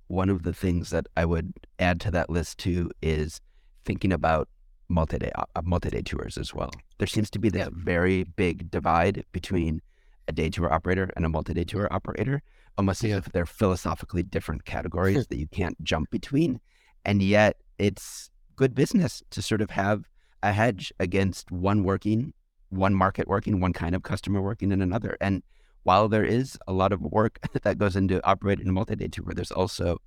One 0.07 0.29
of 0.29 0.43
the 0.43 0.53
things 0.53 0.89
that 0.91 1.07
I 1.17 1.25
would 1.25 1.53
add 1.79 1.99
to 2.01 2.11
that 2.11 2.29
list 2.29 2.59
too 2.59 2.91
is 3.01 3.41
thinking 3.85 4.13
about 4.13 4.47
multi-day 4.89 5.31
uh, 5.35 5.61
multi-day 5.63 6.01
tours 6.01 6.37
as 6.37 6.53
well. 6.53 6.71
There 6.99 7.07
seems 7.07 7.29
to 7.31 7.39
be 7.39 7.49
this 7.49 7.69
very 7.71 8.23
big 8.23 8.69
divide 8.69 9.25
between 9.31 9.81
a 10.27 10.31
day 10.31 10.49
tour 10.49 10.71
operator 10.71 11.09
and 11.15 11.25
a 11.25 11.29
multi-day 11.29 11.63
tour 11.63 11.87
operator, 11.91 12.41
almost 12.77 13.03
yeah. 13.03 13.15
as 13.15 13.25
if 13.25 13.33
they're 13.33 13.45
philosophically 13.45 14.23
different 14.23 14.65
categories 14.65 15.27
that 15.27 15.37
you 15.37 15.47
can't 15.47 15.81
jump 15.83 16.09
between. 16.11 16.59
And 17.05 17.21
yet, 17.21 17.57
it's 17.79 18.29
good 18.55 18.75
business 18.75 19.23
to 19.31 19.41
sort 19.41 19.61
of 19.61 19.71
have 19.71 20.07
a 20.41 20.51
hedge 20.51 20.93
against 20.99 21.51
one 21.51 21.83
working, 21.83 22.33
one 22.69 22.93
market 22.93 23.27
working, 23.27 23.59
one 23.59 23.73
kind 23.73 23.95
of 23.95 24.03
customer 24.03 24.41
working 24.41 24.71
in 24.71 24.81
another. 24.81 25.17
And 25.19 25.43
while 25.83 26.07
there 26.07 26.25
is 26.25 26.57
a 26.67 26.73
lot 26.73 26.91
of 26.91 27.01
work 27.01 27.39
that 27.63 27.77
goes 27.77 27.95
into 27.95 28.25
operating 28.25 28.67
a 28.67 28.71
multi-day 28.71 29.07
tour, 29.07 29.33
there's 29.33 29.51
also 29.51 29.99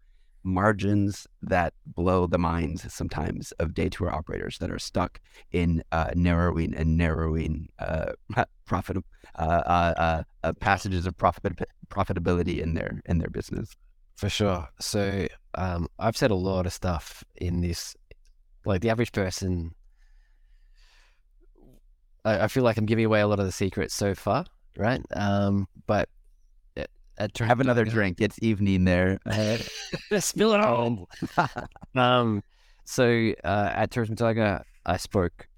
margins 0.47 1.27
that 1.43 1.74
blow 1.85 2.27
the 2.27 2.39
minds 2.39 2.93
sometimes 2.93 3.53
of 3.59 3.74
day 3.74 3.89
tour 3.89 4.14
operators 4.14 4.59
that 4.59 4.70
are 4.70 4.79
stuck 4.79 5.20
in 5.51 5.83
uh, 5.91 6.11
narrowing 6.14 6.72
and 6.74 6.97
narrowing 6.97 7.68
uh, 7.81 8.12
profit 8.64 8.99
uh, 9.35 9.43
uh, 9.43 10.22
uh, 10.45 10.53
passages 10.55 11.05
of 11.07 11.16
profit 11.16 11.61
profitability 11.89 12.61
in 12.61 12.74
their 12.74 13.03
in 13.07 13.18
their 13.18 13.31
business. 13.31 13.77
For 14.16 14.31
sure. 14.31 14.68
So 14.81 15.27
um, 15.57 15.89
I've 15.99 16.16
said 16.16 16.31
a 16.31 16.37
lot 16.37 16.64
of 16.64 16.72
stuff 16.72 17.22
in 17.35 17.61
this. 17.61 17.95
Like 18.64 18.81
the 18.81 18.91
average 18.91 19.12
person, 19.12 19.77
I, 22.24 22.45
I 22.45 22.49
feel 22.49 22.64
like 22.64 22.79
I'm 22.79 22.87
giving 22.87 23.05
away 23.05 23.20
a 23.20 23.29
lot 23.29 23.39
of 23.39 23.47
the 23.47 23.53
secrets 23.53 23.95
so 23.95 24.12
far, 24.14 24.45
right? 24.77 25.03
Um, 25.14 25.68
but 25.87 26.09
at 27.18 27.37
Have 27.39 27.61
another 27.61 27.85
drink. 27.85 28.20
It's 28.20 28.39
evening 28.43 28.85
there. 28.85 29.18
Spill 30.18 30.53
it 30.53 30.61
all. 30.61 31.09
um, 31.95 32.43
so 32.85 33.33
uh, 33.43 33.70
at 33.72 33.91
Tourism 33.91 34.16
Tiger, 34.16 34.62
I 34.85 34.97
spoke 34.97 35.49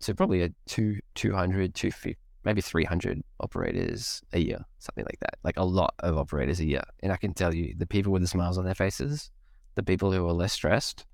to 0.00 0.14
probably 0.14 0.42
a 0.42 0.50
two, 0.66 1.00
200, 1.14 1.74
250, 1.74 2.16
maybe 2.44 2.60
300 2.60 3.22
operators 3.40 4.22
a 4.32 4.38
year, 4.38 4.64
something 4.78 5.04
like 5.04 5.18
that. 5.20 5.36
Like 5.42 5.56
a 5.56 5.64
lot 5.64 5.94
of 6.00 6.16
operators 6.16 6.60
a 6.60 6.64
year. 6.64 6.82
And 7.02 7.12
I 7.12 7.16
can 7.16 7.34
tell 7.34 7.54
you, 7.54 7.74
the 7.76 7.86
people 7.86 8.12
with 8.12 8.22
the 8.22 8.28
smiles 8.28 8.58
on 8.58 8.64
their 8.64 8.74
faces, 8.74 9.30
the 9.74 9.82
people 9.82 10.12
who 10.12 10.26
are 10.28 10.32
less 10.32 10.52
stressed, 10.52 11.06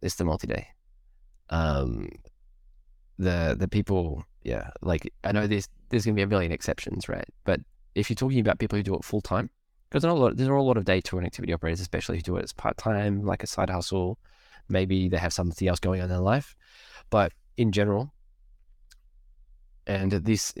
it's 0.00 0.14
the 0.14 0.24
multi-day. 0.24 0.68
Um, 1.50 2.08
the 3.18 3.56
the 3.58 3.68
people, 3.68 4.24
yeah, 4.48 4.70
like 4.80 5.12
I 5.24 5.32
know 5.32 5.46
there's 5.46 5.68
there's 5.90 6.06
gonna 6.06 6.14
be 6.14 6.22
a 6.22 6.26
million 6.26 6.52
exceptions, 6.52 7.06
right? 7.06 7.28
But 7.44 7.60
if 7.94 8.08
you're 8.08 8.14
talking 8.14 8.40
about 8.40 8.58
people 8.58 8.78
who 8.78 8.82
do 8.82 8.94
it 8.94 9.04
full 9.04 9.20
time, 9.20 9.50
because 9.88 10.02
there 10.02 10.10
are 10.10 10.16
a 10.16 10.18
lot, 10.18 10.36
there 10.38 10.52
are 10.52 10.56
a 10.56 10.62
lot 10.62 10.78
of 10.78 10.86
day 10.86 11.02
tour 11.02 11.18
and 11.18 11.26
activity 11.26 11.52
operators, 11.52 11.80
especially 11.80 12.16
who 12.16 12.22
do 12.22 12.36
it 12.38 12.44
as 12.44 12.52
part 12.54 12.78
time, 12.78 13.24
like 13.24 13.42
a 13.42 13.46
side 13.46 13.68
hustle. 13.68 14.18
Maybe 14.70 15.08
they 15.08 15.18
have 15.18 15.34
something 15.34 15.68
else 15.68 15.80
going 15.80 16.00
on 16.00 16.04
in 16.04 16.10
their 16.10 16.18
life, 16.18 16.56
but 17.10 17.32
in 17.58 17.72
general, 17.72 18.14
and 19.86 20.12
this 20.12 20.54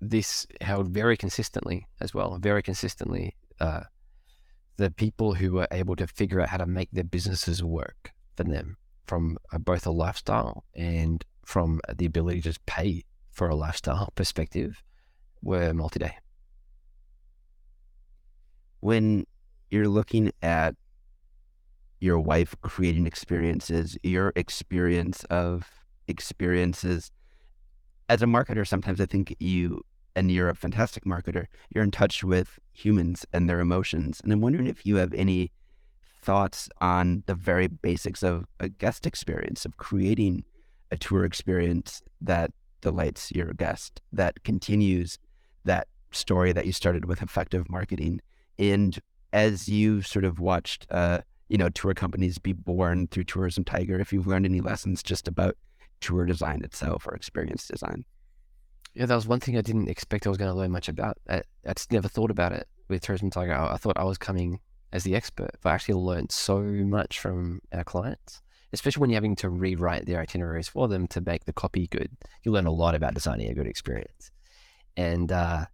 this 0.00 0.46
held 0.60 0.88
very 0.88 1.16
consistently 1.16 1.86
as 2.00 2.12
well, 2.12 2.36
very 2.40 2.62
consistently. 2.62 3.36
Uh, 3.60 3.82
the 4.76 4.90
people 4.90 5.34
who 5.34 5.52
were 5.52 5.68
able 5.70 5.96
to 5.96 6.06
figure 6.06 6.40
out 6.40 6.48
how 6.48 6.56
to 6.56 6.66
make 6.66 6.88
their 6.92 7.04
businesses 7.04 7.62
work 7.62 8.12
for 8.36 8.44
them 8.44 8.76
from 9.06 9.36
both 9.60 9.86
a 9.86 9.90
lifestyle 9.90 10.64
and 10.76 11.24
from 11.48 11.80
the 11.96 12.04
ability 12.04 12.40
to 12.40 12.50
just 12.50 12.64
pay 12.66 13.02
for 13.30 13.48
a 13.48 13.54
lifestyle 13.54 14.10
perspective 14.14 14.82
were 15.40 15.72
multi-day 15.72 16.14
when 18.80 19.24
you're 19.70 19.88
looking 19.88 20.30
at 20.42 20.74
your 22.00 22.18
wife 22.18 22.54
creating 22.60 23.06
experiences, 23.06 23.96
your 24.02 24.30
experience 24.36 25.24
of 25.30 25.66
experiences 26.06 27.10
as 28.10 28.22
a 28.22 28.26
marketer, 28.26 28.66
sometimes 28.66 29.00
I 29.00 29.06
think 29.06 29.34
you, 29.38 29.80
and 30.14 30.30
you're 30.30 30.50
a 30.50 30.54
fantastic 30.54 31.04
marketer, 31.04 31.46
you're 31.74 31.84
in 31.84 31.90
touch 31.90 32.22
with 32.22 32.58
humans 32.72 33.24
and 33.32 33.48
their 33.48 33.60
emotions. 33.60 34.20
And 34.22 34.30
I'm 34.34 34.42
wondering 34.42 34.66
if 34.66 34.84
you 34.84 34.96
have 34.96 35.14
any 35.14 35.50
thoughts 36.22 36.68
on 36.80 37.22
the 37.24 37.34
very 37.34 37.68
basics 37.68 38.22
of 38.22 38.44
a 38.60 38.68
guest 38.68 39.06
experience, 39.06 39.64
of 39.64 39.78
creating 39.78 40.44
a 40.90 40.96
tour 40.96 41.24
experience 41.24 42.02
that 42.20 42.52
delights 42.80 43.32
your 43.32 43.52
guest, 43.52 44.00
that 44.12 44.42
continues 44.44 45.18
that 45.64 45.88
story 46.10 46.52
that 46.52 46.66
you 46.66 46.72
started 46.72 47.04
with 47.04 47.22
effective 47.22 47.68
marketing 47.68 48.20
and 48.58 48.98
as 49.32 49.68
you 49.68 50.02
sort 50.02 50.24
of 50.24 50.40
watched, 50.40 50.86
uh, 50.90 51.20
you 51.48 51.56
know, 51.56 51.68
tour 51.68 51.94
companies 51.94 52.38
be 52.38 52.52
born 52.52 53.06
through 53.08 53.24
Tourism 53.24 53.64
Tiger, 53.64 54.00
if 54.00 54.12
you've 54.12 54.26
learned 54.26 54.46
any 54.46 54.60
lessons 54.60 55.02
just 55.02 55.28
about 55.28 55.56
tour 56.00 56.24
design 56.24 56.62
itself 56.62 57.06
or 57.06 57.14
experience 57.14 57.66
design. 57.66 58.04
Yeah, 58.94 59.06
that 59.06 59.14
was 59.14 59.26
one 59.26 59.40
thing 59.40 59.56
I 59.56 59.60
didn't 59.60 59.88
expect 59.88 60.26
I 60.26 60.30
was 60.30 60.38
going 60.38 60.50
to 60.50 60.56
learn 60.56 60.72
much 60.72 60.88
about. 60.88 61.18
I, 61.28 61.42
I 61.66 61.74
just 61.74 61.92
never 61.92 62.08
thought 62.08 62.30
about 62.30 62.52
it 62.52 62.66
with 62.88 63.02
Tourism 63.02 63.30
Tiger. 63.30 63.54
I, 63.54 63.74
I 63.74 63.76
thought 63.76 63.96
I 63.96 64.04
was 64.04 64.18
coming 64.18 64.60
as 64.92 65.04
the 65.04 65.14
expert, 65.14 65.50
but 65.62 65.70
I 65.70 65.74
actually 65.74 65.94
learned 65.94 66.32
so 66.32 66.60
much 66.60 67.20
from 67.20 67.60
our 67.72 67.84
clients, 67.84 68.42
especially 68.72 69.00
when 69.00 69.10
you're 69.10 69.16
having 69.16 69.36
to 69.36 69.48
rewrite 69.48 70.06
their 70.06 70.20
itineraries 70.20 70.68
for 70.68 70.88
them 70.88 71.06
to 71.08 71.20
make 71.20 71.44
the 71.44 71.52
copy 71.52 71.86
good. 71.86 72.10
You 72.44 72.52
learn 72.52 72.66
a 72.66 72.72
lot 72.72 72.94
about 72.94 73.14
designing 73.14 73.50
a 73.50 73.54
good 73.54 73.66
experience. 73.66 74.30
And, 74.96 75.30
uh, 75.30 75.66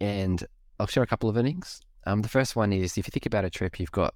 and 0.00 0.44
I'll 0.78 0.86
share 0.86 1.02
a 1.02 1.06
couple 1.06 1.28
of 1.28 1.36
innings. 1.36 1.80
Um, 2.06 2.22
the 2.22 2.28
first 2.28 2.56
one 2.56 2.72
is 2.72 2.98
if 2.98 3.06
you 3.06 3.10
think 3.10 3.26
about 3.26 3.44
a 3.44 3.50
trip, 3.50 3.80
you've 3.80 3.92
got 3.92 4.14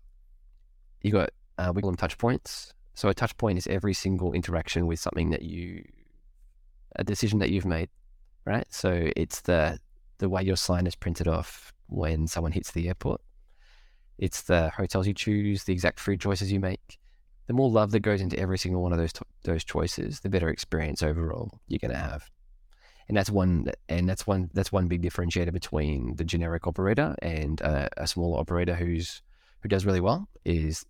you 1.02 1.12
got 1.12 1.30
uh, 1.58 1.72
we 1.74 1.82
call 1.82 1.90
them 1.90 1.96
touch 1.96 2.18
points. 2.18 2.72
So 2.94 3.08
a 3.08 3.14
touch 3.14 3.36
point 3.36 3.58
is 3.58 3.66
every 3.68 3.94
single 3.94 4.32
interaction 4.32 4.86
with 4.86 4.98
something 4.98 5.30
that 5.30 5.42
you 5.42 5.84
a 6.96 7.04
decision 7.04 7.38
that 7.38 7.50
you've 7.50 7.66
made, 7.66 7.88
right? 8.44 8.66
So 8.70 9.10
it's 9.16 9.40
the 9.42 9.78
the 10.18 10.28
way 10.28 10.42
your 10.42 10.56
sign 10.56 10.86
is 10.86 10.96
printed 10.96 11.28
off 11.28 11.72
when 11.86 12.26
someone 12.26 12.52
hits 12.52 12.72
the 12.72 12.88
airport. 12.88 13.20
It's 14.18 14.42
the 14.42 14.70
hotels 14.70 15.06
you 15.06 15.14
choose, 15.14 15.64
the 15.64 15.72
exact 15.72 16.00
food 16.00 16.20
choices 16.20 16.50
you 16.50 16.58
make. 16.58 16.97
The 17.48 17.54
more 17.54 17.70
love 17.70 17.90
that 17.90 18.00
goes 18.00 18.20
into 18.20 18.38
every 18.38 18.58
single 18.58 18.82
one 18.82 18.92
of 18.92 18.98
those 18.98 19.12
those 19.42 19.64
choices, 19.64 20.20
the 20.20 20.28
better 20.28 20.48
experience 20.48 21.02
overall 21.02 21.60
you're 21.66 21.80
going 21.80 21.90
to 21.90 21.98
have 21.98 22.30
and 23.08 23.16
that's 23.16 23.30
one 23.30 23.70
and 23.88 24.08
that's 24.08 24.26
one 24.26 24.50
that's 24.52 24.70
one 24.70 24.86
big 24.86 25.02
differentiator 25.02 25.52
between 25.52 26.14
the 26.16 26.24
generic 26.24 26.66
operator 26.66 27.14
and 27.22 27.60
a 27.62 28.06
smaller 28.06 28.38
operator 28.38 28.74
who's 28.74 29.22
who 29.62 29.68
does 29.68 29.86
really 29.86 30.00
well 30.00 30.28
is 30.44 30.84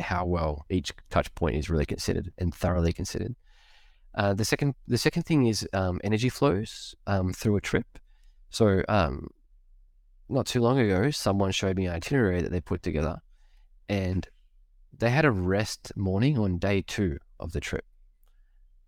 how 0.00 0.24
well 0.24 0.64
each 0.70 0.92
touch 1.10 1.32
point 1.34 1.56
is 1.56 1.68
really 1.68 1.86
considered 1.86 2.32
and 2.38 2.54
thoroughly 2.54 2.92
considered. 2.92 3.34
Uh, 4.14 4.32
the 4.32 4.44
second 4.44 4.74
the 4.86 4.98
second 4.98 5.24
thing 5.24 5.46
is 5.46 5.68
um, 5.72 6.00
energy 6.04 6.28
flows 6.28 6.94
um, 7.06 7.32
through 7.32 7.56
a 7.56 7.60
trip. 7.60 7.98
So 8.50 8.82
um, 8.88 9.28
not 10.28 10.46
too 10.46 10.60
long 10.60 10.78
ago, 10.78 11.10
someone 11.10 11.50
showed 11.50 11.76
me 11.76 11.86
an 11.86 11.94
itinerary 11.94 12.40
that 12.40 12.52
they 12.52 12.60
put 12.60 12.84
together, 12.84 13.18
and 13.88 14.28
they 14.98 15.10
had 15.10 15.24
a 15.24 15.30
rest 15.30 15.92
morning 15.96 16.38
on 16.38 16.58
day 16.58 16.82
two 16.86 17.18
of 17.40 17.52
the 17.52 17.60
trip. 17.60 17.84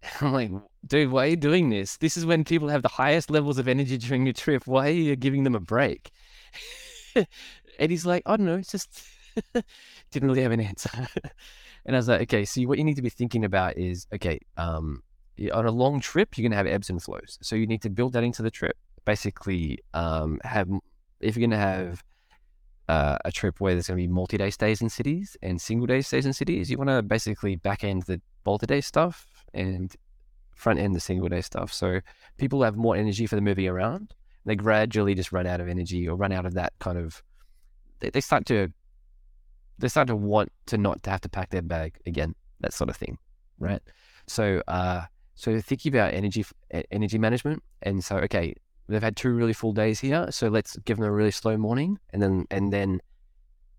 I'm 0.21 0.33
like, 0.33 0.51
dude, 0.87 1.11
why 1.11 1.25
are 1.27 1.31
you 1.31 1.37
doing 1.37 1.71
this? 1.71 1.97
This 1.97 2.17
is 2.17 2.27
when 2.27 2.45
people 2.45 2.69
have 2.69 2.83
the 2.83 2.89
highest 2.89 3.31
levels 3.31 3.59
of 3.59 3.69
energy 3.69 3.99
during 3.99 4.27
your 4.27 4.33
trip. 4.33 4.67
Why 4.67 4.89
are 4.89 4.93
you 4.93 5.17
giving 5.17 5.45
them 5.45 5.55
a 5.55 5.61
break? 5.61 6.11
and 7.15 7.91
he's 7.91 8.07
like, 8.07 8.23
I 8.27 8.37
don't 8.37 8.47
know, 8.47 8.57
it's 8.57 8.71
just 8.71 9.03
didn't 10.11 10.29
really 10.29 10.43
have 10.43 10.53
an 10.53 10.61
answer. 10.61 10.91
and 11.85 11.97
I 11.97 11.99
was 11.99 12.09
like, 12.09 12.23
okay, 12.23 12.45
so 12.45 12.63
what 12.63 12.79
you 12.79 12.85
need 12.85 12.97
to 12.97 13.03
be 13.03 13.11
thinking 13.11 13.45
about 13.45 13.77
is, 13.77 14.07
okay, 14.15 14.39
um, 14.57 15.03
on 15.53 15.67
a 15.67 15.71
long 15.71 16.01
trip, 16.01 16.37
you're 16.37 16.49
gonna 16.49 16.57
have 16.57 16.67
ebbs 16.67 16.91
and 16.91 17.03
flows. 17.03 17.39
So 17.43 17.57
you 17.57 17.67
need 17.67 17.83
to 17.83 17.91
build 17.91 18.15
that 18.15 18.25
into 18.25 18.43
the 18.43 18.51
trip. 18.51 18.77
Basically, 19.05 19.79
um, 19.95 20.41
have 20.45 20.69
if 21.21 21.37
you're 21.37 21.47
gonna 21.47 21.61
have 21.61 22.03
uh, 22.89 23.19
a 23.25 23.33
trip 23.33 23.61
where 23.61 23.75
there's 23.75 23.89
going 23.89 23.99
to 23.99 24.07
be 24.07 24.13
multi-day 24.13 24.51
stays 24.51 24.81
in 24.81 24.89
cities 24.89 25.37
and 25.43 25.61
single-day 25.61 26.01
stays 26.03 26.27
in 26.27 26.33
cities, 26.33 26.71
you 26.71 26.79
want 26.79 26.91
to 26.91 27.03
basically 27.03 27.57
back 27.57 27.85
end 27.85 28.03
the 28.03 28.21
multi-day 28.45 28.81
stuff 28.81 29.27
and 29.55 29.97
front 30.55 30.79
end 30.79 30.95
the 30.95 31.01
single 31.01 31.29
day 31.29 31.41
stuff. 31.41 31.73
So 31.73 32.01
people 32.39 32.63
have 32.63 32.77
more 32.77 32.97
energy 32.97 33.27
for 33.27 33.37
the 33.37 33.43
moving 33.43 33.69
around. 33.69 34.15
They 34.45 34.55
gradually 34.55 35.15
just 35.15 35.33
run 35.33 35.47
out 35.47 35.61
of 35.61 35.69
energy 35.69 36.09
or 36.09 36.17
run 36.17 36.33
out 36.33 36.47
of 36.47 36.55
that 36.55 36.73
kind 36.79 36.99
of. 36.99 37.23
They, 38.01 38.11
they 38.11 38.21
start 38.21 38.47
to 38.47 38.73
they 39.79 39.89
start 39.89 40.09
to 40.09 40.17
want 40.17 40.53
to 40.67 40.79
not 40.79 41.03
to 41.03 41.11
have 41.11 41.21
to 41.23 41.29
pack 41.29 41.51
their 41.51 41.63
bag 41.63 41.99
again, 42.07 42.35
that 42.61 42.73
sort 42.73 42.89
of 42.89 42.97
thing, 42.97 43.19
right? 43.59 43.83
So, 44.27 44.63
uh, 44.69 45.03
so 45.35 45.61
thinking 45.61 45.95
about 45.95 46.15
energy 46.15 46.45
energy 46.91 47.19
management, 47.19 47.63
and 47.83 48.03
so 48.03 48.17
okay, 48.19 48.55
they've 48.89 49.03
had 49.03 49.17
two 49.17 49.31
really 49.31 49.53
full 49.53 49.73
days 49.73 50.01
here, 50.01 50.27
so 50.31 50.49
let's 50.49 50.77
give 50.79 50.99
them 50.99 51.07
a 51.07 51.13
really 51.13 51.31
slow 51.31 51.57
morning, 51.57 51.99
and 52.13 52.23
then 52.23 52.47
and 52.51 52.73
then 52.73 53.01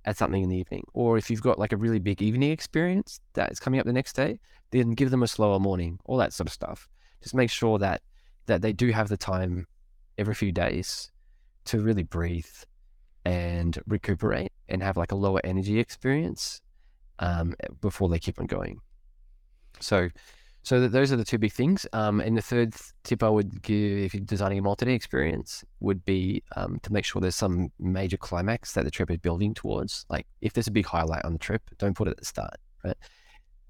add 0.06 0.18
something 0.18 0.42
in 0.42 0.50
the 0.50 0.58
evening. 0.58 0.86
Or 0.94 1.18
if 1.18 1.30
you've 1.30 1.42
got 1.42 1.60
like 1.60 1.74
a 1.74 1.78
really 1.78 2.00
big 2.00 2.22
evening 2.22 2.52
experience 2.52 3.20
that's 3.34 3.60
coming 3.60 3.80
up 3.80 3.86
the 3.86 3.94
next 3.94 4.14
day, 4.14 4.40
then 4.72 4.92
give 4.92 5.12
them 5.12 5.24
a 5.24 5.28
slower 5.28 5.60
morning, 5.60 6.00
all 6.06 6.18
that 6.18 6.34
sort 6.34 6.48
of 6.48 6.54
stuff. 6.54 6.88
Just 7.22 7.36
make 7.36 7.50
sure 7.50 7.78
that 7.80 8.02
that 8.46 8.62
they 8.62 8.74
do 8.74 8.92
have 8.92 9.10
the 9.10 9.18
time 9.18 9.68
every 10.18 10.34
few 10.34 10.52
days 10.52 11.12
to 11.66 11.80
really 11.82 12.04
breathe 12.04 12.46
and 13.26 13.78
recuperate 13.88 14.52
and 14.70 14.82
have 14.82 14.96
like 14.98 15.12
a 15.12 15.16
lower 15.16 15.42
energy 15.44 15.80
experience 15.80 16.62
um, 17.20 17.54
before 17.82 18.08
they 18.10 18.20
keep 18.20 18.40
on 18.40 18.46
going. 18.46 18.80
So, 19.80 20.10
so 20.68 20.86
those 20.86 21.14
are 21.14 21.16
the 21.16 21.24
two 21.24 21.38
big 21.38 21.54
things. 21.54 21.88
Um, 21.94 22.20
and 22.20 22.36
the 22.36 22.42
third 22.42 22.76
tip 23.06 23.24
I 23.24 23.30
would 23.30 23.62
give 23.62 24.00
if 24.00 24.14
you're 24.14 24.26
designing 24.26 24.60
a 24.60 24.62
multi-day 24.62 24.94
experience 24.94 25.64
would 25.80 26.04
be 26.04 26.44
um, 26.58 26.78
to 26.84 26.92
make 26.92 27.06
sure 27.06 27.22
there's 27.22 27.38
some 27.38 27.72
major 27.80 28.18
climax 28.18 28.74
that 28.74 28.84
the 28.84 28.92
trip 28.92 29.10
is 29.10 29.18
building 29.20 29.54
towards. 29.54 30.06
Like 30.10 30.28
if 30.42 30.52
there's 30.52 30.68
a 30.68 30.72
big 30.72 30.86
highlight 30.86 31.24
on 31.24 31.32
the 31.32 31.40
trip, 31.40 31.62
don't 31.78 31.96
put 31.96 32.10
it 32.10 32.12
at 32.12 32.18
the 32.18 32.26
start, 32.26 32.58
right? 32.84 32.98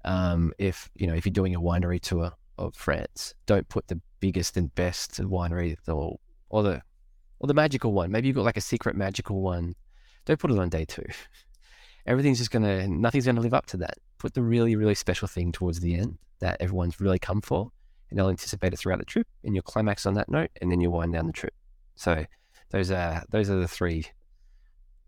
Um, 0.04 0.52
if 0.58 0.90
you 0.96 1.06
know 1.06 1.14
if 1.14 1.24
you're 1.24 1.32
doing 1.32 1.54
a 1.54 1.60
winery 1.60 2.00
tour 2.00 2.32
of 2.58 2.74
France, 2.74 3.32
don't 3.46 3.68
put 3.68 3.86
the 3.86 4.00
biggest 4.18 4.56
and 4.56 4.74
best 4.74 5.20
winery 5.20 5.76
or 5.86 6.18
or 6.48 6.64
the 6.64 6.82
or 7.38 7.46
the 7.46 7.54
magical 7.54 7.92
one. 7.92 8.10
Maybe 8.10 8.26
you've 8.26 8.36
got 8.36 8.44
like 8.44 8.56
a 8.56 8.60
secret 8.60 8.96
magical 8.96 9.40
one. 9.40 9.76
Don't 10.24 10.40
put 10.40 10.50
it 10.50 10.58
on 10.58 10.68
day 10.68 10.84
two. 10.84 11.06
Everything's 12.06 12.38
just 12.38 12.50
gonna, 12.50 12.88
nothing's 12.88 13.26
gonna 13.26 13.40
live 13.40 13.54
up 13.54 13.66
to 13.66 13.76
that. 13.76 13.98
Put 14.18 14.34
the 14.34 14.42
really, 14.42 14.76
really 14.76 14.94
special 14.94 15.28
thing 15.28 15.52
towards 15.52 15.80
the 15.80 15.94
end 15.94 16.18
that 16.40 16.56
everyone's 16.60 17.00
really 17.00 17.18
come 17.18 17.40
for, 17.40 17.70
and 18.10 18.18
they'll 18.18 18.28
anticipate 18.28 18.72
it 18.72 18.78
throughout 18.78 18.98
the 18.98 19.04
trip. 19.04 19.26
And 19.44 19.54
you'll 19.54 19.62
climax 19.62 20.06
on 20.06 20.14
that 20.14 20.28
note, 20.28 20.50
and 20.60 20.70
then 20.70 20.80
you'll 20.80 20.92
wind 20.92 21.12
down 21.12 21.26
the 21.26 21.32
trip. 21.32 21.54
So 21.96 22.24
those 22.70 22.90
are 22.90 23.24
those 23.30 23.50
are 23.50 23.58
the 23.58 23.68
three 23.68 24.06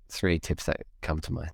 three 0.08 0.38
tips 0.38 0.64
that 0.64 0.82
come 1.02 1.20
to 1.20 1.32
mind. 1.32 1.50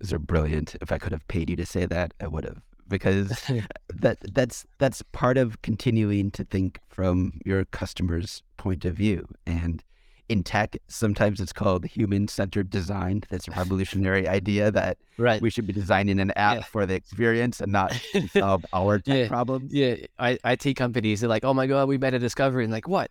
Those 0.00 0.12
are 0.12 0.18
brilliant. 0.18 0.76
If 0.80 0.92
I 0.92 0.98
could 0.98 1.12
have 1.12 1.26
paid 1.28 1.48
you 1.48 1.56
to 1.56 1.66
say 1.66 1.86
that, 1.86 2.12
I 2.20 2.26
would 2.26 2.44
have 2.44 2.62
because 2.88 3.42
that 3.94 4.18
that's 4.32 4.66
that's 4.78 5.02
part 5.12 5.38
of 5.38 5.60
continuing 5.62 6.30
to 6.32 6.44
think 6.44 6.80
from 6.88 7.40
your 7.44 7.64
customer's 7.64 8.42
point 8.56 8.84
of 8.84 8.94
view. 8.94 9.28
And 9.46 9.82
in 10.28 10.42
tech, 10.42 10.76
sometimes 10.88 11.40
it's 11.40 11.52
called 11.52 11.84
human-centered 11.84 12.70
design. 12.70 13.22
That's 13.30 13.48
a 13.48 13.52
revolutionary 13.52 14.28
idea 14.28 14.70
that 14.70 14.98
right. 15.18 15.40
we 15.40 15.50
should 15.50 15.66
be 15.66 15.72
designing 15.72 16.18
an 16.20 16.32
app 16.32 16.56
yeah. 16.56 16.62
for 16.64 16.86
the 16.86 16.94
experience 16.94 17.60
and 17.60 17.72
not 17.72 17.92
solve 18.30 18.66
our 18.72 18.98
tech 18.98 19.16
yeah. 19.16 19.28
problems. 19.28 19.72
Yeah, 19.72 19.96
I, 20.18 20.38
IT 20.44 20.74
companies 20.74 21.22
are 21.22 21.28
like, 21.28 21.44
"Oh 21.44 21.54
my 21.54 21.66
god, 21.66 21.88
we 21.88 21.98
made 21.98 22.14
a 22.14 22.18
discovery," 22.18 22.64
and 22.64 22.72
like, 22.72 22.88
"What? 22.88 23.10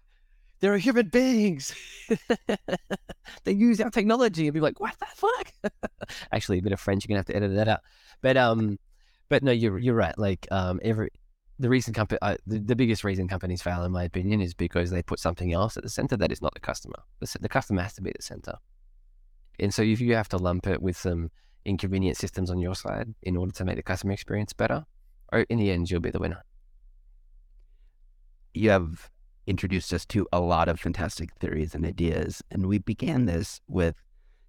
There 0.60 0.74
are 0.74 0.78
human 0.78 1.10
beings. 1.10 1.76
they 3.44 3.52
use 3.52 3.80
our 3.80 3.90
technology," 3.90 4.48
and 4.48 4.54
be 4.54 4.60
like, 4.60 4.80
"What 4.80 4.96
the 5.00 5.08
fuck?" 5.14 5.72
Actually, 6.32 6.60
a 6.60 6.62
bit 6.62 6.74
of 6.74 6.80
French. 6.80 7.06
You're 7.06 7.16
gonna 7.16 7.20
have 7.20 7.28
to 7.28 7.36
edit 7.36 7.56
that 7.56 7.68
out. 7.68 7.80
But 8.22 8.38
um, 8.38 8.78
but 9.30 9.44
no, 9.44 9.52
you're 9.52 9.78
you're 9.80 9.96
right. 9.96 10.18
Like 10.18 10.48
um, 10.52 10.80
every 10.84 11.10
the 11.58 11.70
reason 11.70 11.94
company, 11.94 12.20
uh, 12.22 12.36
the, 12.46 12.60
the 12.60 12.76
biggest 12.76 13.04
reason 13.04 13.28
companies 13.28 13.62
fail, 13.62 13.84
in 13.84 13.92
my 13.92 14.04
opinion, 14.04 14.42
is 14.42 14.54
because 14.54 14.90
they 14.90 15.02
put 15.02 15.20
something 15.20 15.54
else 15.54 15.78
at 15.78 15.84
the 15.84 15.90
center 15.90 16.18
that 16.18 16.32
is 16.32 16.42
not 16.42 16.54
the 16.54 16.60
customer. 16.60 17.00
The, 17.20 17.38
the 17.40 17.50
customer 17.50 17.82
has 17.82 17.94
to 17.94 18.02
be 18.02 18.12
the 18.16 18.22
center. 18.22 18.56
And 19.60 19.74
so 19.74 19.82
if 19.82 20.02
you 20.02 20.16
have 20.16 20.30
to 20.30 20.38
lump 20.38 20.68
it 20.68 20.82
with 20.82 20.98
some 20.98 21.32
inconvenient 21.64 22.18
systems 22.18 22.52
on 22.52 22.60
your 22.60 22.76
side 22.76 23.14
in 23.24 23.38
order 23.38 23.54
to 23.54 23.66
make 23.66 23.78
the 23.78 23.84
customer 23.84 24.14
experience 24.14 24.54
better, 24.54 24.86
or 25.32 25.46
in 25.50 25.58
the 25.58 25.72
end, 25.72 25.90
you'll 25.90 26.02
be 26.02 26.12
the 26.12 26.20
winner. 26.20 26.44
You 28.54 28.70
have 28.72 29.10
introduced 29.48 29.94
us 29.94 30.06
to 30.08 30.28
a 30.34 30.40
lot 30.40 30.68
of 30.68 30.80
fantastic 30.80 31.34
theories 31.40 31.74
and 31.74 31.86
ideas, 31.86 32.42
and 32.52 32.68
we 32.68 32.80
began 32.80 33.26
this 33.26 33.62
with 33.68 33.96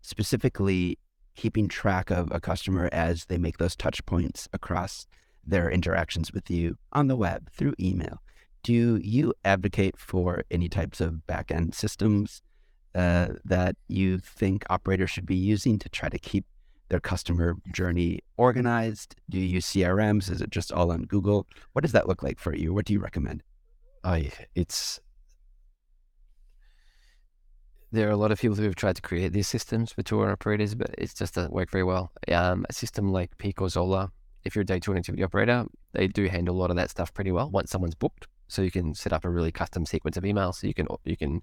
specifically 0.03 0.99
keeping 1.37 1.69
track 1.69 2.11
of 2.11 2.33
a 2.33 2.41
customer 2.41 2.89
as 2.93 3.27
they 3.27 3.39
make 3.39 3.59
those 3.59 3.77
touch 3.77 4.05
points 4.07 4.49
across 4.53 5.07
their 5.47 5.71
interactions 5.71 6.33
with 6.33 6.51
you 6.51 6.77
on 6.93 7.07
the 7.09 7.17
web 7.17 7.51
through 7.53 7.75
email. 7.81 8.23
Do 8.63 8.97
you 9.03 9.33
advocate 9.45 9.99
for 9.99 10.43
any 10.51 10.69
types 10.69 11.01
of 11.01 11.21
backend 11.29 11.75
systems 11.75 12.43
uh, 12.95 13.29
that 13.45 13.77
you 13.89 14.19
think 14.19 14.65
operators 14.69 15.11
should 15.11 15.27
be 15.27 15.37
using 15.37 15.79
to 15.79 15.89
try 15.89 16.09
to 16.09 16.19
keep 16.19 16.45
their 16.89 17.01
customer 17.01 17.55
journey 17.73 18.21
organized? 18.37 19.15
Do 19.31 19.39
you 19.39 19.47
use 19.47 19.67
CRMs? 19.67 20.31
Is 20.31 20.41
it 20.41 20.51
just 20.51 20.73
all 20.73 20.91
on 20.91 21.03
Google? 21.03 21.47
What 21.73 21.83
does 21.83 21.93
that 21.93 22.09
look 22.09 22.23
like 22.23 22.39
for 22.39 22.55
you? 22.57 22.75
What 22.75 22.87
do 22.87 22.93
you 22.93 23.01
recommend? 23.01 23.43
Oh, 24.03 24.21
it's 24.55 25.01
there 27.93 28.09
are 28.09 28.13
a 28.13 28.17
lot 28.17 28.33
of 28.33 28.41
people 28.41 28.57
who 28.57 28.65
have 28.65 28.75
tried 28.75 28.97
to 28.97 29.03
create 29.03 29.33
these 29.33 29.49
systems 29.49 29.93
for 29.93 30.03
tour 30.03 30.31
operators, 30.31 30.75
but 30.75 30.95
it 30.99 31.15
just 31.15 31.35
doesn't 31.35 31.53
work 31.53 31.71
very 31.71 31.85
well. 31.85 32.13
Um, 32.33 32.67
a 32.69 32.73
system 32.73 33.13
like 33.13 33.31
or 33.41 33.69
Xola, 33.69 34.11
if 34.47 34.55
you're 34.55 34.63
a 34.63 34.67
day 34.67 34.79
tour 34.79 34.95
and 34.95 35.01
activity 35.01 35.23
operator, 35.23 35.67
they 35.93 36.07
do 36.07 36.27
handle 36.29 36.57
a 36.57 36.59
lot 36.59 36.71
of 36.71 36.77
that 36.77 36.91
stuff 36.91 37.13
pretty 37.13 37.33
well 37.33 37.51
once 37.51 37.71
someone's 37.71 37.95
booked. 37.95 38.29
So 38.49 38.63
you 38.63 38.71
can 38.71 38.95
set 38.95 39.13
up 39.13 39.25
a 39.25 39.31
really 39.31 39.53
custom 39.53 39.85
sequence 39.85 40.17
of 40.17 40.23
emails. 40.23 40.57
So 40.57 40.67
you 40.67 40.75
can 40.75 40.87
you 41.05 41.17
can 41.17 41.43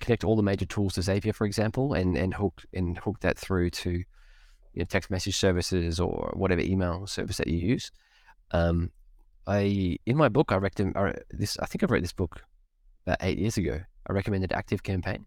connect 0.00 0.24
all 0.24 0.36
the 0.36 0.42
major 0.42 0.66
tools 0.66 0.94
to 0.94 1.00
Zapier, 1.00 1.34
for 1.34 1.46
example, 1.46 1.94
and 1.94 2.16
and 2.16 2.34
hook 2.34 2.64
and 2.72 2.98
hook 2.98 3.20
that 3.20 3.38
through 3.38 3.70
to 3.70 3.90
you 3.90 4.04
know, 4.74 4.84
text 4.84 5.10
message 5.10 5.36
services 5.36 6.00
or 6.00 6.32
whatever 6.36 6.60
email 6.60 7.06
service 7.06 7.38
that 7.38 7.46
you 7.46 7.58
use. 7.58 7.90
Um, 8.50 8.90
I 9.46 9.98
in 10.04 10.16
my 10.16 10.28
book 10.28 10.52
I 10.52 10.56
recommend 10.56 10.96
this. 11.30 11.56
I 11.58 11.66
think 11.66 11.82
I 11.82 11.86
wrote 11.86 12.02
this 12.02 12.12
book 12.12 12.42
about 13.06 13.18
eight 13.20 13.38
years 13.38 13.56
ago. 13.56 13.80
I 14.08 14.12
recommended 14.12 14.52
Active 14.52 14.82
Campaign 14.82 15.26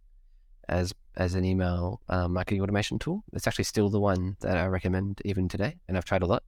as 0.68 0.94
as 1.16 1.36
an 1.36 1.44
email 1.46 2.02
um, 2.10 2.34
marketing 2.34 2.62
automation 2.62 3.00
tool. 3.00 3.24
It's 3.34 3.48
actually 3.48 3.66
still 3.66 3.90
the 3.90 4.00
one 4.00 4.38
that 4.42 4.58
I 4.58 4.68
recommend 4.68 5.22
even 5.26 5.48
today, 5.48 5.78
and 5.88 5.98
I've 5.98 6.06
tried 6.06 6.22
a 6.22 6.28
lot. 6.28 6.44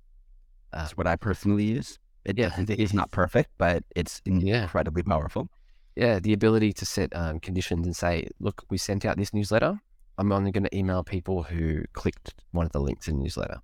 Uh, 0.73 0.81
That's 0.81 0.97
what 0.97 1.07
I 1.07 1.15
personally 1.15 1.65
use. 1.65 1.99
It 2.23 2.37
yeah, 2.37 2.51
is 2.69 2.93
not 2.93 3.11
perfect, 3.11 3.49
but 3.57 3.83
it's 3.95 4.21
incredibly 4.25 5.03
yeah. 5.05 5.11
powerful. 5.11 5.49
Yeah, 5.95 6.19
the 6.19 6.33
ability 6.33 6.71
to 6.73 6.85
set 6.85 7.15
um, 7.15 7.39
conditions 7.39 7.85
and 7.85 7.95
say, 7.95 8.27
look, 8.39 8.63
we 8.69 8.77
sent 8.77 9.05
out 9.05 9.17
this 9.17 9.33
newsletter. 9.33 9.79
I'm 10.17 10.31
only 10.31 10.51
going 10.51 10.63
to 10.63 10.77
email 10.77 11.03
people 11.03 11.43
who 11.43 11.83
clicked 11.93 12.35
one 12.51 12.65
of 12.65 12.71
the 12.71 12.79
links 12.79 13.07
in 13.07 13.17
the 13.17 13.23
newsletter, 13.23 13.59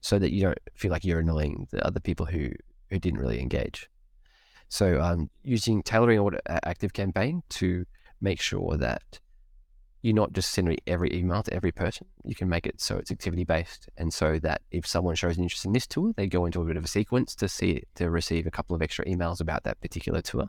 so 0.00 0.18
that 0.18 0.32
you 0.32 0.42
don't 0.42 0.58
feel 0.74 0.90
like 0.90 1.04
you're 1.04 1.20
annoying 1.20 1.68
the 1.70 1.86
other 1.86 2.00
people 2.00 2.26
who 2.26 2.50
who 2.88 2.98
didn't 2.98 3.20
really 3.20 3.40
engage. 3.40 3.90
So, 4.70 5.00
um, 5.00 5.30
using 5.42 5.82
tailoring 5.82 6.36
Active 6.48 6.92
Campaign 6.92 7.42
to 7.50 7.84
make 8.20 8.40
sure 8.40 8.76
that 8.76 9.20
you're 10.02 10.14
not 10.14 10.32
just 10.32 10.52
sending 10.52 10.76
every 10.86 11.12
email 11.12 11.42
to 11.42 11.52
every 11.52 11.72
person. 11.72 12.06
You 12.24 12.34
can 12.34 12.48
make 12.48 12.66
it 12.66 12.80
so 12.80 12.96
it's 12.96 13.10
activity 13.10 13.44
based, 13.44 13.88
and 13.96 14.12
so 14.12 14.38
that 14.40 14.62
if 14.70 14.86
someone 14.86 15.14
shows 15.14 15.36
an 15.36 15.42
interest 15.42 15.64
in 15.64 15.72
this 15.72 15.86
tour, 15.86 16.12
they 16.16 16.26
go 16.26 16.46
into 16.46 16.60
a 16.60 16.64
bit 16.64 16.76
of 16.76 16.84
a 16.84 16.88
sequence 16.88 17.34
to 17.36 17.48
see 17.48 17.82
to 17.96 18.10
receive 18.10 18.46
a 18.46 18.50
couple 18.50 18.76
of 18.76 18.82
extra 18.82 19.04
emails 19.06 19.40
about 19.40 19.64
that 19.64 19.80
particular 19.80 20.22
tour. 20.22 20.48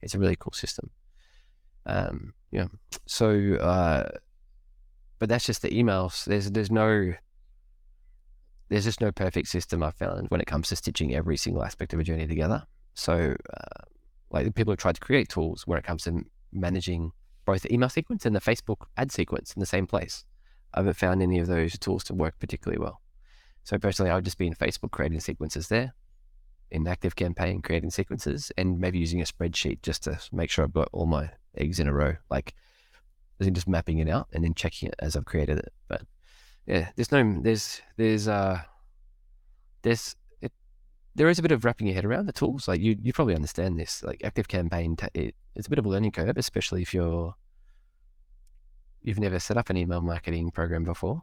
It's 0.00 0.14
a 0.14 0.18
really 0.18 0.36
cool 0.36 0.52
system. 0.52 0.90
Um, 1.84 2.34
yeah. 2.50 2.66
So, 3.06 3.54
uh, 3.54 4.08
but 5.18 5.28
that's 5.28 5.46
just 5.46 5.62
the 5.62 5.70
emails. 5.70 6.24
There's 6.24 6.50
there's 6.50 6.70
no 6.70 7.12
there's 8.68 8.84
just 8.84 9.00
no 9.00 9.10
perfect 9.10 9.48
system 9.48 9.82
I've 9.82 9.94
found 9.94 10.28
when 10.28 10.40
it 10.40 10.46
comes 10.46 10.68
to 10.68 10.76
stitching 10.76 11.14
every 11.14 11.36
single 11.36 11.64
aspect 11.64 11.92
of 11.92 12.00
a 12.00 12.04
journey 12.04 12.26
together. 12.26 12.64
So, 12.94 13.34
uh, 13.54 13.84
like 14.30 14.44
the 14.44 14.52
people 14.52 14.72
have 14.72 14.78
tried 14.78 14.94
to 14.96 15.00
create 15.00 15.28
tools 15.28 15.66
when 15.66 15.78
it 15.78 15.84
comes 15.84 16.04
to 16.04 16.22
managing 16.52 17.12
both 17.48 17.62
the 17.62 17.72
email 17.72 17.88
sequence 17.88 18.26
and 18.26 18.36
the 18.36 18.40
Facebook 18.40 18.84
ad 18.98 19.10
sequence 19.10 19.54
in 19.54 19.60
the 19.60 19.64
same 19.64 19.86
place. 19.86 20.26
I 20.74 20.80
haven't 20.80 20.96
found 20.96 21.22
any 21.22 21.38
of 21.38 21.46
those 21.46 21.78
tools 21.78 22.04
to 22.04 22.14
work 22.14 22.38
particularly 22.38 22.78
well. 22.78 23.00
So 23.64 23.78
personally, 23.78 24.10
I 24.10 24.16
would 24.16 24.26
just 24.26 24.36
be 24.36 24.46
in 24.46 24.54
Facebook 24.54 24.90
creating 24.90 25.20
sequences 25.20 25.68
there, 25.68 25.94
in 26.70 26.86
Active 26.86 27.16
Campaign 27.16 27.62
creating 27.62 27.88
sequences, 27.90 28.52
and 28.58 28.78
maybe 28.78 28.98
using 28.98 29.22
a 29.22 29.24
spreadsheet 29.24 29.80
just 29.80 30.02
to 30.02 30.20
make 30.30 30.50
sure 30.50 30.62
I've 30.62 30.74
got 30.74 30.90
all 30.92 31.06
my 31.06 31.30
eggs 31.56 31.80
in 31.80 31.88
a 31.88 31.92
row, 31.94 32.16
like 32.28 32.54
just 33.40 33.66
mapping 33.66 33.98
it 33.98 34.10
out 34.10 34.28
and 34.34 34.44
then 34.44 34.52
checking 34.52 34.88
it 34.88 34.94
as 34.98 35.16
I've 35.16 35.24
created 35.24 35.56
it. 35.56 35.72
But 35.88 36.02
yeah, 36.66 36.90
there's 36.96 37.10
no, 37.10 37.40
there's, 37.40 37.80
there's, 37.96 38.28
uh, 38.28 38.60
there's, 39.80 40.16
there 41.18 41.28
is 41.28 41.38
a 41.38 41.42
bit 41.42 41.50
of 41.52 41.64
wrapping 41.64 41.88
your 41.88 41.94
head 41.94 42.04
around 42.04 42.26
the 42.26 42.32
tools. 42.32 42.68
Like 42.68 42.80
you, 42.80 42.96
you 43.02 43.12
probably 43.12 43.34
understand 43.34 43.78
this. 43.78 44.04
Like 44.04 44.22
Active 44.22 44.46
Campaign, 44.46 44.96
it, 45.14 45.34
it's 45.56 45.66
a 45.66 45.70
bit 45.70 45.78
of 45.78 45.84
a 45.84 45.88
learning 45.88 46.12
curve, 46.12 46.36
especially 46.36 46.80
if 46.80 46.94
you're 46.94 47.34
you've 49.02 49.18
never 49.18 49.38
set 49.38 49.56
up 49.56 49.68
an 49.70 49.76
email 49.76 50.00
marketing 50.00 50.50
program 50.50 50.84
before. 50.84 51.22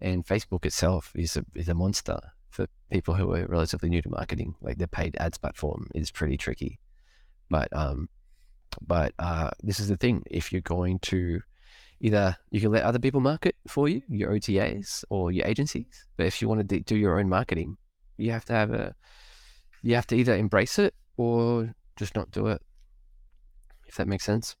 And 0.00 0.26
Facebook 0.26 0.66
itself 0.66 1.12
is 1.14 1.36
a 1.36 1.44
is 1.54 1.68
a 1.68 1.74
monster 1.74 2.18
for 2.50 2.66
people 2.92 3.14
who 3.14 3.32
are 3.32 3.46
relatively 3.46 3.88
new 3.88 4.02
to 4.02 4.10
marketing. 4.10 4.54
Like 4.60 4.76
their 4.76 4.86
paid 4.86 5.16
ads 5.18 5.38
platform 5.38 5.88
is 5.94 6.10
pretty 6.10 6.36
tricky. 6.36 6.78
But 7.48 7.68
um, 7.74 8.08
but 8.86 9.14
uh, 9.18 9.50
this 9.62 9.80
is 9.80 9.88
the 9.88 9.96
thing: 9.96 10.22
if 10.30 10.52
you're 10.52 10.60
going 10.60 10.98
to 11.00 11.40
either 12.00 12.36
you 12.50 12.60
can 12.60 12.72
let 12.72 12.84
other 12.84 12.98
people 12.98 13.20
market 13.20 13.56
for 13.66 13.88
you, 13.88 14.02
your 14.08 14.32
OTAs 14.32 15.02
or 15.08 15.32
your 15.32 15.46
agencies. 15.46 16.06
But 16.18 16.26
if 16.26 16.42
you 16.42 16.48
want 16.48 16.68
to 16.68 16.80
do 16.80 16.96
your 16.96 17.18
own 17.18 17.28
marketing, 17.28 17.78
you 18.18 18.32
have 18.32 18.44
to 18.46 18.52
have 18.52 18.72
a, 18.72 18.94
you 19.82 19.94
have 19.94 20.06
to 20.08 20.16
either 20.16 20.36
embrace 20.36 20.78
it 20.78 20.94
or 21.16 21.74
just 21.96 22.14
not 22.14 22.30
do 22.30 22.46
it. 22.46 22.62
If 23.86 23.96
that 23.96 24.08
makes 24.08 24.24
sense. 24.24 24.56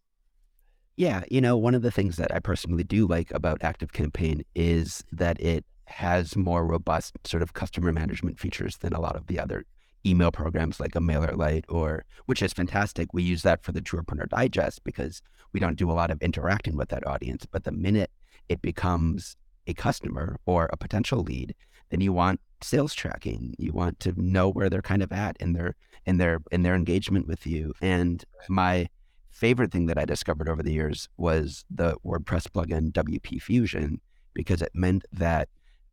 Yeah, 0.96 1.22
you 1.30 1.40
know, 1.40 1.56
one 1.56 1.74
of 1.74 1.82
the 1.82 1.90
things 1.90 2.16
that 2.16 2.34
I 2.34 2.40
personally 2.40 2.84
do 2.84 3.06
like 3.06 3.30
about 3.30 3.62
Active 3.62 3.92
Campaign 3.92 4.42
is 4.54 5.02
that 5.12 5.40
it 5.40 5.64
has 5.86 6.36
more 6.36 6.66
robust 6.66 7.16
sort 7.24 7.42
of 7.42 7.54
customer 7.54 7.92
management 7.92 8.38
features 8.38 8.76
than 8.78 8.92
a 8.92 9.00
lot 9.00 9.16
of 9.16 9.26
the 9.26 9.38
other 9.38 9.64
email 10.06 10.30
programs 10.30 10.80
like 10.80 10.94
a 10.94 11.00
MailerLite 11.00 11.64
or 11.68 12.04
which 12.26 12.42
is 12.42 12.52
fantastic. 12.52 13.12
We 13.12 13.22
use 13.22 13.42
that 13.42 13.62
for 13.62 13.72
the 13.72 13.82
Tourpreneur 13.82 14.28
Digest 14.28 14.82
because 14.84 15.22
we 15.52 15.60
don't 15.60 15.78
do 15.78 15.90
a 15.90 15.92
lot 15.92 16.10
of 16.10 16.22
interacting 16.22 16.76
with 16.76 16.88
that 16.90 17.06
audience. 17.06 17.46
But 17.50 17.64
the 17.64 17.72
minute 17.72 18.10
it 18.48 18.62
becomes 18.62 19.36
a 19.66 19.74
customer 19.74 20.36
or 20.46 20.68
a 20.72 20.76
potential 20.76 21.20
lead, 21.20 21.54
then 21.90 22.00
you 22.00 22.12
want 22.12 22.40
sales 22.62 22.94
tracking. 22.94 23.54
You 23.58 23.72
want 23.72 24.00
to 24.00 24.12
know 24.16 24.48
where 24.48 24.70
they're 24.70 24.82
kind 24.82 25.02
of 25.02 25.12
at 25.12 25.36
in 25.38 25.52
their 25.52 25.74
in 26.06 26.18
their 26.18 26.40
in 26.50 26.62
their 26.62 26.74
engagement 26.74 27.26
with 27.26 27.46
you. 27.46 27.74
And 27.80 28.24
my 28.48 28.88
favorite 29.30 29.72
thing 29.72 29.86
that 29.86 29.98
I 29.98 30.04
discovered 30.04 30.48
over 30.48 30.62
the 30.62 30.72
years 30.72 31.08
was 31.16 31.64
the 31.70 31.96
WordPress 32.04 32.48
plugin 32.48 32.92
WP 32.92 33.40
Fusion 33.42 34.00
because 34.34 34.62
it 34.62 34.70
meant 34.74 35.04
that 35.12 35.48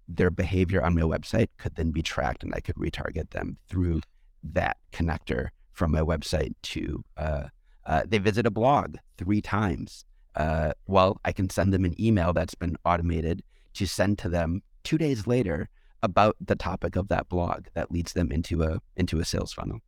their 0.07 0.29
behavior 0.29 0.83
on 0.83 0.95
my 0.95 1.01
website 1.01 1.47
could 1.57 1.75
then 1.75 1.91
be 1.91 2.01
tracked 2.01 2.43
and 2.43 2.53
I 2.55 2.59
could 2.59 2.75
retarget 2.75 3.31
them 3.31 3.57
through 3.67 4.01
that 4.43 4.77
connector 4.91 5.49
from 5.71 5.91
my 5.91 6.01
website 6.01 6.53
to 6.63 7.03
uh, 7.17 7.43
uh, 7.85 8.03
they 8.05 8.17
visit 8.17 8.45
a 8.45 8.51
blog 8.51 8.97
three 9.17 9.41
times. 9.41 10.05
Uh, 10.35 10.73
well, 10.87 11.19
I 11.25 11.31
can 11.31 11.49
send 11.49 11.73
them 11.73 11.85
an 11.85 11.99
email 12.01 12.33
that's 12.33 12.55
been 12.55 12.75
automated 12.85 13.43
to 13.75 13.85
send 13.85 14.19
to 14.19 14.29
them 14.29 14.61
two 14.83 14.97
days 14.97 15.25
later 15.25 15.69
about 16.07 16.35
the 16.39 16.55
topic 16.55 16.95
of 16.95 17.09
that 17.09 17.29
blog 17.29 17.67
that 17.75 17.91
leads 17.91 18.13
them 18.13 18.31
into 18.31 18.63
a 18.63 18.79
into 18.95 19.19
a 19.19 19.25
sales 19.25 19.53
funnel. 19.53 19.79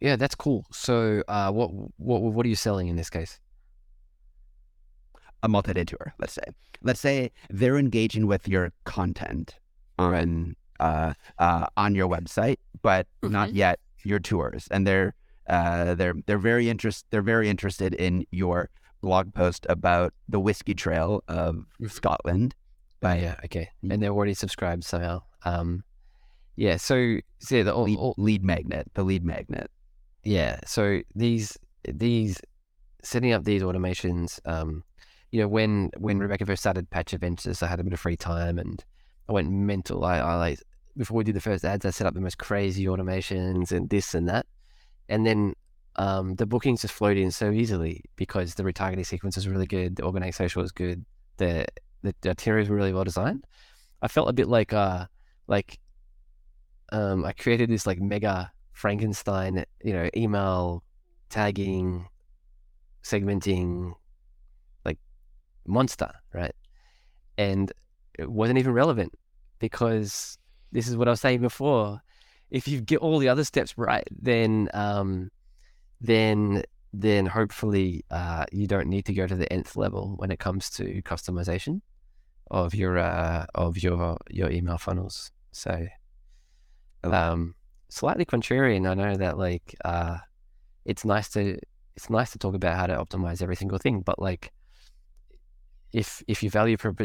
Yeah, 0.00 0.16
that's 0.16 0.34
cool. 0.34 0.66
So, 0.70 1.22
uh, 1.28 1.50
what 1.50 1.70
what 1.96 2.20
what 2.20 2.44
are 2.44 2.48
you 2.48 2.56
selling 2.56 2.88
in 2.88 2.96
this 2.96 3.08
case? 3.08 3.40
a 5.44 5.48
multi-day 5.48 5.84
tour, 5.84 6.14
let's 6.18 6.32
say. 6.32 6.42
Let's 6.82 7.00
say 7.00 7.30
they're 7.50 7.76
engaging 7.76 8.26
with 8.26 8.48
your 8.48 8.72
content 8.84 9.56
on 9.98 10.56
uh, 10.80 11.12
uh, 11.38 11.66
on 11.76 11.94
your 11.94 12.08
website, 12.08 12.56
but 12.82 13.06
mm-hmm. 13.22 13.32
not 13.32 13.54
yet 13.54 13.78
your 14.04 14.18
tours, 14.18 14.66
and 14.70 14.86
they're 14.86 15.14
uh, 15.48 15.94
they're 15.94 16.14
they're 16.26 16.38
very 16.38 16.68
interest 16.68 17.06
they're 17.10 17.22
very 17.22 17.48
interested 17.48 17.94
in 17.94 18.24
your 18.32 18.70
blog 19.02 19.34
post 19.34 19.66
about 19.68 20.14
the 20.28 20.40
whiskey 20.40 20.74
trail 20.74 21.22
of 21.28 21.56
mm-hmm. 21.56 21.86
Scotland. 21.88 22.54
But 23.00 23.20
yeah, 23.20 23.36
okay, 23.44 23.68
and 23.88 24.02
they're 24.02 24.10
already 24.10 24.34
subscribed 24.34 24.84
somehow. 24.84 25.22
Um, 25.44 25.84
yeah, 26.56 26.76
so, 26.76 27.18
so 27.38 27.56
yeah, 27.56 27.62
the 27.64 27.76
lead, 27.76 27.98
lead 28.16 28.44
magnet, 28.44 28.90
the 28.94 29.02
lead 29.02 29.24
magnet. 29.24 29.70
Yeah, 30.22 30.60
so 30.64 31.00
these 31.14 31.58
these 31.86 32.40
setting 33.02 33.32
up 33.32 33.44
these 33.44 33.62
automations 33.62 34.40
um, 34.46 34.84
you 35.34 35.40
know, 35.40 35.48
when 35.48 35.90
when 35.98 36.20
Rebecca 36.20 36.46
first 36.46 36.62
started 36.62 36.88
Patch 36.90 37.12
Adventures, 37.12 37.60
I 37.60 37.66
had 37.66 37.80
a 37.80 37.82
bit 37.82 37.92
of 37.92 37.98
free 37.98 38.16
time 38.16 38.56
and 38.56 38.84
I 39.28 39.32
went 39.32 39.50
mental. 39.50 40.04
I, 40.04 40.18
I 40.18 40.36
like 40.36 40.60
before 40.96 41.16
we 41.16 41.24
did 41.24 41.34
the 41.34 41.40
first 41.40 41.64
ads, 41.64 41.84
I 41.84 41.90
set 41.90 42.06
up 42.06 42.14
the 42.14 42.20
most 42.20 42.38
crazy 42.38 42.84
automations 42.84 43.72
and 43.72 43.90
this 43.90 44.14
and 44.14 44.28
that, 44.28 44.46
and 45.08 45.26
then 45.26 45.54
um, 45.96 46.36
the 46.36 46.46
bookings 46.46 46.82
just 46.82 46.94
flowed 46.94 47.16
in 47.16 47.32
so 47.32 47.50
easily 47.50 48.04
because 48.14 48.54
the 48.54 48.62
retargeting 48.62 49.04
sequence 49.04 49.36
is 49.36 49.48
really 49.48 49.66
good, 49.66 49.96
the 49.96 50.04
organic 50.04 50.34
social 50.34 50.62
was 50.62 50.70
good, 50.70 51.04
the 51.38 51.66
the, 52.02 52.14
the 52.20 52.30
itineraries 52.30 52.68
were 52.68 52.76
really 52.76 52.92
well 52.92 53.02
designed. 53.02 53.44
I 54.02 54.06
felt 54.06 54.28
a 54.28 54.32
bit 54.32 54.46
like 54.46 54.72
uh 54.72 55.06
like 55.46 55.78
um 56.92 57.24
I 57.24 57.32
created 57.32 57.70
this 57.70 57.86
like 57.86 58.00
mega 58.00 58.52
Frankenstein, 58.72 59.64
you 59.82 59.92
know, 59.92 60.10
email 60.16 60.82
tagging, 61.30 62.06
segmenting, 63.02 63.94
like 64.84 64.98
monster, 65.66 66.10
right? 66.32 66.54
And 67.38 67.72
it 68.18 68.30
wasn't 68.30 68.58
even 68.58 68.72
relevant 68.72 69.12
because 69.58 70.38
this 70.72 70.88
is 70.88 70.96
what 70.96 71.08
I 71.08 71.12
was 71.12 71.20
saying 71.20 71.40
before. 71.40 72.00
If 72.50 72.68
you 72.68 72.80
get 72.80 72.98
all 72.98 73.18
the 73.18 73.28
other 73.28 73.44
steps 73.44 73.76
right, 73.76 74.06
then 74.10 74.68
um, 74.74 75.30
then 76.00 76.62
then 76.92 77.26
hopefully 77.26 78.04
uh, 78.10 78.44
you 78.52 78.66
don't 78.66 78.86
need 78.86 79.04
to 79.06 79.14
go 79.14 79.26
to 79.26 79.34
the 79.34 79.52
nth 79.52 79.76
level 79.76 80.14
when 80.16 80.30
it 80.30 80.38
comes 80.38 80.70
to 80.70 81.02
customization 81.02 81.80
of 82.50 82.74
your 82.74 82.98
uh, 82.98 83.46
of 83.54 83.82
your 83.82 84.18
your 84.30 84.50
email 84.50 84.78
funnels. 84.78 85.32
So 85.54 85.86
um, 87.04 87.54
slightly 87.88 88.24
contrarian. 88.24 88.88
I 88.88 88.94
know 88.94 89.16
that 89.16 89.38
like 89.38 89.74
uh, 89.84 90.18
it's 90.84 91.04
nice 91.04 91.28
to 91.30 91.58
it's 91.96 92.10
nice 92.10 92.32
to 92.32 92.38
talk 92.38 92.54
about 92.54 92.76
how 92.76 92.86
to 92.86 92.96
optimize 92.96 93.40
every 93.40 93.56
single 93.56 93.78
thing, 93.78 94.00
but 94.00 94.18
like 94.18 94.52
if 95.92 96.22
if 96.26 96.42
your 96.42 96.50
value 96.50 96.76
prop 96.76 97.00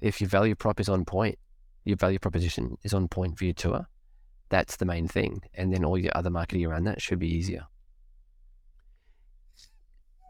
if 0.00 0.20
your 0.20 0.28
value 0.28 0.54
prop 0.54 0.78
is 0.78 0.90
on 0.90 1.04
point, 1.06 1.38
your 1.84 1.96
value 1.96 2.18
proposition 2.18 2.76
is 2.82 2.92
on 2.92 3.08
point 3.08 3.38
for 3.38 3.44
your 3.44 3.54
tour, 3.54 3.86
that's 4.50 4.76
the 4.76 4.84
main 4.84 5.08
thing, 5.08 5.42
and 5.54 5.72
then 5.72 5.84
all 5.84 5.96
your 5.96 6.12
other 6.14 6.30
marketing 6.30 6.66
around 6.66 6.84
that 6.84 7.00
should 7.00 7.18
be 7.18 7.34
easier. 7.34 7.66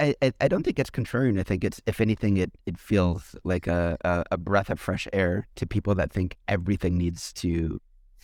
I, 0.00 0.32
I, 0.40 0.48
don't 0.48 0.62
think 0.62 0.78
it's 0.78 0.90
contrarian. 0.90 1.38
I 1.38 1.42
think 1.42 1.62
it's, 1.62 1.80
if 1.86 2.00
anything, 2.00 2.38
it, 2.38 2.50
it 2.64 2.78
feels 2.78 3.36
like 3.44 3.66
a, 3.66 3.98
a, 4.02 4.24
a 4.32 4.38
breath 4.38 4.70
of 4.70 4.80
fresh 4.80 5.06
air 5.12 5.46
to 5.56 5.66
people 5.66 5.94
that 5.96 6.10
think 6.10 6.36
everything 6.48 6.96
needs 6.96 7.32
to 7.34 7.80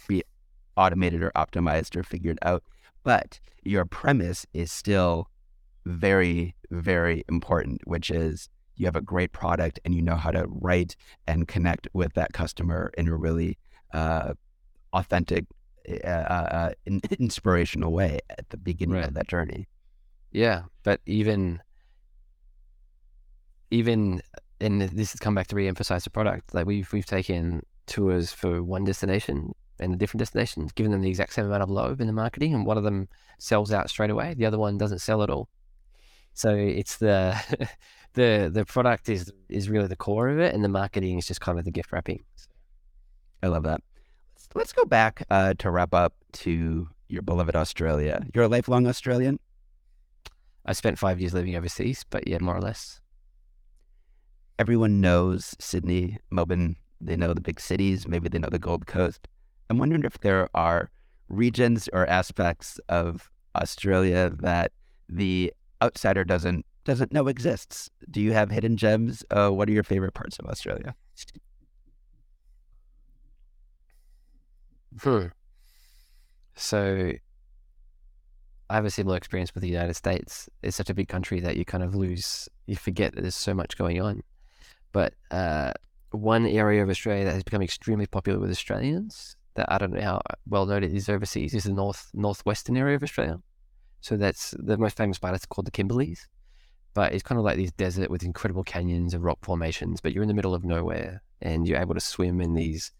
be 0.09 0.23
automated 0.77 1.23
or 1.23 1.33
optimized 1.37 1.97
or 1.97 2.03
figured 2.03 2.39
out. 2.43 2.63
But 3.03 3.41
your 3.63 3.85
premise 3.85 4.47
is 4.55 4.73
still 4.73 5.29
very, 5.85 6.55
very 6.71 7.25
important, 7.29 7.83
which 7.85 8.11
is 8.11 8.49
you 8.77 8.87
have 8.87 8.97
a 8.97 9.03
great 9.03 9.33
product 9.33 9.79
and 9.85 9.95
you 9.95 10.03
know 10.03 10.17
how 10.17 10.31
to 10.31 10.47
write 10.49 10.97
and 11.27 11.47
connect 11.47 11.89
with 11.93 12.15
that 12.15 12.33
customer 12.33 12.91
in 12.97 13.09
a 13.09 13.17
really 13.17 13.59
uh, 13.93 14.35
authentic, 14.93 15.45
uh, 16.05 16.09
uh, 16.09 16.71
inspirational 17.19 17.93
way 17.93 18.19
at 18.31 18.49
the 18.51 18.57
beginning 18.57 18.97
right. 18.97 19.09
of 19.09 19.15
that 19.15 19.29
journey. 19.29 19.67
Yeah, 20.33 20.63
but 20.83 21.01
even 21.07 21.61
even 23.71 24.23
and 24.61 24.81
this 24.81 25.13
has 25.13 25.21
come 25.21 25.35
back 25.35 25.49
to 25.49 25.57
re-emphasize 25.57 26.05
the 26.05 26.11
product. 26.11 26.55
Like 26.55 26.67
we've 26.67 26.91
we've 26.93 27.07
taken 27.07 27.65
tours 27.87 28.33
for 28.33 28.63
one 28.63 28.85
destination 28.85 29.55
and 29.79 29.95
a 29.95 29.97
different 29.97 30.21
destination, 30.21 30.69
given 30.75 30.93
them 30.93 31.03
the 31.03 31.11
exact 31.11 31.35
same 31.35 31.47
amount 31.47 31.63
of 31.63 31.71
lobe 31.71 32.01
in 32.01 32.07
the 32.07 32.13
marketing, 32.13 32.55
and 32.55 32.65
one 32.65 32.79
of 32.79 32.85
them 32.85 33.09
sells 33.39 33.73
out 33.73 33.91
straight 33.91 34.11
away, 34.11 34.35
the 34.35 34.47
other 34.47 34.59
one 34.59 34.79
doesn't 34.79 35.01
sell 35.01 35.23
at 35.23 35.31
all. 35.31 35.49
So 36.33 36.55
it's 36.55 36.97
the 36.97 37.37
the 38.15 38.51
the 38.53 38.65
product 38.65 39.09
is 39.09 39.33
is 39.49 39.69
really 39.69 39.89
the 39.89 39.97
core 39.97 40.29
of 40.29 40.39
it, 40.39 40.55
and 40.55 40.65
the 40.65 40.69
marketing 40.69 41.19
is 41.19 41.27
just 41.27 41.41
kind 41.41 41.59
of 41.59 41.65
the 41.65 41.71
gift 41.71 41.93
wrapping. 41.93 42.25
I 43.43 43.49
love 43.49 43.65
that. 43.65 43.81
Let's, 44.35 44.49
let's 44.55 44.73
go 44.73 44.85
back 44.85 45.25
uh, 45.31 45.55
to 45.59 45.71
wrap 45.71 45.95
up 45.95 46.15
to 46.33 46.89
your 47.09 47.23
beloved 47.23 47.55
Australia. 47.55 48.27
You're 48.35 48.45
a 48.45 48.49
lifelong 48.49 48.87
Australian. 48.87 49.39
I 50.65 50.73
spent 50.73 50.99
five 50.99 51.21
years 51.21 51.33
living 51.33 51.55
overseas, 51.55 52.05
but 52.09 52.27
yeah, 52.27 52.39
more 52.41 52.57
or 52.57 52.61
less. 52.61 53.01
Everyone 54.59 55.01
knows 55.01 55.55
Sydney, 55.59 56.19
Melbourne. 56.31 56.77
They 57.01 57.17
know 57.17 57.35
the 57.35 57.41
big 57.41 57.61
cities. 57.61 58.09
Maybe 58.09 58.29
they 58.29 58.39
know 58.39 58.49
the 58.49 58.59
Gold 58.59 58.87
Coast. 58.87 59.29
I'm 59.69 59.79
wondering 59.79 60.05
if 60.05 60.21
there 60.21 60.49
are 60.55 60.91
regions 61.29 61.89
or 61.93 62.07
aspects 62.07 62.81
of 62.89 63.31
Australia 63.55 64.31
that 64.41 64.73
the 65.09 65.53
outsider 65.83 66.25
doesn't 66.25 66.65
doesn't 66.85 67.13
know 67.13 67.27
exists. 67.27 67.91
Do 68.11 68.21
you 68.21 68.33
have 68.33 68.51
hidden 68.51 68.77
gems? 68.77 69.25
Uh, 69.31 69.51
what 69.51 69.69
are 69.69 69.73
your 69.73 69.83
favorite 69.83 70.15
parts 70.15 70.39
of 70.39 70.47
Australia? 70.47 70.95
Hmm. 75.03 75.27
So 76.55 77.13
I 78.71 78.75
have 78.75 78.85
a 78.85 78.91
similar 78.91 79.17
experience 79.17 79.53
with 79.53 79.63
the 79.63 79.69
United 79.69 79.95
States. 79.95 80.49
It's 80.63 80.77
such 80.77 80.89
a 80.89 80.95
big 80.95 81.09
country 81.09 81.41
that 81.41 81.57
you 81.57 81.65
kind 81.65 81.85
of 81.85 81.95
lose, 81.95 82.49
you 82.67 82.77
forget 82.77 83.15
that 83.15 83.21
there's 83.21 83.35
so 83.35 83.53
much 83.53 83.77
going 83.77 84.01
on. 84.01 84.23
But 84.93 85.15
uh, 85.31 85.73
one 86.11 86.47
area 86.47 86.83
of 86.83 86.89
Australia 86.89 87.25
that 87.25 87.35
has 87.35 87.43
become 87.43 87.63
extremely 87.63 88.07
popular 88.07 88.39
with 88.39 88.51
Australians 88.51 89.37
that 89.55 89.71
I 89.71 89.79
don't 89.79 89.93
know 89.93 90.01
how 90.01 90.21
well 90.49 90.67
known 90.67 90.85
it 90.85 90.93
is 90.93 91.09
overseas 91.09 91.55
is 91.55 91.65
the 91.65 91.73
north 91.73 92.11
northwestern 92.15 92.77
area 92.77 92.97
of 92.97 93.03
Australia. 93.03 93.41
So 94.01 94.17
that's 94.17 94.55
the 94.59 94.77
most 94.77 94.97
famous 94.97 95.19
part. 95.19 95.35
It's 95.35 95.47
called 95.47 95.67
the 95.67 95.71
Kimberleys 95.71 96.27
but 96.97 97.13
it's 97.13 97.23
kind 97.23 97.39
of 97.39 97.45
like 97.45 97.59
this 97.59 97.73
desert 97.73 98.09
with 98.09 98.23
incredible 98.23 98.65
canyons 98.65 99.13
and 99.13 99.23
rock 99.23 99.37
formations. 99.43 100.01
But 100.01 100.15
you're 100.15 100.23
in 100.23 100.29
the 100.29 100.35
middle 100.35 100.55
of 100.55 100.65
nowhere, 100.65 101.23
and 101.43 101.69
you're 101.69 101.79
able 101.79 101.93
to 101.93 102.01
swim 102.01 102.41
in 102.41 102.55
these 102.55 102.91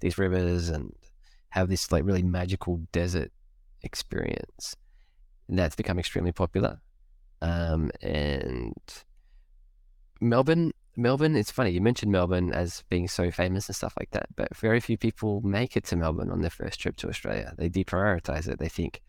these 0.00 0.16
rivers 0.16 0.70
and 0.70 0.90
have 1.50 1.68
this 1.68 1.92
like 1.92 2.02
really 2.02 2.22
magical 2.22 2.80
desert 2.92 3.30
experience. 3.82 4.74
And 5.48 5.58
that's 5.58 5.76
become 5.76 5.98
extremely 5.98 6.32
popular. 6.32 6.80
Um, 7.42 7.90
and 8.00 8.74
Melbourne, 10.18 10.72
Melbourne, 10.96 11.36
it's 11.36 11.50
funny, 11.50 11.70
you 11.70 11.80
mentioned 11.80 12.12
Melbourne 12.12 12.52
as 12.52 12.84
being 12.90 13.08
so 13.08 13.30
famous 13.30 13.68
and 13.68 13.76
stuff 13.76 13.94
like 13.98 14.10
that, 14.10 14.26
but 14.36 14.54
very 14.56 14.78
few 14.78 14.98
people 14.98 15.40
make 15.40 15.76
it 15.76 15.84
to 15.84 15.96
Melbourne 15.96 16.30
on 16.30 16.42
their 16.42 16.50
first 16.50 16.80
trip 16.80 16.96
to 16.96 17.08
Australia. 17.08 17.54
They 17.56 17.70
deprioritize 17.70 18.46
it. 18.46 18.58
They 18.58 18.68
think 18.68 19.00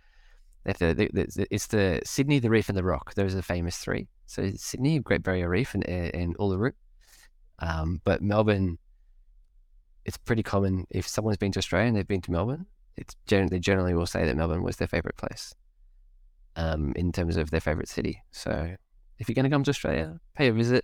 if 0.65 0.77
the, 0.77 0.95
it's 1.51 1.67
the 1.67 2.01
Sydney, 2.05 2.39
the 2.39 2.49
Reef, 2.49 2.69
and 2.69 2.77
the 2.77 2.83
Rock. 2.83 3.15
Those 3.15 3.33
are 3.33 3.37
the 3.37 3.43
famous 3.43 3.77
three. 3.77 4.07
So 4.27 4.51
Sydney, 4.55 4.99
Great 4.99 5.23
Barrier 5.23 5.49
Reef, 5.49 5.73
and, 5.73 5.87
and 5.87 6.37
Uluru. 6.37 6.71
Um, 7.59 8.01
but 8.05 8.21
Melbourne, 8.21 8.77
it's 10.05 10.17
pretty 10.17 10.43
common 10.43 10.85
if 10.89 11.07
someone's 11.07 11.37
been 11.37 11.51
to 11.51 11.59
Australia 11.59 11.87
and 11.87 11.97
they've 11.97 12.07
been 12.07 12.21
to 12.21 12.31
Melbourne, 12.31 12.65
it's 12.95 13.15
gen- 13.27 13.47
they 13.47 13.59
generally 13.59 13.93
will 13.93 14.05
say 14.05 14.25
that 14.25 14.37
Melbourne 14.37 14.63
was 14.63 14.77
their 14.77 14.87
favorite 14.87 15.17
place 15.17 15.53
um, 16.55 16.93
in 16.95 17.11
terms 17.11 17.35
of 17.35 17.51
their 17.51 17.59
favorite 17.59 17.89
city. 17.89 18.23
So 18.31 18.75
if 19.19 19.27
you're 19.27 19.35
going 19.35 19.43
to 19.45 19.49
come 19.49 19.63
to 19.63 19.71
Australia, 19.71 20.19
pay 20.35 20.47
a 20.47 20.53
visit. 20.53 20.82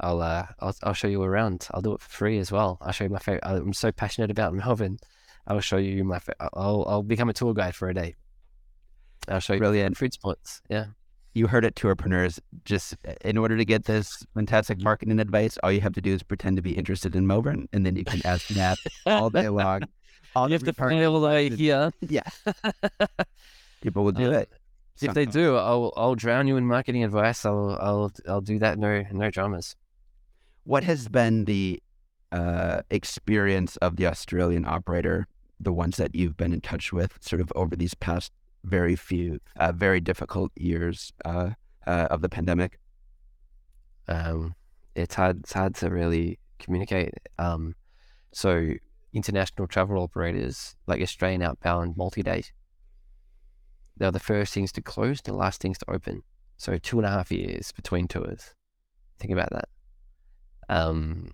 I'll, 0.00 0.20
uh, 0.22 0.46
I'll 0.60 0.74
I'll 0.82 0.92
show 0.94 1.08
you 1.08 1.22
around. 1.22 1.66
I'll 1.72 1.82
do 1.82 1.92
it 1.94 2.00
for 2.00 2.08
free 2.10 2.38
as 2.38 2.50
well. 2.52 2.78
I'll 2.80 2.92
show 2.92 3.04
you 3.04 3.10
my 3.10 3.18
favorite. 3.18 3.42
I'm 3.44 3.72
so 3.72 3.90
passionate 3.92 4.30
about 4.30 4.54
Melbourne. 4.54 4.98
I'll 5.46 5.60
show 5.60 5.76
you 5.78 6.04
my. 6.04 6.18
Fa- 6.18 6.34
I'll 6.54 6.84
I'll 6.88 7.02
become 7.02 7.28
a 7.28 7.32
tour 7.32 7.54
guide 7.54 7.74
for 7.74 7.88
a 7.88 7.94
day. 7.94 8.14
I'll 9.28 9.40
show 9.40 9.54
you 9.54 9.58
Brilliant. 9.58 9.96
food 9.96 10.12
spots. 10.12 10.62
Yeah. 10.68 10.86
You 11.34 11.46
heard 11.46 11.64
it, 11.64 11.74
tourpreneurs. 11.76 12.40
Just 12.64 12.96
in 13.24 13.36
order 13.36 13.56
to 13.56 13.64
get 13.64 13.84
this 13.84 14.24
fantastic 14.34 14.80
marketing 14.82 15.20
advice, 15.20 15.58
all 15.62 15.70
you 15.70 15.80
have 15.82 15.92
to 15.94 16.00
do 16.00 16.14
is 16.14 16.22
pretend 16.22 16.56
to 16.56 16.62
be 16.62 16.72
interested 16.72 17.14
in 17.14 17.26
Melbourne, 17.26 17.68
and 17.72 17.84
then 17.86 17.94
you 17.96 18.04
can 18.04 18.20
ask 18.24 18.54
Mat 18.56 18.78
all 19.06 19.30
day 19.30 19.48
long. 19.48 19.82
All 20.34 20.48
you 20.48 20.54
have 20.54 20.64
to 20.64 20.72
fail 20.72 21.12
like 21.20 21.52
here. 21.52 21.92
Yeah, 22.00 22.22
people 23.80 24.04
will 24.04 24.12
do 24.12 24.28
Uh, 24.32 24.38
it. 24.38 24.52
If 25.00 25.14
they 25.14 25.26
do, 25.26 25.54
I'll 25.56 25.92
I'll 25.96 26.16
drown 26.16 26.48
you 26.48 26.56
in 26.56 26.66
marketing 26.66 27.04
advice. 27.04 27.44
I'll 27.46 27.78
I'll 27.80 28.12
I'll 28.28 28.40
do 28.40 28.58
that. 28.58 28.78
No 28.78 29.04
no 29.12 29.30
dramas. 29.30 29.76
What 30.68 30.84
has 30.84 31.08
been 31.08 31.46
the 31.46 31.82
uh, 32.30 32.82
experience 32.90 33.78
of 33.78 33.96
the 33.96 34.06
Australian 34.06 34.66
operator, 34.66 35.26
the 35.58 35.72
ones 35.72 35.96
that 35.96 36.14
you've 36.14 36.36
been 36.36 36.52
in 36.52 36.60
touch 36.60 36.92
with, 36.92 37.12
sort 37.22 37.40
of 37.40 37.50
over 37.56 37.74
these 37.74 37.94
past 37.94 38.32
very 38.64 38.94
few, 38.94 39.38
uh, 39.56 39.72
very 39.72 39.98
difficult 39.98 40.52
years 40.56 41.10
uh, 41.24 41.50
uh, 41.86 42.08
of 42.10 42.20
the 42.20 42.28
pandemic? 42.28 42.78
um, 44.08 44.54
it's 44.94 45.14
hard 45.14 45.40
it's 45.40 45.54
hard 45.54 45.74
to 45.76 45.88
really 45.88 46.38
communicate. 46.58 47.14
Um, 47.38 47.74
so 48.32 48.74
international 49.14 49.68
travel 49.68 50.02
operators 50.02 50.76
like 50.86 51.00
Australian 51.00 51.40
outbound 51.40 51.96
multi-day, 51.96 52.44
they're 53.96 54.10
the 54.10 54.20
first 54.20 54.52
things 54.52 54.72
to 54.72 54.82
close, 54.82 55.22
the 55.22 55.32
last 55.32 55.62
things 55.62 55.78
to 55.78 55.90
open. 55.90 56.22
So 56.58 56.76
two 56.76 56.98
and 56.98 57.06
a 57.06 57.10
half 57.10 57.30
years 57.30 57.72
between 57.72 58.06
tours. 58.06 58.54
Think 59.18 59.32
about 59.32 59.50
that. 59.50 59.68
Um, 60.68 61.30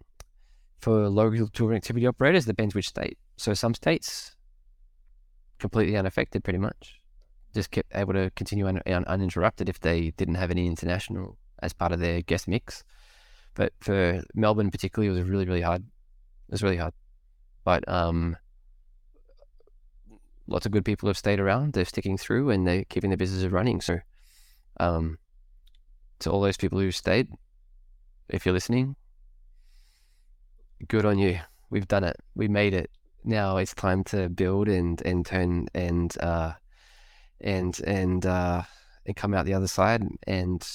for 0.80 1.08
local 1.08 1.48
tour 1.48 1.72
activity 1.72 2.06
operators, 2.06 2.44
depends 2.44 2.74
which 2.74 2.88
state. 2.88 3.18
So 3.36 3.54
some 3.54 3.74
states 3.74 4.36
completely 5.58 5.96
unaffected, 5.96 6.44
pretty 6.44 6.58
much, 6.58 7.00
just 7.54 7.70
kept 7.70 7.90
able 7.94 8.12
to 8.12 8.30
continue 8.36 8.66
un- 8.68 8.82
un- 8.86 9.06
uninterrupted 9.06 9.68
if 9.68 9.80
they 9.80 10.10
didn't 10.10 10.34
have 10.34 10.50
any 10.50 10.66
international 10.66 11.38
as 11.62 11.72
part 11.72 11.92
of 11.92 12.00
their 12.00 12.20
guest 12.20 12.46
mix. 12.46 12.84
But 13.54 13.72
for 13.80 14.22
Melbourne 14.34 14.70
particularly, 14.70 15.08
it 15.08 15.18
was 15.18 15.28
really, 15.28 15.46
really 15.46 15.62
hard. 15.62 15.82
It 15.82 16.52
was 16.52 16.62
really 16.62 16.76
hard. 16.76 16.92
But 17.64 17.88
um, 17.88 18.36
lots 20.46 20.66
of 20.66 20.72
good 20.72 20.84
people 20.84 21.08
have 21.08 21.16
stayed 21.16 21.40
around. 21.40 21.72
They're 21.72 21.84
sticking 21.84 22.18
through 22.18 22.50
and 22.50 22.66
they're 22.66 22.84
keeping 22.84 23.10
their 23.10 23.16
businesses 23.16 23.50
running. 23.50 23.80
So, 23.80 24.00
um, 24.80 25.18
to 26.18 26.30
all 26.30 26.40
those 26.40 26.56
people 26.56 26.78
who 26.78 26.90
stayed, 26.90 27.28
if 28.28 28.44
you're 28.44 28.52
listening, 28.52 28.96
good 30.88 31.04
on 31.04 31.18
you. 31.18 31.38
We've 31.70 31.88
done 31.88 32.04
it. 32.04 32.16
We 32.34 32.48
made 32.48 32.74
it. 32.74 32.90
Now 33.24 33.56
it's 33.56 33.74
time 33.74 34.04
to 34.04 34.28
build 34.28 34.68
and 34.68 35.00
and 35.04 35.24
turn 35.24 35.66
and 35.74 36.16
uh, 36.20 36.52
and 37.40 37.78
and 37.80 38.24
uh, 38.26 38.62
and 39.06 39.16
come 39.16 39.34
out 39.34 39.46
the 39.46 39.54
other 39.54 39.66
side 39.66 40.02
and 40.26 40.66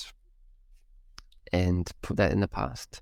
and 1.51 1.89
put 2.01 2.17
that 2.17 2.31
in 2.31 2.39
the 2.39 2.47
past. 2.47 3.01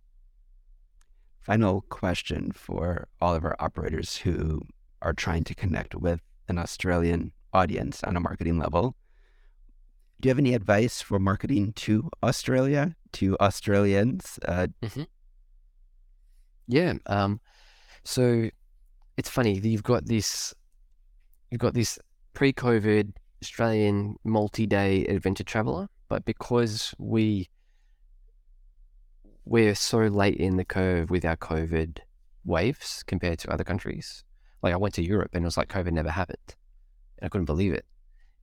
Final 1.41 1.81
question 1.89 2.51
for 2.51 3.07
all 3.21 3.33
of 3.33 3.45
our 3.45 3.55
operators 3.59 4.17
who 4.17 4.61
are 5.01 5.13
trying 5.13 5.43
to 5.45 5.55
connect 5.55 5.95
with 5.95 6.19
an 6.49 6.57
Australian 6.57 7.31
audience 7.53 8.03
on 8.03 8.17
a 8.17 8.19
marketing 8.19 8.57
level. 8.57 8.95
Do 10.19 10.27
you 10.27 10.31
have 10.31 10.39
any 10.39 10.53
advice 10.53 11.01
for 11.01 11.19
marketing 11.19 11.73
to 11.73 12.09
Australia, 12.23 12.95
to 13.13 13.37
Australians? 13.39 14.39
Uh, 14.45 14.67
Yeah. 16.67 16.93
Um, 17.05 17.39
so 18.03 18.49
it's 19.17 19.29
funny. 19.29 19.57
You've 19.59 19.83
got 19.83 20.05
this. 20.05 20.53
You've 21.51 21.61
got 21.61 21.73
this 21.73 21.97
pre-COVID 22.33 23.13
Australian 23.41 24.17
multi-day 24.23 25.05
adventure 25.05 25.43
traveler, 25.43 25.87
but 26.09 26.25
because 26.25 26.93
we 26.97 27.49
we're 29.45 29.75
so 29.75 29.99
late 29.99 30.35
in 30.35 30.57
the 30.57 30.65
curve 30.65 31.09
with 31.09 31.23
our 31.23 31.37
COVID 31.37 31.99
waves 32.43 33.03
compared 33.07 33.39
to 33.39 33.51
other 33.51 33.63
countries. 33.63 34.23
Like 34.61 34.73
I 34.73 34.77
went 34.77 34.95
to 34.95 35.03
Europe 35.03 35.31
and 35.33 35.43
it 35.43 35.47
was 35.47 35.57
like 35.57 35.69
COVID 35.69 35.93
never 35.93 36.09
happened. 36.09 36.55
And 37.17 37.27
I 37.27 37.29
couldn't 37.29 37.45
believe 37.45 37.73
it. 37.73 37.85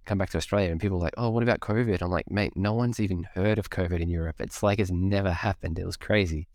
Come 0.06 0.18
back 0.18 0.30
to 0.30 0.38
Australia 0.38 0.70
and 0.70 0.80
people 0.80 0.98
were 0.98 1.04
like, 1.04 1.14
oh, 1.18 1.30
what 1.30 1.42
about 1.42 1.60
COVID? 1.60 2.00
I'm 2.00 2.10
like, 2.10 2.30
mate, 2.30 2.52
no 2.56 2.72
one's 2.72 3.00
even 3.00 3.26
heard 3.34 3.58
of 3.58 3.70
COVID 3.70 4.00
in 4.00 4.08
Europe. 4.08 4.36
It's 4.40 4.62
like 4.62 4.78
it's 4.78 4.90
never 4.90 5.30
happened. 5.30 5.78
It 5.78 5.86
was 5.86 5.96
crazy. 5.96 6.48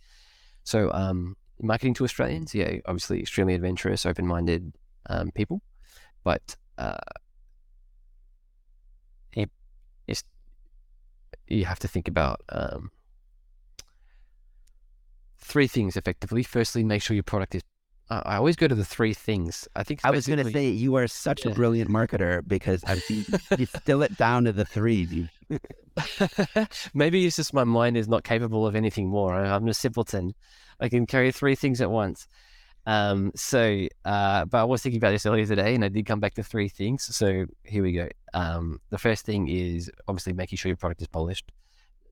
So, 0.63 0.91
um, 0.93 1.35
marketing 1.61 1.93
to 1.95 2.03
Australians, 2.03 2.55
yeah, 2.55 2.77
obviously 2.85 3.19
extremely 3.19 3.53
adventurous, 3.53 4.05
open 4.05 4.25
minded 4.25 4.73
um, 5.09 5.31
people. 5.31 5.61
But 6.23 6.55
uh, 6.77 6.97
it, 9.33 9.49
it's, 10.07 10.23
you 11.47 11.65
have 11.65 11.79
to 11.79 11.87
think 11.87 12.07
about 12.07 12.41
um, 12.49 12.91
three 15.37 15.67
things 15.67 15.97
effectively. 15.97 16.43
Firstly, 16.43 16.83
make 16.83 17.01
sure 17.01 17.13
your 17.13 17.23
product 17.23 17.55
is. 17.55 17.63
Uh, 18.09 18.23
I 18.25 18.37
always 18.37 18.55
go 18.55 18.67
to 18.67 18.73
the 18.73 18.85
three 18.85 19.13
things. 19.13 19.67
I 19.75 19.83
think 19.83 19.99
I 20.03 20.09
was 20.09 20.25
going 20.25 20.43
to 20.43 20.51
say 20.51 20.69
you 20.69 20.95
are 20.95 21.05
such 21.07 21.45
a 21.45 21.51
brilliant 21.51 21.91
marketer 21.91 22.41
because 22.47 22.83
I've 22.83 23.03
you 23.09 23.23
distill 23.55 24.01
it 24.01 24.17
down 24.17 24.45
to 24.45 24.51
the 24.51 24.65
three. 24.65 25.29
Maybe 26.95 27.25
it's 27.27 27.35
just 27.35 27.53
my 27.53 27.65
mind 27.65 27.97
is 27.97 28.07
not 28.07 28.23
capable 28.23 28.65
of 28.65 28.75
anything 28.75 29.09
more. 29.09 29.35
I'm 29.35 29.67
a 29.67 29.75
simpleton. 29.75 30.33
I 30.79 30.89
can 30.89 31.05
carry 31.05 31.31
three 31.31 31.55
things 31.55 31.81
at 31.81 31.89
once. 31.89 32.27
Um, 32.85 33.31
so, 33.35 33.87
uh, 34.05 34.45
but 34.45 34.57
I 34.59 34.63
was 34.63 34.81
thinking 34.81 34.97
about 34.99 35.11
this 35.11 35.25
earlier 35.25 35.45
today, 35.45 35.75
and 35.75 35.83
I 35.83 35.89
did 35.89 36.05
come 36.05 36.19
back 36.19 36.33
to 36.35 36.43
three 36.43 36.69
things. 36.69 37.03
So 37.15 37.45
here 37.63 37.83
we 37.83 37.93
go. 37.93 38.07
Um, 38.33 38.79
the 38.89 38.97
first 38.97 39.25
thing 39.25 39.47
is 39.47 39.91
obviously 40.07 40.33
making 40.33 40.57
sure 40.57 40.69
your 40.69 40.77
product 40.77 41.01
is 41.01 41.07
polished. 41.07 41.51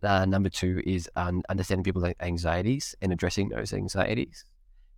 Uh, 0.04 0.26
number 0.26 0.50
two 0.50 0.82
is 0.86 1.10
understanding 1.16 1.84
people's 1.84 2.14
anxieties 2.20 2.96
and 3.02 3.12
addressing 3.12 3.50
those 3.50 3.74
anxieties. 3.74 4.46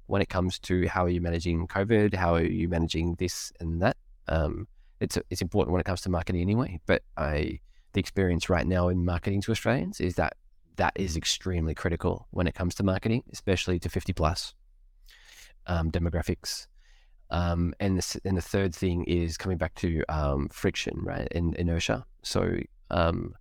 When 0.08 0.22
it 0.22 0.30
comes 0.30 0.60
to 0.60 0.88
how 0.88 1.06
are 1.06 1.10
you 1.10 1.22
managing 1.22 1.68
COVID, 1.68 2.16
how 2.16 2.34
are 2.36 2.44
you 2.44 2.68
managing 2.68 3.16
this 3.16 3.54
and 3.60 3.82
that, 3.82 3.96
um, 4.28 4.68
it's 5.00 5.18
it's 5.30 5.42
important 5.42 5.72
when 5.72 5.80
it 5.80 5.86
comes 5.86 6.02
to 6.02 6.10
marketing 6.10 6.42
anyway. 6.42 6.80
But 6.86 7.04
I 7.16 7.60
the 7.94 8.00
experience 8.00 8.50
right 8.50 8.68
now 8.68 8.90
in 8.90 9.06
marketing 9.06 9.42
to 9.42 9.52
Australians 9.52 10.00
is 10.00 10.16
that 10.16 10.34
that 10.80 10.94
is 10.96 11.18
extremely 11.18 11.76
critical 11.76 12.28
when 12.32 12.48
it 12.48 12.56
comes 12.56 12.74
to 12.76 12.84
marketing, 12.84 13.24
especially 13.34 13.80
to 13.80 13.90
50 13.90 14.14
plus 14.14 14.54
um, 15.68 15.92
demographics. 15.92 16.68
Um, 17.30 17.74
and, 17.80 17.98
the, 17.98 18.22
and 18.24 18.38
the 18.38 18.42
third 18.42 18.74
thing 18.74 19.04
is 19.04 19.38
coming 19.38 19.58
back 19.58 19.76
to 19.76 20.04
um, 20.08 20.48
friction, 20.50 21.00
right? 21.04 21.28
And 21.36 21.54
inertia. 21.56 22.06
So 22.24 22.58
um, 22.90 23.36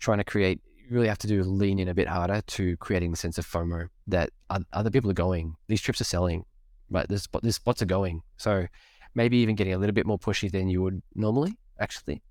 trying 0.00 0.18
to 0.18 0.24
create, 0.24 0.60
you 0.76 0.86
really 0.90 1.08
have 1.08 1.18
to 1.18 1.26
do 1.26 1.44
lean 1.44 1.78
in 1.78 1.88
a 1.88 1.94
bit 1.94 2.08
harder 2.08 2.40
to 2.40 2.76
creating 2.78 3.10
the 3.10 3.18
sense 3.18 3.36
of 3.36 3.46
FOMO 3.46 3.88
that 4.06 4.30
other 4.72 4.90
people 4.90 5.10
are 5.10 5.20
going. 5.26 5.56
These 5.68 5.82
trips 5.82 6.00
are 6.00 6.04
selling, 6.04 6.46
right? 6.90 7.06
This, 7.06 7.28
these 7.42 7.56
spots 7.56 7.82
are 7.82 7.86
going. 7.86 8.22
So 8.38 8.66
maybe 9.14 9.36
even 9.38 9.56
getting 9.56 9.74
a 9.74 9.78
little 9.78 9.94
bit 9.94 10.06
more 10.06 10.18
pushy 10.18 10.50
than 10.50 10.68
you 10.68 10.82
would 10.82 11.02
normally, 11.14 11.52
actually 11.78 12.22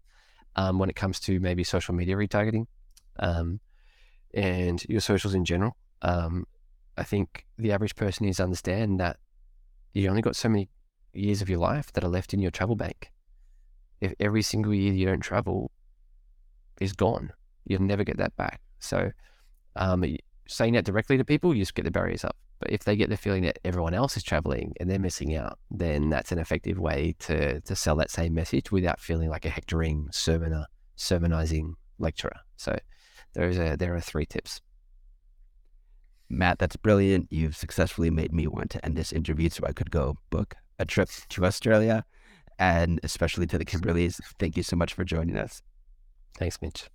um, 0.56 0.80
when 0.80 0.90
it 0.90 0.96
comes 0.96 1.20
to 1.22 1.40
maybe 1.40 1.64
social 1.64 1.94
media 1.94 2.16
retargeting 2.16 2.66
um, 3.20 3.60
and 4.34 4.84
your 4.90 5.02
socials 5.02 5.34
in 5.34 5.46
general. 5.46 5.76
Um, 6.02 6.46
I 6.98 7.04
think 7.04 7.46
the 7.58 7.72
average 7.72 7.96
person 7.96 8.26
needs 8.26 8.38
to 8.38 8.44
understand 8.44 9.00
that 9.00 9.18
you 9.94 10.10
only 10.10 10.22
got 10.22 10.36
so 10.36 10.50
many 10.50 10.70
years 11.14 11.42
of 11.42 11.50
your 11.50 11.60
life 11.60 11.92
that 11.94 12.04
are 12.04 12.10
left 12.10 12.34
in 12.34 12.40
your 12.40 12.52
travel 12.52 12.76
bank. 12.76 13.12
If 14.02 14.14
every 14.20 14.42
single 14.42 14.74
year 14.74 14.94
you 14.94 15.06
don't 15.06 15.20
travel 15.20 15.72
is 16.80 16.94
gone, 16.94 17.32
you'll 17.66 17.82
never 17.82 18.04
get 18.04 18.18
that 18.18 18.36
back. 18.36 18.62
So, 18.80 19.12
um, 19.76 20.04
saying 20.48 20.74
that 20.74 20.86
directly 20.86 21.18
to 21.18 21.26
people, 21.26 21.54
you 21.54 21.62
just 21.62 21.76
get 21.76 21.86
the 21.86 21.92
barriers 21.92 22.24
up. 22.24 22.36
But 22.60 22.72
if 22.72 22.84
they 22.84 22.96
get 22.96 23.10
the 23.10 23.18
feeling 23.18 23.44
that 23.44 23.60
everyone 23.64 23.94
else 23.94 24.18
is 24.18 24.24
traveling 24.24 24.74
and 24.80 24.90
they're 24.90 24.98
missing 25.00 25.36
out, 25.36 25.60
then 25.70 26.10
that's 26.10 26.32
an 26.32 26.40
effective 26.40 26.80
way 26.80 27.16
to 27.20 27.62
to 27.62 27.76
sell 27.76 27.96
that 27.98 28.10
same 28.10 28.34
message 28.34 28.72
without 28.72 29.00
feeling 29.00 29.30
like 29.30 29.46
a 29.46 29.50
hectoring 29.50 30.08
sermoner, 30.12 30.66
sermonizing 30.96 31.76
lecturer. 32.00 32.38
So, 32.56 32.78
there's 33.38 33.60
a 33.60 33.78
there 33.78 33.96
are 33.96 34.02
three 34.02 34.26
tips. 34.26 34.62
Mat, 36.28 36.58
that's 36.60 36.76
brilliant. 36.76 37.28
You've 37.30 37.56
successfully 37.56 38.10
made 38.10 38.34
me 38.34 38.48
want 38.48 38.72
to 38.72 38.84
end 38.84 38.98
this 38.98 39.14
interview 39.14 39.50
so 39.50 39.64
I 39.66 39.72
could 39.72 39.92
go 39.92 40.18
book 40.30 40.56
a 40.80 40.86
trip 40.86 41.10
to 41.30 41.46
Australia 41.46 42.04
and 42.60 43.00
especially 43.04 43.46
to 43.48 43.58
the 43.58 43.64
Kimberleys. 43.64 44.20
Thank 44.40 44.58
you 44.58 44.64
so 44.64 44.76
much 44.76 44.94
for 44.94 45.06
joining 45.06 45.38
us. 45.38 45.62
Thanks, 46.38 46.58
Mitch. 46.62 46.90